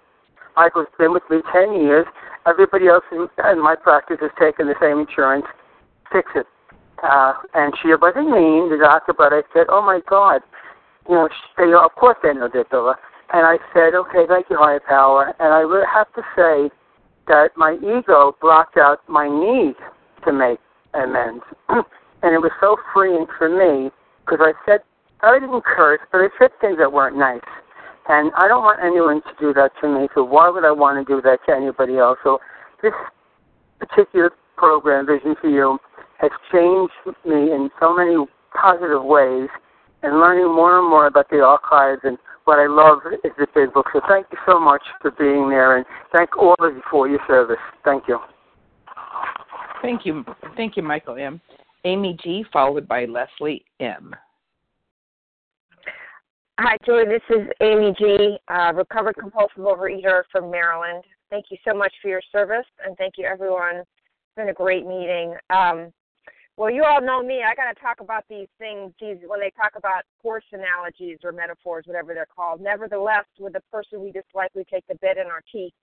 Michael's 0.55 0.88
been 0.97 1.11
with 1.11 1.23
me 1.30 1.41
10 1.51 1.73
years. 1.73 2.07
Everybody 2.47 2.88
else 2.88 3.03
in, 3.11 3.28
in 3.51 3.61
my 3.61 3.76
practice 3.76 4.17
has 4.21 4.32
taken 4.39 4.67
the 4.67 4.76
same 4.80 4.99
insurance. 4.99 5.45
Fix 6.11 6.32
it. 6.36 6.47
Uh, 7.03 7.34
and 7.53 7.73
she 7.82 7.89
wasn't 7.89 8.32
mean, 8.32 8.71
the 8.71 8.80
doctor, 8.80 9.11
but 9.11 9.34
I 9.34 9.43
said, 9.53 9.67
oh 9.67 9.82
my 9.82 9.99
God, 10.07 10.41
you 11.07 11.15
know, 11.15 11.29
they, 11.57 11.71
of 11.73 11.91
course 11.95 12.17
they 12.23 12.33
know 12.33 12.49
their 12.51 12.65
biller. 12.65 12.95
And 13.33 13.45
I 13.45 13.57
said, 13.73 13.95
okay, 13.95 14.25
thank 14.27 14.49
you, 14.49 14.57
higher 14.57 14.79
power. 14.79 15.33
And 15.39 15.53
I 15.53 15.59
really 15.59 15.87
have 15.91 16.11
to 16.13 16.21
say 16.35 16.69
that 17.27 17.49
my 17.55 17.77
ego 17.81 18.35
blocked 18.41 18.77
out 18.77 18.99
my 19.09 19.27
need 19.27 19.75
to 20.25 20.33
make 20.33 20.59
amends. 20.93 21.43
and 21.69 22.33
it 22.33 22.39
was 22.39 22.51
so 22.59 22.77
freeing 22.93 23.25
for 23.37 23.49
me 23.49 23.91
because 24.25 24.39
I 24.41 24.53
said, 24.65 24.81
I 25.21 25.39
didn't 25.39 25.63
curse, 25.63 25.99
but 26.11 26.19
I 26.19 26.27
said 26.39 26.51
things 26.61 26.77
that 26.79 26.91
weren't 26.93 27.17
nice. 27.17 27.41
And 28.07 28.31
I 28.37 28.47
don't 28.47 28.63
want 28.63 28.79
anyone 28.83 29.21
to 29.23 29.33
do 29.39 29.53
that 29.53 29.71
to 29.81 29.87
me, 29.87 30.07
so 30.13 30.23
why 30.23 30.49
would 30.49 30.63
I 30.63 30.71
want 30.71 31.05
to 31.05 31.11
do 31.11 31.21
that 31.23 31.39
to 31.47 31.55
anybody 31.55 31.97
else? 31.97 32.19
So 32.23 32.39
this 32.83 32.93
particular 33.79 34.31
program, 34.57 35.07
Vision 35.07 35.35
for 35.41 35.49
You, 35.49 35.79
has 36.19 36.29
changed 36.51 36.93
me 37.25 37.51
in 37.51 37.69
so 37.79 37.95
many 37.95 38.15
positive 38.53 39.03
ways 39.03 39.49
and 40.05 40.19
learning 40.19 40.53
more 40.53 40.79
and 40.79 40.89
more 40.89 41.07
about 41.07 41.29
the 41.29 41.41
archives 41.41 42.01
and 42.03 42.17
what 42.45 42.59
I 42.59 42.67
love 42.67 42.99
is 43.23 43.31
the 43.37 43.47
big 43.55 43.73
book. 43.73 43.87
So 43.91 44.01
thank 44.07 44.27
you 44.31 44.37
so 44.45 44.59
much 44.59 44.83
for 45.01 45.11
being 45.11 45.49
there 45.49 45.77
and 45.77 45.85
thank 46.13 46.37
all 46.37 46.55
of 46.59 46.75
you 46.75 46.81
for 46.89 47.09
your 47.09 47.19
service. 47.27 47.57
Thank 47.83 48.07
you. 48.07 48.19
Thank 49.81 50.05
you. 50.05 50.23
Thank 50.55 50.77
you, 50.77 50.83
Michael 50.83 51.15
M. 51.17 51.41
Amy 51.85 52.17
G, 52.23 52.45
followed 52.53 52.87
by 52.87 53.05
Leslie 53.05 53.65
M. 53.79 54.15
Hi, 56.59 56.77
Julie. 56.85 57.05
This 57.05 57.21
is 57.29 57.47
Amy 57.61 57.93
G, 57.97 58.37
uh, 58.47 58.73
recovered 58.73 59.15
compulsive 59.17 59.57
overeater 59.57 60.23
from 60.31 60.49
Maryland. 60.49 61.03
Thank 61.29 61.45
you 61.49 61.57
so 61.67 61.75
much 61.75 61.93
for 62.01 62.07
your 62.07 62.21
service, 62.31 62.65
and 62.85 62.95
thank 62.97 63.15
you, 63.17 63.25
everyone. 63.25 63.77
It's 63.77 63.87
been 64.37 64.49
a 64.49 64.53
great 64.53 64.85
meeting. 64.85 65.35
Um, 65.49 65.91
well, 66.57 66.71
you 66.71 66.83
all 66.85 67.01
know 67.01 67.21
me. 67.21 67.43
I 67.43 67.53
got 67.53 67.73
to 67.73 67.79
talk 67.81 67.99
about 67.99 68.23
these 68.29 68.47
things 68.57 68.93
these, 68.99 69.17
when 69.27 69.41
they 69.41 69.51
talk 69.51 69.73
about 69.75 70.03
horse 70.21 70.45
analogies 70.53 71.19
or 71.23 71.31
metaphors, 71.31 71.83
whatever 71.85 72.13
they're 72.13 72.27
called. 72.33 72.61
Nevertheless, 72.61 73.25
with 73.39 73.53
the 73.53 73.61
person 73.71 74.01
we 74.01 74.11
dislike, 74.11 74.51
we 74.55 74.63
take 74.63 74.87
the 74.87 74.95
bit 75.01 75.17
in 75.17 75.27
our 75.27 75.41
teeth. 75.51 75.73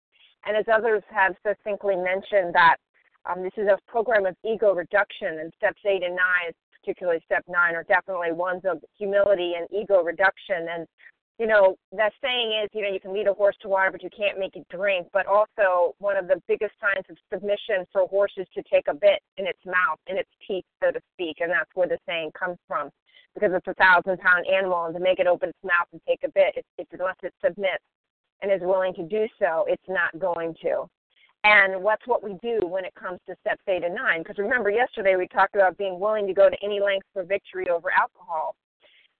And 0.46 0.56
as 0.56 0.64
others 0.72 1.02
have 1.10 1.34
succinctly 1.46 1.96
mentioned, 1.96 2.54
that 2.54 2.76
um, 3.28 3.42
this 3.42 3.52
is 3.56 3.68
a 3.68 3.78
program 3.86 4.26
of 4.26 4.34
ego 4.44 4.72
reduction, 4.74 5.38
and 5.40 5.52
steps 5.56 5.80
eight 5.84 6.02
and 6.02 6.16
nine, 6.16 6.52
particularly 6.80 7.20
step 7.24 7.44
nine, 7.48 7.74
are 7.74 7.84
definitely 7.84 8.32
ones 8.32 8.62
of 8.64 8.78
humility 8.98 9.52
and 9.56 9.68
ego 9.70 10.02
reduction. 10.02 10.66
And 10.74 10.86
you 11.39 11.47
know, 11.47 11.76
that 11.97 12.12
saying 12.22 12.53
is, 12.62 12.68
you 12.72 12.83
know, 12.83 12.93
you 12.93 13.01
can 13.01 13.12
lead 13.12 13.26
a 13.26 13.35
horse 13.35 13.57
to 13.62 13.68
water, 13.68 13.91
but 13.91 14.03
you 14.03 14.11
can't 14.16 14.39
make 14.39 14.55
it 14.55 14.66
drink. 14.68 15.09
But 15.12 15.26
also, 15.26 15.95
one 15.99 16.16
of 16.16 16.28
the 16.28 16.41
biggest 16.47 16.72
signs 16.80 17.05
of 17.09 17.16
submission 17.33 17.87
for 17.91 18.03
a 18.03 18.07
horse 18.07 18.33
is 18.37 18.47
to 18.55 18.62
take 18.70 18.87
a 18.89 18.95
bit 18.95 19.20
in 19.39 19.47
its 19.47 19.59
mouth, 19.64 19.99
in 20.07 20.18
its 20.18 20.28
teeth, 20.47 20.64
so 20.83 20.91
to 20.91 21.01
speak. 21.14 21.39
And 21.41 21.51
that's 21.51 21.70
where 21.74 21.89
the 21.89 21.99
saying 22.07 22.33
comes 22.39 22.59
from, 22.68 22.91
because 23.35 23.51
it's 23.55 23.66
a 23.66 23.74
thousand 23.74 24.18
pound 24.20 24.47
animal, 24.47 24.85
and 24.85 24.95
to 24.95 25.01
make 25.01 25.18
it 25.18 25.26
open 25.26 25.49
its 25.49 25.64
mouth 25.64 25.89
and 25.93 26.01
take 26.07 26.20
a 26.24 26.30
bit, 26.30 26.55
it, 26.57 26.66
it, 26.78 26.87
unless 26.93 27.16
it 27.22 27.35
submits 27.45 27.85
and 28.43 28.53
is 28.53 28.61
willing 28.61 28.93
to 28.95 29.03
do 29.05 29.26
so, 29.39 29.64
it's 29.68 29.89
not 29.89 30.16
going 30.18 30.55
to. 30.62 30.85
And 31.45 31.83
what's 31.83 32.07
what 32.07 32.22
we 32.22 32.37
do 32.43 32.61
when 32.66 32.85
it 32.85 32.95
comes 32.95 33.18
to 33.26 33.35
steps 33.41 33.62
eight 33.66 33.83
and 33.83 33.95
nine? 33.97 34.22
Because 34.22 34.39
remember, 34.39 34.70
yesterday 34.70 35.16
we 35.16 35.26
talked 35.26 35.57
about 35.57 35.76
being 35.76 35.99
willing 35.99 36.26
to 36.28 36.35
go 36.35 36.49
to 36.49 36.57
any 36.62 36.78
length 36.78 37.07
for 37.12 37.24
victory 37.24 37.68
over 37.68 37.91
alcohol 37.91 38.55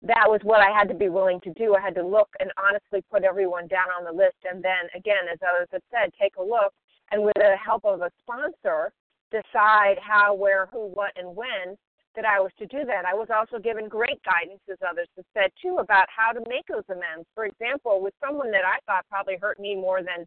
that 0.03 0.27
was 0.27 0.41
what 0.43 0.61
I 0.61 0.77
had 0.77 0.89
to 0.89 0.95
be 0.95 1.09
willing 1.09 1.41
to 1.43 1.53
do. 1.55 1.75
I 1.75 1.81
had 1.81 1.95
to 1.95 2.07
look 2.07 2.29
and 2.41 2.51
honestly 2.59 3.05
put 3.11 3.23
everyone 3.23 3.69
down 3.69 3.89
on 3.97 4.05
the 4.05 4.13
list. 4.13 4.39
And 4.51 4.63
then, 4.63 4.91
again, 4.97 5.31
as 5.33 5.39
others 5.43 5.69
have 5.73 5.83
said, 5.91 6.13
take 6.21 6.37
a 6.37 6.43
look 6.43 6.73
and 7.13 7.23
with 7.23 7.35
the 7.37 7.55
help 7.63 7.85
of 7.85 8.01
a 8.01 8.11
sponsor, 8.23 8.91
decide 9.31 9.97
how, 10.01 10.35
where, 10.35 10.67
who, 10.73 10.89
what, 10.89 11.13
and 11.17 11.37
when 11.37 11.77
that 12.15 12.25
I 12.25 12.41
was 12.41 12.53
to 12.59 12.67
do 12.67 12.85
that. 12.85 13.05
I 13.07 13.15
was 13.15 13.29
also 13.33 13.59
given 13.59 13.89
great 13.89 14.21
guidance, 14.25 14.61
as 14.71 14.77
others 14.87 15.09
have 15.17 15.25
said, 15.33 15.51
too, 15.61 15.79
about 15.79 16.07
how 16.15 16.33
to 16.33 16.41
make 16.49 16.67
those 16.69 16.85
amends. 16.91 17.27
For 17.35 17.47
example, 17.47 18.03
with 18.03 18.13
someone 18.21 18.51
that 18.51 18.65
I 18.67 18.79
thought 18.85 19.07
probably 19.09 19.37
hurt 19.41 19.59
me 19.59 19.75
more 19.75 20.03
than 20.03 20.27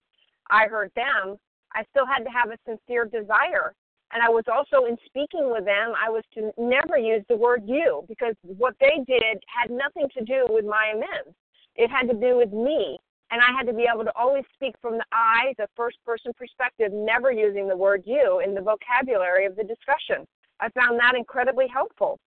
I 0.49 0.65
hurt 0.67 0.91
them, 0.95 1.37
I 1.73 1.83
still 1.91 2.05
had 2.05 2.23
to 2.23 2.31
have 2.31 2.49
a 2.49 2.57
sincere 2.65 3.05
desire 3.05 3.75
and 4.13 4.21
I 4.21 4.29
was 4.29 4.45
also 4.47 4.85
in 4.85 4.97
speaking 5.05 5.51
with 5.51 5.65
them, 5.65 5.93
I 5.97 6.09
was 6.09 6.23
to 6.35 6.51
never 6.57 6.97
use 6.97 7.23
the 7.27 7.35
word 7.35 7.63
you 7.65 8.05
because 8.07 8.35
what 8.43 8.75
they 8.79 9.03
did 9.07 9.43
had 9.47 9.71
nothing 9.71 10.07
to 10.17 10.23
do 10.23 10.45
with 10.49 10.65
my 10.65 10.93
amends. 10.93 11.35
It 11.75 11.89
had 11.89 12.07
to 12.09 12.15
do 12.15 12.37
with 12.37 12.53
me. 12.53 12.97
And 13.31 13.41
I 13.41 13.51
had 13.57 13.65
to 13.67 13.73
be 13.73 13.87
able 13.91 14.05
to 14.05 14.15
always 14.15 14.45
speak 14.53 14.75
from 14.81 14.97
the 14.97 15.05
I, 15.11 15.53
the 15.57 15.67
first 15.75 15.97
person 16.05 16.31
perspective, 16.37 16.93
never 16.93 17.31
using 17.31 17.67
the 17.67 17.75
word 17.75 18.03
you 18.05 18.41
in 18.45 18.53
the 18.53 18.61
vocabulary 18.61 19.45
of 19.45 19.55
the 19.55 19.63
discussion. 19.63 20.27
I 20.59 20.69
found 20.69 20.99
that 20.99 21.17
incredibly 21.17 21.67
helpful. 21.67 22.19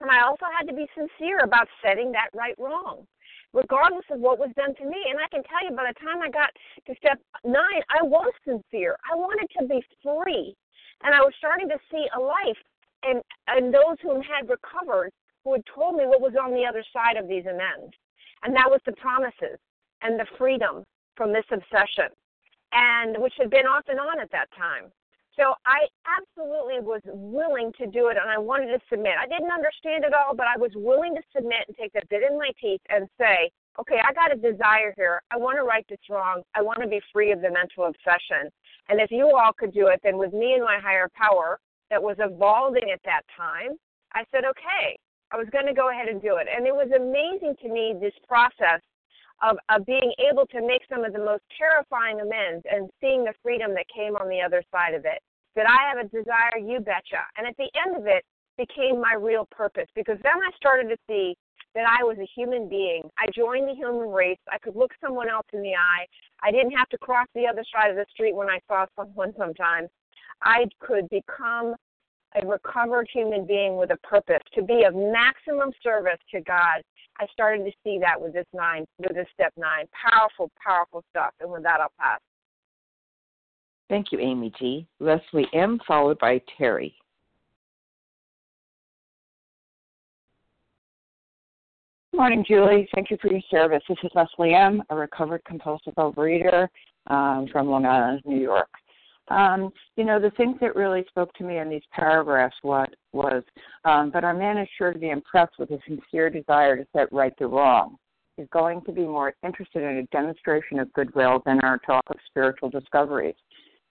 And 0.00 0.10
I 0.10 0.22
also 0.24 0.46
had 0.56 0.66
to 0.66 0.74
be 0.74 0.88
sincere 0.96 1.40
about 1.44 1.68
setting 1.84 2.10
that 2.12 2.30
right 2.34 2.56
wrong, 2.58 3.06
regardless 3.52 4.06
of 4.10 4.18
what 4.18 4.38
was 4.38 4.50
done 4.56 4.74
to 4.76 4.84
me. 4.84 4.96
And 5.10 5.20
I 5.20 5.28
can 5.28 5.44
tell 5.44 5.62
you, 5.62 5.76
by 5.76 5.92
the 5.92 6.00
time 6.00 6.22
I 6.22 6.30
got 6.30 6.50
to 6.86 6.94
step 6.96 7.20
nine, 7.44 7.82
I 7.92 8.02
was 8.02 8.32
sincere. 8.42 8.96
I 9.12 9.14
wanted 9.14 9.46
to 9.60 9.68
be 9.68 9.84
free. 10.02 10.56
And 11.02 11.14
I 11.14 11.20
was 11.20 11.32
starting 11.38 11.68
to 11.68 11.78
see 11.90 12.06
a 12.16 12.20
life 12.20 12.60
and, 13.02 13.22
and 13.48 13.72
those 13.72 13.96
who 14.02 14.20
had 14.20 14.48
recovered 14.48 15.10
who 15.44 15.54
had 15.54 15.64
told 15.74 15.96
me 15.96 16.04
what 16.04 16.20
was 16.20 16.34
on 16.36 16.52
the 16.52 16.66
other 16.66 16.84
side 16.92 17.16
of 17.16 17.28
these 17.28 17.46
amends. 17.46 17.94
And 18.42 18.54
that 18.54 18.68
was 18.70 18.80
the 18.84 18.92
promises 18.92 19.58
and 20.02 20.18
the 20.18 20.26
freedom 20.38 20.84
from 21.16 21.32
this 21.32 21.44
obsession, 21.50 22.08
and 22.72 23.16
which 23.18 23.34
had 23.38 23.50
been 23.50 23.66
off 23.66 23.84
and 23.88 24.00
on 24.00 24.20
at 24.20 24.30
that 24.32 24.48
time. 24.56 24.92
So 25.36 25.54
I 25.64 25.86
absolutely 26.04 26.80
was 26.80 27.00
willing 27.04 27.72
to 27.78 27.86
do 27.86 28.08
it 28.08 28.16
and 28.20 28.28
I 28.28 28.36
wanted 28.36 28.66
to 28.66 28.80
submit. 28.90 29.14
I 29.18 29.26
didn't 29.26 29.50
understand 29.50 30.04
it 30.04 30.12
all, 30.12 30.34
but 30.34 30.46
I 30.46 30.58
was 30.58 30.72
willing 30.74 31.14
to 31.14 31.22
submit 31.34 31.64
and 31.68 31.76
take 31.76 31.92
the 31.92 32.02
bit 32.10 32.22
in 32.22 32.36
my 32.36 32.50
teeth 32.60 32.80
and 32.90 33.08
say, 33.18 33.50
okay, 33.78 34.00
I 34.04 34.12
got 34.12 34.32
a 34.32 34.36
desire 34.36 34.92
here. 34.96 35.22
I 35.30 35.38
want 35.38 35.56
to 35.56 35.62
right 35.62 35.86
this 35.88 36.00
wrong. 36.10 36.42
I 36.54 36.62
want 36.62 36.82
to 36.82 36.88
be 36.88 37.00
free 37.12 37.32
of 37.32 37.40
the 37.40 37.50
mental 37.50 37.84
obsession. 37.86 38.50
And 38.90 39.00
if 39.00 39.12
you 39.12 39.30
all 39.30 39.52
could 39.56 39.72
do 39.72 39.86
it, 39.86 40.00
then 40.02 40.18
with 40.18 40.32
me 40.32 40.54
and 40.54 40.64
my 40.64 40.78
higher 40.82 41.08
power 41.14 41.60
that 41.90 42.02
was 42.02 42.16
evolving 42.18 42.90
at 42.92 43.00
that 43.04 43.22
time, 43.36 43.78
I 44.14 44.24
said, 44.32 44.42
okay, 44.44 44.98
I 45.30 45.36
was 45.36 45.46
going 45.52 45.66
to 45.66 45.72
go 45.72 45.90
ahead 45.90 46.08
and 46.08 46.20
do 46.20 46.42
it. 46.42 46.48
And 46.50 46.66
it 46.66 46.74
was 46.74 46.90
amazing 46.90 47.54
to 47.62 47.68
me, 47.70 47.94
this 48.00 48.18
process 48.26 48.82
of, 49.46 49.56
of 49.70 49.86
being 49.86 50.12
able 50.18 50.44
to 50.50 50.66
make 50.66 50.82
some 50.90 51.04
of 51.04 51.12
the 51.12 51.22
most 51.22 51.46
terrifying 51.54 52.20
amends 52.20 52.66
and 52.66 52.90
seeing 53.00 53.22
the 53.22 53.34
freedom 53.42 53.72
that 53.78 53.86
came 53.94 54.16
on 54.16 54.28
the 54.28 54.42
other 54.42 54.62
side 54.74 54.94
of 54.94 55.06
it. 55.06 55.22
That 55.54 55.70
I 55.70 55.86
have 55.86 56.04
a 56.04 56.10
desire, 56.10 56.58
you 56.58 56.80
betcha. 56.80 57.22
And 57.38 57.46
at 57.46 57.56
the 57.58 57.70
end 57.78 57.94
of 57.94 58.06
it 58.10 58.26
became 58.58 59.00
my 59.00 59.14
real 59.14 59.46
purpose 59.50 59.86
because 59.94 60.18
then 60.22 60.34
I 60.34 60.50
started 60.56 60.90
to 60.90 60.98
see 61.06 61.38
that 61.74 61.84
I 61.86 62.02
was 62.04 62.18
a 62.18 62.28
human 62.34 62.68
being. 62.68 63.02
I 63.18 63.26
joined 63.34 63.68
the 63.68 63.74
human 63.74 64.10
race. 64.10 64.38
I 64.50 64.58
could 64.58 64.76
look 64.76 64.92
someone 65.02 65.28
else 65.28 65.46
in 65.52 65.62
the 65.62 65.74
eye. 65.74 66.06
I 66.42 66.50
didn't 66.50 66.72
have 66.72 66.88
to 66.88 66.98
cross 66.98 67.26
the 67.34 67.46
other 67.46 67.64
side 67.72 67.90
of 67.90 67.96
the 67.96 68.06
street 68.10 68.34
when 68.34 68.48
I 68.48 68.58
saw 68.66 68.86
someone 68.96 69.32
sometimes. 69.38 69.88
I 70.42 70.64
could 70.80 71.08
become 71.10 71.74
a 72.40 72.46
recovered 72.46 73.08
human 73.12 73.46
being 73.46 73.76
with 73.76 73.90
a 73.90 73.96
purpose, 73.98 74.42
to 74.54 74.62
be 74.62 74.84
of 74.84 74.94
maximum 74.94 75.72
service 75.82 76.18
to 76.32 76.40
God. 76.40 76.82
I 77.18 77.26
started 77.32 77.64
to 77.64 77.72
see 77.84 77.98
that 78.00 78.20
with 78.20 78.32
this 78.32 78.46
nine, 78.54 78.86
with 78.98 79.14
this 79.14 79.26
step 79.34 79.52
nine. 79.56 79.86
Powerful, 80.08 80.50
powerful 80.64 81.02
stuff. 81.10 81.32
And 81.40 81.50
with 81.50 81.62
that, 81.64 81.80
I'll 81.80 81.92
pass. 81.98 82.20
Thank 83.88 84.12
you, 84.12 84.20
Amy 84.20 84.52
G. 84.58 84.86
Leslie 85.00 85.48
M., 85.52 85.80
followed 85.86 86.18
by 86.20 86.40
Terry. 86.56 86.94
Morning, 92.12 92.44
Julie. 92.46 92.88
Thank 92.94 93.10
you 93.10 93.16
for 93.22 93.30
your 93.30 93.40
service. 93.50 93.82
This 93.88 93.96
is 94.02 94.10
Leslie 94.14 94.52
M., 94.52 94.82
a 94.90 94.96
recovered 94.96 95.44
compulsive 95.44 95.94
overeater 95.94 96.66
um, 97.06 97.46
from 97.52 97.68
Long 97.68 97.86
Island, 97.86 98.22
New 98.24 98.40
York. 98.40 98.68
Um, 99.28 99.70
you 99.96 100.04
know, 100.04 100.18
the 100.18 100.32
things 100.32 100.56
that 100.60 100.74
really 100.74 101.04
spoke 101.08 101.32
to 101.34 101.44
me 101.44 101.58
in 101.58 101.70
these 101.70 101.84
paragraphs 101.92 102.56
what 102.62 102.90
was, 103.12 103.44
um, 103.84 104.10
but 104.10 104.24
our 104.24 104.34
man 104.34 104.58
is 104.58 104.68
sure 104.76 104.92
to 104.92 104.98
be 104.98 105.10
impressed 105.10 105.52
with 105.58 105.70
a 105.70 105.78
sincere 105.86 106.28
desire 106.30 106.76
to 106.76 106.84
set 106.94 107.12
right 107.12 107.32
the 107.38 107.46
wrong. 107.46 107.96
He's 108.36 108.48
going 108.52 108.82
to 108.86 108.92
be 108.92 109.02
more 109.02 109.32
interested 109.44 109.82
in 109.82 109.98
a 109.98 110.06
demonstration 110.06 110.80
of 110.80 110.92
goodwill 110.94 111.42
than 111.46 111.60
our 111.60 111.78
talk 111.78 112.04
of 112.08 112.16
spiritual 112.26 112.70
discoveries. 112.70 113.36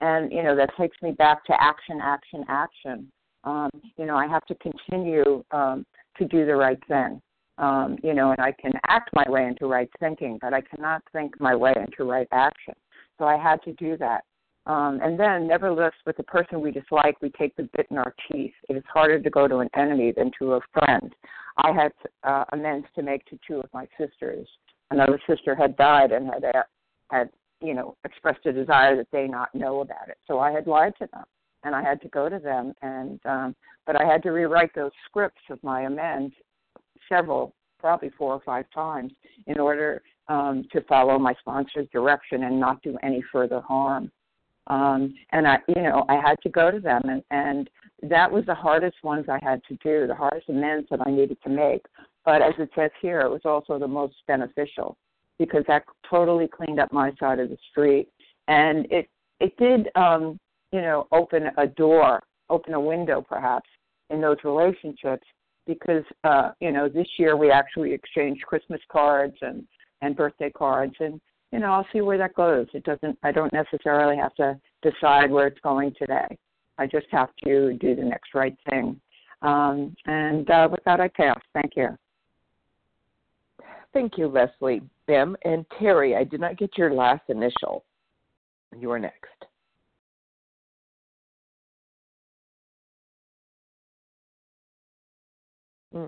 And, 0.01 0.29
you 0.29 0.43
know, 0.43 0.57
that 0.57 0.71
takes 0.77 0.97
me 1.01 1.11
back 1.11 1.45
to 1.45 1.53
action, 1.61 1.99
action, 2.03 2.43
action. 2.49 3.11
Um, 3.45 3.69
you 3.97 4.05
know, 4.05 4.17
I 4.17 4.27
have 4.27 4.45
to 4.47 4.55
continue 4.55 5.41
um, 5.51 5.85
to 6.17 6.25
do 6.25 6.45
the 6.45 6.55
right 6.55 6.79
thing. 6.89 7.21
Um, 7.59 7.97
you 8.01 8.13
know, 8.13 8.31
and 8.31 8.39
I 8.39 8.53
can 8.53 8.71
act 8.87 9.09
my 9.13 9.29
way 9.29 9.45
into 9.45 9.67
right 9.67 9.89
thinking, 9.99 10.39
but 10.41 10.53
I 10.53 10.61
cannot 10.61 11.03
think 11.11 11.39
my 11.41 11.53
way 11.53 11.73
into 11.75 12.09
right 12.09 12.27
action. 12.31 12.73
So 13.17 13.25
I 13.25 13.37
had 13.37 13.61
to 13.63 13.73
do 13.73 13.97
that. 13.97 14.23
Um, 14.65 14.99
and 15.01 15.19
then, 15.19 15.47
nevertheless, 15.47 15.93
with 16.05 16.15
the 16.15 16.23
person 16.23 16.61
we 16.61 16.71
dislike, 16.71 17.17
we 17.21 17.31
take 17.31 17.55
the 17.55 17.69
bit 17.75 17.87
in 17.89 17.97
our 17.97 18.13
teeth. 18.31 18.53
It 18.69 18.77
is 18.77 18.83
harder 18.91 19.19
to 19.19 19.29
go 19.29 19.47
to 19.47 19.57
an 19.57 19.69
enemy 19.75 20.13
than 20.15 20.31
to 20.39 20.53
a 20.53 20.59
friend. 20.73 21.13
I 21.57 21.71
had 21.71 21.91
uh, 22.23 22.45
amends 22.53 22.87
to 22.95 23.01
make 23.01 23.25
to 23.25 23.39
two 23.47 23.59
of 23.59 23.69
my 23.73 23.87
sisters. 23.97 24.47
Another 24.91 25.19
sister 25.27 25.55
had 25.55 25.75
died 25.75 26.11
and 26.11 26.27
had 26.27 26.45
uh, 26.45 26.63
had 27.09 27.29
you 27.61 27.73
know 27.73 27.95
expressed 28.05 28.45
a 28.45 28.53
desire 28.53 28.95
that 28.95 29.07
they 29.11 29.27
not 29.27 29.53
know 29.53 29.81
about 29.81 30.07
it. 30.07 30.17
So 30.27 30.39
I 30.39 30.51
had 30.51 30.67
lied 30.67 30.93
to 30.99 31.07
them, 31.11 31.25
and 31.63 31.75
I 31.75 31.81
had 31.81 32.01
to 32.01 32.07
go 32.09 32.29
to 32.29 32.39
them. 32.39 32.73
And 32.81 33.19
um, 33.25 33.55
but 33.85 33.99
I 33.99 34.05
had 34.05 34.21
to 34.23 34.29
rewrite 34.29 34.73
those 34.75 34.91
scripts 35.07 35.41
of 35.49 35.61
my 35.63 35.81
amends 35.81 36.33
several, 37.09 37.53
probably 37.79 38.11
four 38.17 38.33
or 38.33 38.41
five 38.45 38.65
times, 38.73 39.11
in 39.47 39.59
order 39.59 40.01
um, 40.27 40.65
to 40.71 40.81
follow 40.81 41.17
my 41.19 41.33
sponsor's 41.39 41.87
direction 41.91 42.43
and 42.43 42.59
not 42.59 42.81
do 42.83 42.97
any 43.03 43.23
further 43.31 43.59
harm 43.61 44.11
um, 44.69 45.15
and 45.31 45.47
I, 45.47 45.57
you 45.67 45.81
know, 45.81 46.05
I 46.09 46.15
had 46.15 46.35
to 46.43 46.49
go 46.49 46.69
to 46.69 46.79
them, 46.79 47.01
and, 47.05 47.23
and 47.31 47.69
that 48.03 48.31
was 48.31 48.45
the 48.45 48.55
hardest 48.55 48.97
ones 49.03 49.25
I 49.27 49.39
had 49.41 49.61
to 49.67 49.75
do, 49.83 50.05
the 50.07 50.15
hardest 50.15 50.49
amends 50.49 50.87
that 50.91 50.99
I 51.05 51.09
needed 51.09 51.37
to 51.43 51.49
make. 51.49 51.85
But 52.23 52.41
as 52.41 52.53
it 52.59 52.69
says 52.75 52.91
here, 53.01 53.21
it 53.21 53.29
was 53.29 53.41
also 53.45 53.79
the 53.79 53.87
most 53.87 54.15
beneficial 54.27 54.97
because 55.39 55.63
that 55.67 55.85
totally 56.09 56.47
cleaned 56.47 56.79
up 56.79 56.91
my 56.93 57.11
side 57.19 57.39
of 57.39 57.49
the 57.49 57.57
street, 57.71 58.09
and 58.47 58.85
it 58.91 59.09
it 59.39 59.55
did, 59.57 59.87
um, 59.95 60.37
you 60.73 60.81
know, 60.81 61.07
open 61.13 61.43
a 61.57 61.65
door, 61.65 62.21
open 62.49 62.73
a 62.73 62.79
window, 62.79 63.21
perhaps, 63.21 63.69
in 64.09 64.19
those 64.19 64.35
relationships 64.43 65.25
because 65.65 66.03
uh, 66.23 66.51
you 66.59 66.71
know 66.71 66.89
this 66.89 67.07
year 67.17 67.35
we 67.35 67.51
actually 67.51 67.93
exchanged 67.93 68.45
Christmas 68.45 68.81
cards 68.91 69.35
and 69.41 69.65
and 70.01 70.15
birthday 70.15 70.49
cards, 70.49 70.95
and 70.99 71.19
you 71.51 71.59
know, 71.59 71.67
I'll 71.67 71.87
see 71.91 72.01
where 72.01 72.17
that 72.17 72.35
goes. 72.35 72.67
It 72.73 72.83
doesn't 72.83 73.17
I 73.23 73.31
don't 73.31 73.53
necessarily 73.53 74.17
have 74.17 74.35
to 74.35 74.59
decide 74.81 75.31
where 75.31 75.47
it's 75.47 75.59
going 75.61 75.93
today. 75.97 76.37
I 76.77 76.87
just 76.87 77.07
have 77.11 77.29
to 77.43 77.73
do 77.73 77.95
the 77.95 78.03
next 78.03 78.33
right 78.33 78.55
thing. 78.69 78.99
Um, 79.41 79.95
and 80.05 80.49
uh, 80.49 80.67
with 80.71 80.83
that, 80.85 80.99
I 80.99 81.07
pass. 81.09 81.39
Thank 81.53 81.73
you. 81.75 81.89
Thank 83.93 84.17
you, 84.17 84.27
Leslie, 84.27 84.81
Bim, 85.07 85.35
and 85.43 85.65
Terry. 85.79 86.15
I 86.15 86.23
did 86.23 86.39
not 86.39 86.57
get 86.57 86.77
your 86.77 86.93
last 86.93 87.23
initial. 87.29 87.83
You 88.77 88.91
are 88.91 88.99
next. 88.99 89.38
Hmm. 95.99 96.07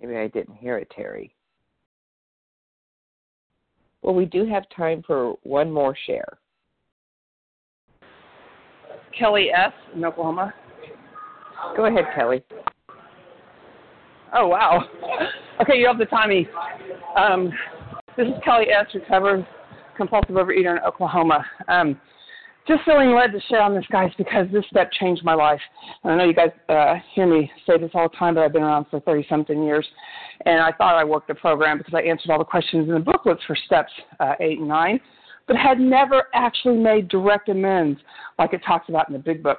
Maybe 0.00 0.16
I 0.16 0.28
didn't 0.28 0.56
hear 0.56 0.78
it, 0.78 0.90
Terry. 0.94 1.34
Well, 4.02 4.14
we 4.14 4.26
do 4.26 4.44
have 4.46 4.64
time 4.76 5.02
for 5.06 5.34
one 5.42 5.72
more 5.72 5.96
share. 6.06 6.38
Kelly 9.18 9.48
S. 9.50 9.72
in 9.94 10.04
Oklahoma. 10.04 10.52
Go 11.76 11.86
ahead, 11.86 12.04
Kelly. 12.14 12.44
Oh 14.36 14.48
wow. 14.48 14.84
Okay, 15.62 15.78
you 15.78 15.86
have 15.86 15.98
the 15.98 16.06
timing. 16.06 16.46
Um, 17.16 17.52
this 18.16 18.26
is 18.26 18.34
Kelly 18.44 18.66
S. 18.70 18.86
Recovered 18.92 19.46
compulsive 19.96 20.34
overeater 20.34 20.76
in 20.76 20.82
Oklahoma. 20.84 21.44
Um, 21.68 21.98
just 22.66 22.82
feeling 22.84 23.14
led 23.14 23.32
to 23.32 23.40
share 23.48 23.60
on 23.60 23.74
this, 23.74 23.84
guys, 23.90 24.10
because 24.16 24.46
this 24.52 24.64
step 24.70 24.90
changed 24.92 25.22
my 25.24 25.34
life. 25.34 25.60
And 26.02 26.12
I 26.12 26.16
know 26.16 26.24
you 26.24 26.34
guys 26.34 26.50
uh, 26.68 26.94
hear 27.14 27.26
me 27.26 27.50
say 27.66 27.78
this 27.78 27.90
all 27.94 28.08
the 28.08 28.16
time, 28.16 28.34
but 28.34 28.42
I've 28.42 28.52
been 28.52 28.62
around 28.62 28.86
for 28.90 29.00
30 29.00 29.26
something 29.28 29.62
years. 29.62 29.86
And 30.46 30.60
I 30.60 30.72
thought 30.72 30.94
I 30.94 31.04
worked 31.04 31.28
the 31.28 31.34
program 31.34 31.78
because 31.78 31.94
I 31.94 32.02
answered 32.02 32.30
all 32.30 32.38
the 32.38 32.44
questions 32.44 32.88
in 32.88 32.94
the 32.94 33.00
booklets 33.00 33.42
for 33.46 33.56
steps 33.66 33.92
uh, 34.20 34.34
eight 34.40 34.58
and 34.58 34.68
nine, 34.68 34.98
but 35.46 35.56
had 35.56 35.78
never 35.78 36.24
actually 36.34 36.78
made 36.78 37.08
direct 37.08 37.48
amends 37.48 38.00
like 38.38 38.54
it 38.54 38.62
talks 38.66 38.88
about 38.88 39.08
in 39.08 39.12
the 39.12 39.18
big 39.18 39.42
book. 39.42 39.58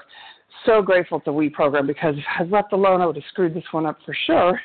So 0.66 0.82
grateful 0.82 1.20
to 1.22 1.34
We 1.34 1.50
program 1.50 1.86
because 1.86 2.16
if 2.18 2.24
I 2.40 2.44
was 2.44 2.52
left 2.52 2.74
alone, 2.74 3.02
I 3.02 3.06
would 3.06 3.18
have 3.18 3.26
screwed 3.30 3.54
this 3.54 3.64
one 3.72 3.86
up 3.86 4.00
for 4.04 4.16
sure. 4.26 4.60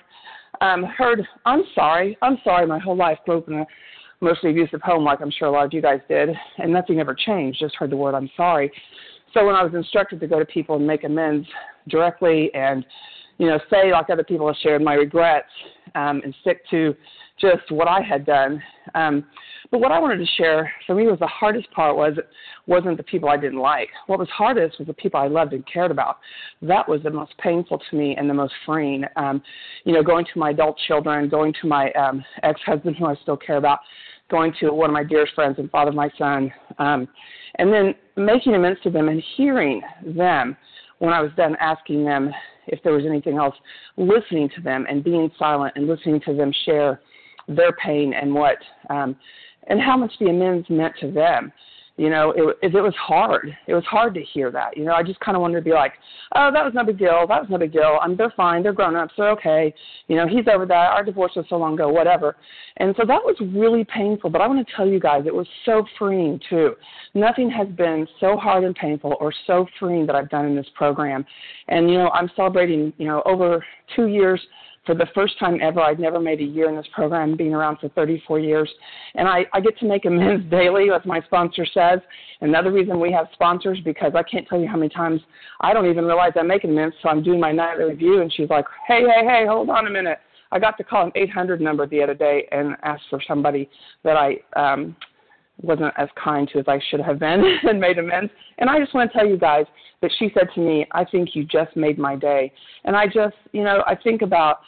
Um, 0.63 0.85
heard, 0.85 1.27
I'm 1.45 1.63
sorry, 1.75 2.17
I'm 2.23 2.39
sorry 2.43 2.67
my 2.67 2.79
whole 2.79 2.97
life, 2.97 3.19
grew 3.25 3.39
up 3.39 3.49
in 3.49 3.55
a 3.55 3.67
mostly 4.21 4.51
abusive 4.51 4.83
home, 4.83 5.05
like 5.05 5.21
I'm 5.21 5.31
sure 5.31 5.49
a 5.49 5.51
lot 5.51 5.67
of 5.67 5.73
you 5.73 5.83
guys 5.83 6.01
did, 6.09 6.31
and 6.59 6.73
nothing 6.73 7.01
ever 7.01 7.15
changed. 7.15 7.59
Just 7.61 7.77
heard 7.77 7.91
the 7.91 7.97
word 7.97 8.15
"I'm 8.15 8.31
sorry." 8.37 8.71
So 9.33 9.47
when 9.47 9.55
I 9.55 9.63
was 9.63 9.75
instructed 9.75 10.21
to 10.21 10.27
go 10.27 10.39
to 10.39 10.45
people 10.45 10.77
and 10.77 10.87
make 10.87 11.05
amends 11.05 11.47
directly, 11.89 12.53
and 12.55 12.85
you 13.41 13.47
know, 13.47 13.59
say 13.71 13.91
like 13.91 14.11
other 14.11 14.23
people 14.23 14.47
have 14.47 14.57
shared 14.63 14.83
my 14.83 14.93
regrets, 14.93 15.49
um, 15.95 16.21
and 16.23 16.35
stick 16.43 16.61
to 16.69 16.95
just 17.41 17.71
what 17.71 17.89
I 17.89 18.03
had 18.03 18.27
done. 18.27 18.63
Um, 18.95 19.25
but 19.71 19.81
what 19.81 19.93
I 19.93 19.99
wanted 19.99 20.19
to 20.19 20.27
share 20.37 20.71
for 20.87 20.95
me 20.95 21.07
was 21.07 21.19
the 21.21 21.27
hardest 21.27 21.71
part 21.71 21.97
was 21.97 22.13
wasn't 22.67 22.99
the 22.99 23.03
people 23.03 23.31
I 23.31 23.39
didn't 23.39 23.59
like. 23.59 23.89
What 24.09 24.19
was 24.19 24.29
hardest 24.29 24.79
was 24.79 24.89
the 24.89 24.93
people 24.93 25.19
I 25.19 25.27
loved 25.27 25.55
and 25.55 25.65
cared 25.67 25.91
about. 25.91 26.19
That 26.61 26.87
was 26.87 27.03
the 27.03 27.11
most 27.11 27.33
painful 27.39 27.81
to 27.91 27.97
me 27.97 28.15
and 28.15 28.29
the 28.29 28.35
most 28.35 28.53
freeing. 28.67 29.05
Um, 29.17 29.43
you 29.85 29.95
know, 29.95 30.03
going 30.03 30.27
to 30.35 30.39
my 30.39 30.51
adult 30.51 30.77
children, 30.87 31.31
going 31.31 31.55
to 31.63 31.67
my 31.67 31.91
um, 31.93 32.23
ex-husband 32.43 32.97
who 32.97 33.07
I 33.07 33.15
still 33.23 33.39
care 33.39 33.57
about, 33.57 33.79
going 34.31 34.53
to 34.61 34.71
one 34.71 34.91
of 34.91 34.95
my 34.95 35.05
dearest 35.05 35.35
friends 35.35 35.57
and 35.59 35.71
father 35.71 35.89
of 35.89 35.95
my 35.95 36.11
son, 36.19 36.53
um, 36.79 37.09
and 37.55 37.73
then 37.73 37.95
making 38.17 38.55
amends 38.55 38.81
to 38.83 38.91
them 38.91 39.09
and 39.09 39.23
hearing 39.39 39.81
them 40.05 40.59
when 40.99 41.15
I 41.15 41.23
was 41.23 41.31
done 41.37 41.57
asking 41.59 42.05
them 42.05 42.31
if 42.71 42.83
there 42.83 42.93
was 42.93 43.05
anything 43.07 43.37
else, 43.37 43.55
listening 43.97 44.49
to 44.57 44.61
them 44.63 44.87
and 44.89 45.05
being 45.05 45.31
silent 45.39 45.73
and 45.77 45.87
listening 45.87 46.21
to 46.27 46.35
them 46.35 46.53
share 46.65 47.01
their 47.49 47.73
pain 47.73 48.15
and 48.15 48.33
what 48.33 48.59
um, 48.89 49.17
and 49.69 49.81
how 49.81 49.97
much 49.97 50.13
the 50.21 50.27
amends 50.27 50.69
meant 50.71 50.95
to 51.01 51.11
them 51.11 51.53
you 52.01 52.09
know, 52.09 52.31
it, 52.31 52.57
it, 52.63 52.75
it 52.75 52.81
was 52.81 52.95
hard. 52.99 53.55
It 53.67 53.75
was 53.75 53.85
hard 53.85 54.15
to 54.15 54.23
hear 54.23 54.51
that. 54.53 54.75
You 54.75 54.87
know, 54.87 54.95
I 54.95 55.03
just 55.03 55.21
kind 55.21 55.37
of 55.37 55.43
wanted 55.43 55.57
to 55.57 55.61
be 55.61 55.73
like, 55.73 55.93
oh, 56.35 56.51
that 56.51 56.65
was 56.65 56.73
no 56.73 56.83
big 56.83 56.99
deal. 56.99 57.27
That 57.29 57.43
was 57.43 57.49
no 57.51 57.59
big 57.59 57.75
deal. 57.75 57.99
I'm, 58.01 58.17
they're 58.17 58.33
fine. 58.35 58.63
They're 58.63 58.73
grown 58.73 58.97
ups. 58.97 59.13
They're 59.19 59.29
okay. 59.33 59.75
You 60.09 60.17
know, 60.17 60.27
he's 60.27 60.47
over 60.51 60.65
that. 60.65 60.93
Our 60.93 61.05
divorce 61.05 61.33
was 61.37 61.45
so 61.51 61.59
long 61.59 61.75
ago, 61.75 61.91
whatever. 61.91 62.37
And 62.79 62.95
so 62.97 63.05
that 63.07 63.23
was 63.23 63.37
really 63.55 63.85
painful. 63.85 64.31
But 64.31 64.41
I 64.41 64.47
want 64.47 64.67
to 64.67 64.75
tell 64.75 64.89
you 64.89 64.99
guys, 64.99 65.25
it 65.27 65.35
was 65.35 65.47
so 65.67 65.85
freeing 65.99 66.41
too. 66.49 66.75
Nothing 67.13 67.51
has 67.51 67.69
been 67.69 68.09
so 68.19 68.35
hard 68.39 68.65
and 68.65 68.75
painful 68.75 69.19
or 69.21 69.31
so 69.47 69.67
freeing 69.79 70.07
that 70.07 70.17
I've 70.17 70.31
done 70.31 70.47
in 70.47 70.57
this 70.57 70.69
program. 70.75 71.27
And, 71.69 71.91
you 71.91 71.99
know, 71.99 72.09
I'm 72.15 72.31
celebrating, 72.35 72.95
you 72.97 73.09
know, 73.09 73.21
over 73.27 73.63
two 73.95 74.07
years 74.07 74.41
for 74.91 74.97
the 74.97 75.07
first 75.15 75.39
time 75.39 75.61
ever. 75.63 75.81
I'd 75.81 76.01
never 76.01 76.19
made 76.19 76.41
a 76.41 76.45
year 76.45 76.69
in 76.69 76.75
this 76.75 76.87
program, 76.93 77.37
being 77.37 77.55
around 77.55 77.79
for 77.79 77.89
34 77.91 78.41
years. 78.41 78.69
And 79.15 79.29
I, 79.29 79.45
I 79.53 79.61
get 79.61 79.79
to 79.79 79.87
make 79.87 80.05
amends 80.05 80.45
daily, 80.51 80.89
as 80.91 81.03
my 81.05 81.21
sponsor 81.21 81.65
says. 81.65 82.01
Another 82.41 82.73
reason 82.73 82.99
we 82.99 83.13
have 83.13 83.29
sponsors, 83.33 83.79
because 83.85 84.15
I 84.17 84.25
can't 84.25 84.49
tell 84.49 84.59
you 84.59 84.67
how 84.67 84.77
many 84.77 84.89
times 84.89 85.21
I 85.61 85.73
don't 85.73 85.89
even 85.89 86.07
realize 86.07 86.33
I'm 86.35 86.49
making 86.49 86.71
amends. 86.71 86.97
So 87.05 87.09
I'm 87.09 87.23
doing 87.23 87.39
my 87.39 87.53
nightly 87.53 87.85
review, 87.85 88.21
and 88.21 88.33
she's 88.33 88.51
like, 88.51 88.65
hey, 88.89 89.03
hey, 89.03 89.25
hey, 89.25 89.45
hold 89.47 89.71
on 89.71 89.87
a 89.87 89.91
minute. 89.91 90.19
I 90.51 90.59
got 90.59 90.77
to 90.79 90.83
call 90.83 91.05
an 91.07 91.13
800 91.15 91.61
number 91.61 91.87
the 91.87 92.03
other 92.03 92.15
day 92.15 92.49
and 92.51 92.75
ask 92.83 93.01
for 93.11 93.21
somebody 93.29 93.71
that 94.03 94.17
I 94.17 94.39
um, 94.57 94.97
wasn't 95.63 95.95
as 95.99 96.09
kind 96.23 96.49
to 96.53 96.59
as 96.59 96.65
I 96.67 96.81
should 96.91 97.01
have 97.01 97.21
been 97.21 97.45
and 97.63 97.79
made 97.79 97.99
amends. 97.99 98.33
And 98.59 98.69
I 98.69 98.81
just 98.81 98.93
want 98.93 99.13
to 99.13 99.17
tell 99.17 99.29
you 99.29 99.39
guys 99.39 99.67
that 100.03 100.11
she 100.19 100.33
said 100.35 100.49
to 100.57 100.61
me, 100.61 100.85
I 100.91 101.05
think 101.05 101.37
you 101.37 101.45
just 101.45 101.77
made 101.77 101.97
my 101.97 102.17
day. 102.17 102.53
And 102.85 102.97
I 102.97 103.07
just, 103.07 103.37
you 103.53 103.63
know, 103.63 103.85
I 103.87 103.95
think 103.95 104.23
about 104.23 104.61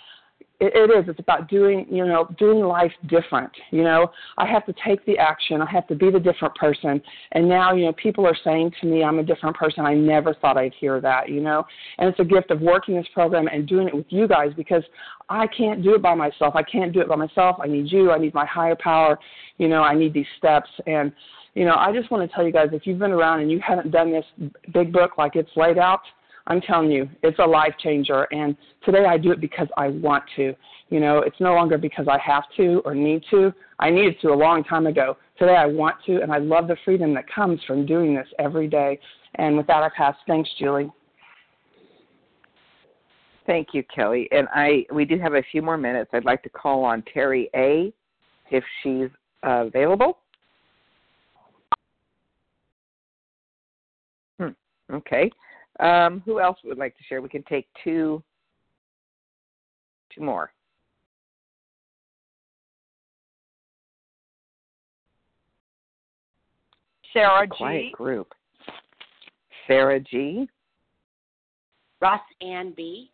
it, 0.62 0.72
it 0.76 0.96
is. 0.96 1.08
It's 1.08 1.18
about 1.18 1.48
doing, 1.48 1.86
you 1.90 2.06
know, 2.06 2.28
doing 2.38 2.60
life 2.60 2.92
different. 3.08 3.50
You 3.72 3.82
know, 3.82 4.12
I 4.38 4.46
have 4.46 4.64
to 4.66 4.74
take 4.86 5.04
the 5.06 5.18
action. 5.18 5.60
I 5.60 5.68
have 5.68 5.88
to 5.88 5.96
be 5.96 6.08
the 6.08 6.20
different 6.20 6.54
person. 6.54 7.02
And 7.32 7.48
now, 7.48 7.74
you 7.74 7.86
know, 7.86 7.92
people 7.94 8.24
are 8.26 8.36
saying 8.44 8.72
to 8.80 8.86
me, 8.86 9.02
I'm 9.02 9.18
a 9.18 9.24
different 9.24 9.56
person. 9.56 9.84
I 9.84 9.94
never 9.94 10.34
thought 10.34 10.56
I'd 10.56 10.74
hear 10.78 11.00
that. 11.00 11.28
You 11.28 11.40
know, 11.40 11.64
and 11.98 12.08
it's 12.08 12.20
a 12.20 12.24
gift 12.24 12.52
of 12.52 12.60
working 12.60 12.94
this 12.94 13.06
program 13.12 13.48
and 13.48 13.66
doing 13.66 13.88
it 13.88 13.94
with 13.94 14.06
you 14.10 14.28
guys 14.28 14.50
because 14.56 14.84
I 15.28 15.48
can't 15.48 15.82
do 15.82 15.96
it 15.96 16.02
by 16.02 16.14
myself. 16.14 16.54
I 16.54 16.62
can't 16.62 16.92
do 16.92 17.00
it 17.00 17.08
by 17.08 17.16
myself. 17.16 17.56
I 17.60 17.66
need 17.66 17.90
you. 17.90 18.12
I 18.12 18.18
need 18.18 18.32
my 18.32 18.46
higher 18.46 18.76
power. 18.76 19.18
You 19.58 19.66
know, 19.66 19.82
I 19.82 19.94
need 19.94 20.14
these 20.14 20.26
steps 20.38 20.70
and. 20.86 21.12
You 21.54 21.66
know, 21.66 21.74
I 21.74 21.92
just 21.92 22.10
want 22.10 22.26
to 22.26 22.34
tell 22.34 22.46
you 22.46 22.50
guys 22.50 22.68
if 22.72 22.86
you've 22.86 22.98
been 22.98 23.10
around 23.10 23.40
and 23.40 23.50
you 23.50 23.60
haven't 23.60 23.90
done 23.90 24.10
this 24.10 24.24
big 24.72 24.90
book 24.90 25.18
like 25.18 25.36
it's 25.36 25.50
laid 25.54 25.76
out, 25.76 26.00
I'm 26.46 26.60
telling 26.60 26.90
you, 26.90 27.08
it's 27.22 27.38
a 27.38 27.44
life 27.44 27.74
changer. 27.82 28.26
And 28.32 28.56
today 28.84 29.04
I 29.04 29.16
do 29.18 29.30
it 29.32 29.40
because 29.40 29.68
I 29.76 29.88
want 29.88 30.24
to. 30.36 30.54
You 30.90 31.00
know, 31.00 31.18
it's 31.18 31.40
no 31.40 31.54
longer 31.54 31.78
because 31.78 32.06
I 32.08 32.18
have 32.18 32.44
to 32.56 32.82
or 32.84 32.94
need 32.94 33.24
to. 33.30 33.52
I 33.78 33.90
needed 33.90 34.16
to 34.22 34.28
a 34.28 34.34
long 34.34 34.62
time 34.64 34.86
ago. 34.86 35.16
Today 35.38 35.56
I 35.56 35.66
want 35.66 35.96
to, 36.06 36.20
and 36.20 36.30
I 36.30 36.38
love 36.38 36.68
the 36.68 36.76
freedom 36.84 37.14
that 37.14 37.24
comes 37.32 37.60
from 37.66 37.86
doing 37.86 38.14
this 38.14 38.28
every 38.38 38.68
day. 38.68 38.98
And 39.36 39.56
with 39.56 39.66
that, 39.68 39.82
I 39.82 39.88
pass. 39.96 40.14
Thanks, 40.26 40.50
Julie. 40.58 40.90
Thank 43.46 43.68
you, 43.72 43.82
Kelly. 43.94 44.28
And 44.30 44.46
I 44.54 44.84
we 44.92 45.04
do 45.04 45.18
have 45.18 45.34
a 45.34 45.42
few 45.50 45.62
more 45.62 45.76
minutes. 45.76 46.10
I'd 46.12 46.24
like 46.24 46.42
to 46.44 46.48
call 46.48 46.84
on 46.84 47.02
Terry 47.12 47.50
A. 47.56 47.92
if 48.50 48.62
she's 48.82 49.08
uh, 49.44 49.66
available. 49.66 50.18
Hmm. 54.38 54.48
Okay. 54.92 55.30
Um, 55.82 56.22
who 56.24 56.40
else 56.40 56.58
would 56.64 56.78
like 56.78 56.96
to 56.96 57.02
share? 57.04 57.20
We 57.20 57.28
can 57.28 57.42
take 57.42 57.66
two, 57.82 58.22
two 60.14 60.22
more. 60.22 60.52
Sarah 67.12 67.48
Quiet 67.48 67.86
G. 67.86 67.92
group. 67.92 68.32
Sarah 69.66 69.98
G. 69.98 70.48
Ross 72.00 72.20
Ann 72.40 72.72
B. 72.76 73.10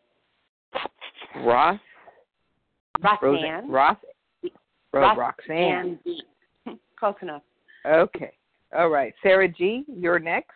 Ross. 1.37 1.81
Ross. 3.69 3.97
Ro- 4.93 5.01
Ross 5.01 5.19
Roxanne. 5.19 5.57
Ann 5.57 5.99
B. 6.05 6.23
Close 6.99 7.15
enough. 7.23 7.43
Okay. 7.87 8.33
All 8.77 8.91
right. 8.91 9.15
Sarah 9.23 9.49
G. 9.49 9.85
You're 9.89 10.19
next. 10.19 10.53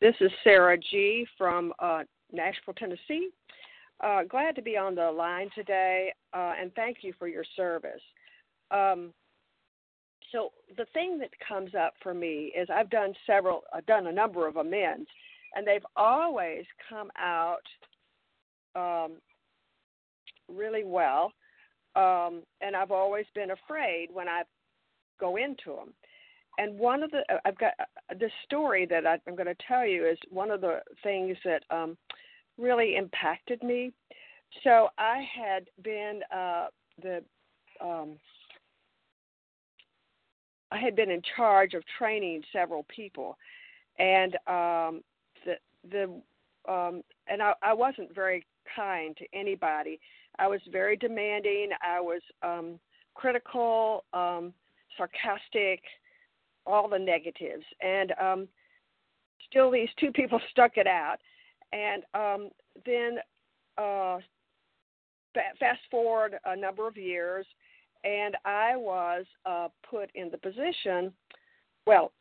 This 0.00 0.14
is 0.20 0.30
Sarah 0.44 0.76
G. 0.76 1.26
from 1.38 1.72
uh, 1.78 2.02
Nashville, 2.30 2.74
Tennessee. 2.74 3.30
Uh, 4.04 4.24
glad 4.28 4.54
to 4.56 4.62
be 4.62 4.76
on 4.76 4.94
the 4.94 5.10
line 5.10 5.48
today, 5.54 6.12
uh, 6.34 6.52
and 6.60 6.70
thank 6.74 6.98
you 7.00 7.14
for 7.18 7.28
your 7.28 7.44
service. 7.56 8.02
Um, 8.70 9.14
so 10.32 10.52
the 10.76 10.84
thing 10.92 11.18
that 11.20 11.30
comes 11.46 11.70
up 11.74 11.94
for 12.02 12.12
me 12.12 12.52
is 12.54 12.68
I've 12.70 12.90
done 12.90 13.14
several, 13.26 13.62
I've 13.74 13.86
done 13.86 14.06
a 14.08 14.12
number 14.12 14.46
of 14.46 14.56
amends, 14.56 15.08
and 15.54 15.66
they've 15.66 15.86
always 15.96 16.64
come 16.90 17.10
out 17.16 17.62
um, 18.74 19.12
really 20.54 20.84
well. 20.84 21.32
Um, 21.94 22.42
and 22.60 22.76
I've 22.76 22.90
always 22.90 23.24
been 23.34 23.52
afraid 23.52 24.08
when 24.12 24.28
I 24.28 24.42
go 25.18 25.36
into 25.36 25.74
them 25.74 25.94
and 26.58 26.78
one 26.78 27.02
of 27.02 27.10
the 27.10 27.20
uh, 27.32 27.38
I've 27.44 27.58
got 27.58 27.72
the 28.10 28.30
story 28.44 28.86
that 28.86 29.06
I, 29.06 29.18
I'm 29.26 29.36
going 29.36 29.46
to 29.46 29.56
tell 29.66 29.86
you 29.86 30.06
is 30.06 30.18
one 30.30 30.50
of 30.50 30.60
the 30.60 30.80
things 31.02 31.36
that 31.44 31.62
um, 31.70 31.96
really 32.58 32.96
impacted 32.96 33.62
me. 33.62 33.92
So 34.64 34.88
I 34.98 35.24
had 35.38 35.68
been 35.82 36.20
uh, 36.34 36.66
the 37.02 37.22
um, 37.82 38.16
I 40.70 40.78
had 40.78 40.96
been 40.96 41.10
in 41.10 41.22
charge 41.36 41.74
of 41.74 41.82
training 41.98 42.42
several 42.52 42.84
people, 42.94 43.36
and 43.98 44.34
um, 44.46 45.02
the 45.44 45.56
the 45.90 46.04
um, 46.70 47.02
and 47.28 47.42
I, 47.42 47.52
I 47.62 47.72
wasn't 47.72 48.14
very 48.14 48.44
kind 48.74 49.16
to 49.16 49.24
anybody. 49.32 50.00
I 50.38 50.48
was 50.48 50.60
very 50.70 50.96
demanding. 50.96 51.70
I 51.82 52.00
was 52.00 52.20
um, 52.42 52.78
critical, 53.14 54.04
um, 54.12 54.52
sarcastic 54.96 55.82
all 56.66 56.88
the 56.88 56.98
negatives. 56.98 57.64
And 57.80 58.12
um, 58.20 58.48
still, 59.48 59.70
these 59.70 59.88
two 59.98 60.10
people 60.12 60.40
stuck 60.50 60.76
it 60.76 60.86
out. 60.86 61.16
And 61.72 62.02
um, 62.14 62.50
then 62.84 63.18
uh, 63.78 64.18
fast 65.58 65.80
forward 65.90 66.36
a 66.44 66.56
number 66.56 66.86
of 66.86 66.96
years, 66.96 67.46
and 68.04 68.36
I 68.44 68.76
was 68.76 69.24
uh, 69.44 69.68
put 69.88 70.10
in 70.14 70.30
the 70.30 70.38
position. 70.38 71.12
Well, 71.86 72.12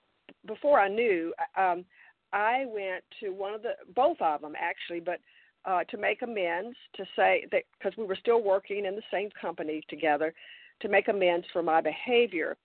before 0.48 0.80
I 0.80 0.88
knew, 0.88 1.34
um, 1.58 1.86
I 2.34 2.66
went 2.68 3.04
to 3.22 3.30
one 3.30 3.54
of 3.54 3.62
the 3.62 3.74
both 3.96 4.18
of 4.20 4.42
them 4.42 4.54
actually, 4.60 5.00
but 5.00 5.20
uh, 5.66 5.84
to 5.86 5.98
make 5.98 6.22
amends 6.22 6.76
to 6.96 7.06
say 7.16 7.46
that 7.52 7.64
because 7.78 7.98
we 7.98 8.06
were 8.06 8.18
still 8.20 8.42
working 8.44 8.86
in 8.86 8.96
the 8.96 9.02
same 9.12 9.30
company 9.40 9.84
together, 9.90 10.34
to 10.82 10.90
make 10.90 11.08
amends 11.08 11.46
for 11.54 11.64
my 11.64 11.82
behavior 11.82 12.58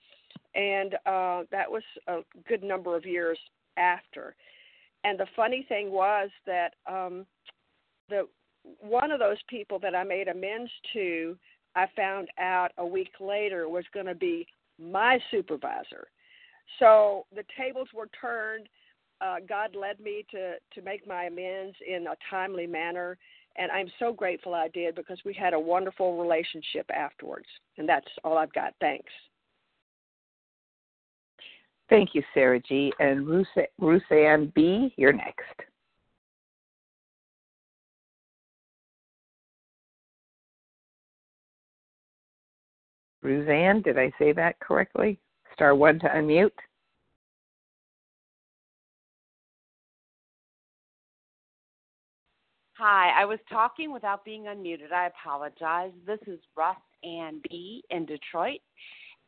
and 0.55 0.95
uh, 1.07 1.43
that 1.51 1.71
was 1.71 1.83
a 2.07 2.21
good 2.49 2.63
number 2.63 2.97
of 2.97 3.05
years 3.05 3.39
after. 3.77 4.35
And 5.05 5.19
the 5.19 5.27
funny 5.35 5.65
thing 5.69 5.91
was 5.91 6.31
that 6.47 6.75
um, 6.87 7.27
the 8.09 8.27
one 8.81 9.11
of 9.11 9.19
those 9.19 9.39
people 9.49 9.79
that 9.79 9.95
I 9.95 10.05
made 10.05 10.29
amends 10.29 10.71
to, 10.93 11.37
I 11.75 11.87
found 11.97 12.29
out 12.39 12.73
a 12.77 12.85
week 12.85 13.13
later 13.19 13.69
was 13.69 13.85
going 13.95 14.07
to 14.07 14.15
be 14.15 14.47
my 14.79 15.19
supervisor. 15.31 16.09
So 16.79 17.27
the 17.35 17.45
tables 17.59 17.89
were 17.95 18.09
turned. 18.21 18.69
Uh, 19.21 19.37
God 19.49 19.75
led 19.75 20.01
me 20.01 20.25
to 20.31 20.55
to 20.75 20.83
make 20.83 21.07
my 21.07 21.25
amends 21.25 21.77
in 21.87 22.07
a 22.07 22.17
timely 22.31 22.67
manner, 22.67 23.19
and 23.57 23.71
I'm 23.71 23.91
so 23.99 24.13
grateful 24.13 24.55
I 24.55 24.69
did 24.69 24.95
because 24.95 25.19
we 25.25 25.35
had 25.35 25.53
a 25.55 25.61
wonderful 25.61 26.19
relationship 26.21 26.91
afterwards. 26.95 27.47
And 27.77 27.89
that's 27.89 28.07
all 28.25 28.39
I've 28.39 28.53
got. 28.53 28.75
Thanks. 28.81 29.13
Thank 31.91 32.15
you, 32.15 32.23
Sarah 32.33 32.61
G. 32.61 32.93
And 33.01 33.27
Ruth, 33.27 33.49
B., 34.55 34.95
you're 34.97 35.13
next. 35.13 35.43
Ruzanne, 43.23 43.83
did 43.83 43.99
I 43.99 44.11
say 44.19 44.33
that 44.33 44.59
correctly? 44.61 45.19
Star 45.53 45.75
one 45.75 45.99
to 45.99 46.07
unmute. 46.07 46.51
Hi, 52.79 53.11
I 53.21 53.27
was 53.27 53.39
talking 53.51 53.93
without 53.93 54.25
being 54.25 54.45
unmuted. 54.45 54.91
I 54.91 55.09
apologize. 55.09 55.93
This 56.07 56.21
is 56.27 56.39
Russ 56.57 56.79
Ann 57.05 57.43
B. 57.51 57.85
in 57.91 58.07
Detroit, 58.07 58.61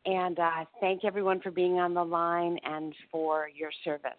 and 0.05 0.39
uh, 0.39 0.65
thank 0.79 1.05
everyone 1.05 1.39
for 1.41 1.51
being 1.51 1.79
on 1.79 1.93
the 1.93 2.03
line 2.03 2.57
and 2.63 2.93
for 3.11 3.49
your 3.53 3.71
service. 3.83 4.11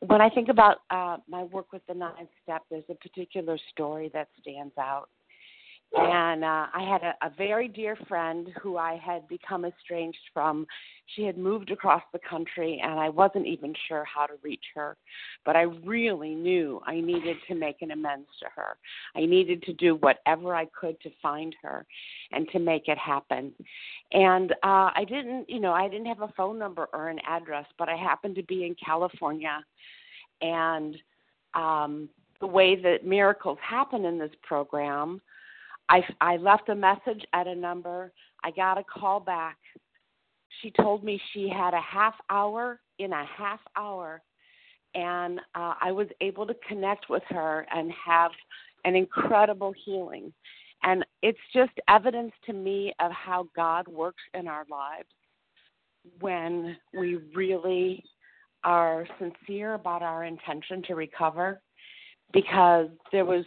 When 0.00 0.20
I 0.20 0.28
think 0.28 0.48
about 0.48 0.78
uh, 0.90 1.18
my 1.28 1.44
work 1.44 1.72
with 1.72 1.82
the 1.86 1.94
Ninth 1.94 2.28
Step, 2.42 2.62
there's 2.70 2.84
a 2.88 2.94
particular 2.94 3.56
story 3.70 4.10
that 4.12 4.28
stands 4.40 4.74
out 4.78 5.08
and 5.94 6.42
uh, 6.42 6.66
I 6.72 6.82
had 6.88 7.02
a, 7.02 7.26
a 7.26 7.30
very 7.36 7.68
dear 7.68 7.96
friend 8.08 8.48
who 8.62 8.78
I 8.78 8.96
had 8.96 9.28
become 9.28 9.64
estranged 9.64 10.18
from. 10.32 10.66
She 11.14 11.24
had 11.24 11.36
moved 11.36 11.70
across 11.70 12.02
the 12.12 12.18
country, 12.18 12.80
and 12.82 12.98
I 12.98 13.10
wasn't 13.10 13.46
even 13.46 13.74
sure 13.88 14.04
how 14.04 14.24
to 14.26 14.34
reach 14.42 14.64
her. 14.74 14.96
But 15.44 15.56
I 15.56 15.62
really 15.62 16.34
knew 16.34 16.80
I 16.86 17.00
needed 17.00 17.36
to 17.48 17.54
make 17.54 17.82
an 17.82 17.90
amends 17.90 18.28
to 18.40 18.46
her. 18.56 18.78
I 19.14 19.26
needed 19.26 19.62
to 19.64 19.74
do 19.74 19.96
whatever 19.96 20.54
I 20.54 20.66
could 20.66 20.98
to 21.02 21.10
find 21.20 21.54
her 21.62 21.84
and 22.30 22.48
to 22.52 22.58
make 22.58 22.88
it 22.88 22.98
happen. 22.98 23.52
And 24.12 24.52
uh, 24.52 24.90
I 24.94 25.04
didn't, 25.06 25.50
you 25.50 25.60
know, 25.60 25.72
I 25.72 25.88
didn't 25.88 26.06
have 26.06 26.22
a 26.22 26.32
phone 26.36 26.58
number 26.58 26.88
or 26.94 27.08
an 27.10 27.18
address, 27.26 27.66
but 27.78 27.90
I 27.90 27.96
happened 27.96 28.36
to 28.36 28.42
be 28.44 28.64
in 28.64 28.74
California, 28.82 29.62
and 30.40 30.96
um, 31.54 32.08
the 32.40 32.46
way 32.46 32.76
that 32.76 33.04
miracles 33.04 33.58
happen 33.62 34.06
in 34.06 34.18
this 34.18 34.32
program 34.42 35.20
I, 35.92 36.02
I 36.22 36.36
left 36.38 36.70
a 36.70 36.74
message 36.74 37.22
at 37.34 37.46
a 37.46 37.54
number. 37.54 38.12
I 38.42 38.50
got 38.50 38.78
a 38.78 38.84
call 38.84 39.20
back. 39.20 39.58
She 40.62 40.70
told 40.70 41.04
me 41.04 41.20
she 41.34 41.50
had 41.50 41.74
a 41.74 41.80
half 41.82 42.14
hour 42.30 42.80
in 42.98 43.12
a 43.12 43.26
half 43.26 43.60
hour, 43.76 44.22
and 44.94 45.38
uh, 45.54 45.74
I 45.78 45.92
was 45.92 46.06
able 46.22 46.46
to 46.46 46.54
connect 46.66 47.10
with 47.10 47.22
her 47.28 47.66
and 47.70 47.92
have 48.06 48.30
an 48.86 48.96
incredible 48.96 49.74
healing. 49.84 50.32
And 50.82 51.04
it's 51.22 51.38
just 51.54 51.72
evidence 51.88 52.32
to 52.46 52.54
me 52.54 52.94
of 52.98 53.12
how 53.12 53.48
God 53.54 53.86
works 53.86 54.22
in 54.32 54.48
our 54.48 54.64
lives 54.70 55.08
when 56.20 56.74
we 56.98 57.18
really 57.34 58.02
are 58.64 59.06
sincere 59.18 59.74
about 59.74 60.02
our 60.02 60.24
intention 60.24 60.82
to 60.84 60.94
recover 60.94 61.60
because 62.32 62.88
there 63.10 63.24
was 63.24 63.44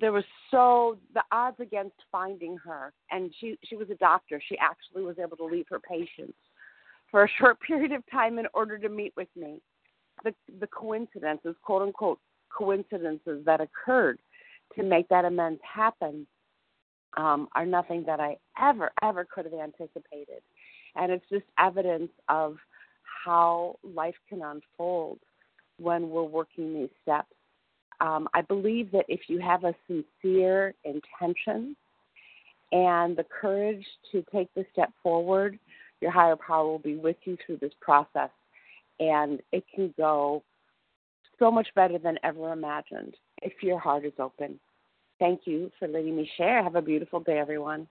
there 0.00 0.12
was 0.12 0.24
so 0.50 0.98
the 1.14 1.22
odds 1.32 1.58
against 1.60 1.96
finding 2.10 2.56
her 2.58 2.92
and 3.10 3.32
she 3.38 3.58
she 3.64 3.76
was 3.76 3.90
a 3.90 3.94
doctor. 3.96 4.40
She 4.48 4.56
actually 4.58 5.02
was 5.02 5.18
able 5.18 5.36
to 5.38 5.44
leave 5.44 5.66
her 5.70 5.80
patients 5.80 6.38
for 7.10 7.24
a 7.24 7.28
short 7.38 7.60
period 7.60 7.92
of 7.92 8.02
time 8.10 8.38
in 8.38 8.46
order 8.54 8.78
to 8.78 8.88
meet 8.88 9.12
with 9.16 9.28
me. 9.36 9.60
The 10.24 10.34
the 10.60 10.66
coincidences 10.66 11.56
quote 11.62 11.82
unquote 11.82 12.20
coincidences 12.56 13.44
that 13.44 13.60
occurred 13.60 14.18
to 14.76 14.82
make 14.82 15.08
that 15.08 15.24
amends 15.24 15.60
happen 15.62 16.26
um, 17.16 17.48
are 17.54 17.66
nothing 17.66 18.04
that 18.06 18.20
I 18.20 18.36
ever 18.60 18.90
ever 19.02 19.26
could 19.32 19.44
have 19.44 19.54
anticipated. 19.54 20.42
And 20.96 21.12
it's 21.12 21.24
just 21.30 21.44
evidence 21.58 22.10
of 22.28 22.56
how 23.24 23.76
life 23.82 24.14
can 24.28 24.42
unfold 24.42 25.18
when 25.78 26.10
we're 26.10 26.24
working 26.24 26.74
these 26.74 26.88
steps 27.02 27.32
um, 28.00 28.28
I 28.34 28.42
believe 28.42 28.90
that 28.92 29.04
if 29.08 29.20
you 29.28 29.40
have 29.40 29.64
a 29.64 29.74
sincere 29.86 30.74
intention 30.84 31.76
and 32.72 33.16
the 33.16 33.24
courage 33.24 33.84
to 34.12 34.24
take 34.32 34.52
the 34.54 34.64
step 34.72 34.92
forward, 35.02 35.58
your 36.00 36.10
higher 36.10 36.36
power 36.36 36.66
will 36.66 36.78
be 36.78 36.96
with 36.96 37.16
you 37.24 37.36
through 37.44 37.58
this 37.58 37.72
process. 37.80 38.30
And 39.00 39.40
it 39.52 39.64
can 39.74 39.94
go 39.96 40.42
so 41.38 41.50
much 41.50 41.68
better 41.74 41.98
than 41.98 42.18
ever 42.22 42.52
imagined 42.52 43.14
if 43.42 43.62
your 43.62 43.78
heart 43.78 44.04
is 44.04 44.12
open. 44.18 44.58
Thank 45.18 45.42
you 45.44 45.70
for 45.78 45.88
letting 45.88 46.16
me 46.16 46.30
share. 46.36 46.62
Have 46.62 46.76
a 46.76 46.82
beautiful 46.82 47.20
day, 47.20 47.38
everyone. 47.38 47.88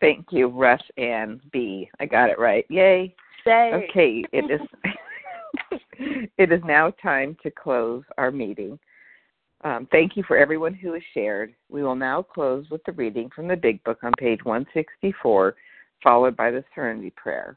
Thank 0.00 0.26
you, 0.30 0.48
Russ 0.48 0.82
and 0.98 1.40
B. 1.52 1.88
I 2.00 2.06
got 2.06 2.30
it 2.30 2.38
right. 2.38 2.66
Yay. 2.68 3.14
Yay. 3.46 3.88
Okay, 3.90 4.24
it 4.32 4.50
is 4.50 4.60
it 6.38 6.52
is 6.52 6.60
now 6.64 6.90
time 7.02 7.36
to 7.42 7.50
close 7.50 8.02
our 8.18 8.30
meeting. 8.30 8.78
Um, 9.64 9.88
thank 9.90 10.16
you 10.16 10.22
for 10.28 10.36
everyone 10.36 10.74
who 10.74 10.92
has 10.92 11.02
shared. 11.14 11.54
We 11.68 11.82
will 11.82 11.96
now 11.96 12.22
close 12.22 12.66
with 12.70 12.84
the 12.84 12.92
reading 12.92 13.30
from 13.34 13.48
the 13.48 13.56
Big 13.56 13.82
Book 13.84 13.98
on 14.02 14.12
page 14.18 14.44
164, 14.44 15.56
followed 16.02 16.36
by 16.36 16.50
the 16.50 16.64
Serenity 16.74 17.12
Prayer. 17.16 17.56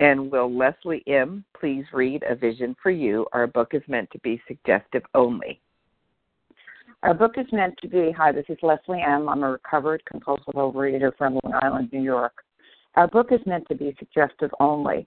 And 0.00 0.30
will 0.30 0.52
Leslie 0.52 1.04
M. 1.06 1.44
please 1.58 1.84
read 1.92 2.24
A 2.28 2.34
Vision 2.34 2.74
for 2.82 2.90
You? 2.90 3.26
Our 3.32 3.46
book 3.46 3.74
is 3.74 3.82
meant 3.86 4.10
to 4.12 4.18
be 4.20 4.40
suggestive 4.48 5.02
only. 5.14 5.60
Our 7.02 7.14
book 7.14 7.32
is 7.36 7.46
meant 7.52 7.74
to 7.82 7.88
be 7.88 8.10
Hi, 8.16 8.32
this 8.32 8.46
is 8.48 8.58
Leslie 8.62 9.02
M. 9.02 9.28
I'm 9.28 9.42
a 9.42 9.52
recovered 9.52 10.02
compulsive 10.06 10.54
overeater 10.54 11.12
from 11.16 11.38
Long 11.44 11.54
Island, 11.62 11.90
New 11.92 12.02
York. 12.02 12.32
Our 12.94 13.08
book 13.08 13.28
is 13.30 13.40
meant 13.46 13.66
to 13.68 13.74
be 13.74 13.94
suggestive 13.98 14.50
only 14.58 15.06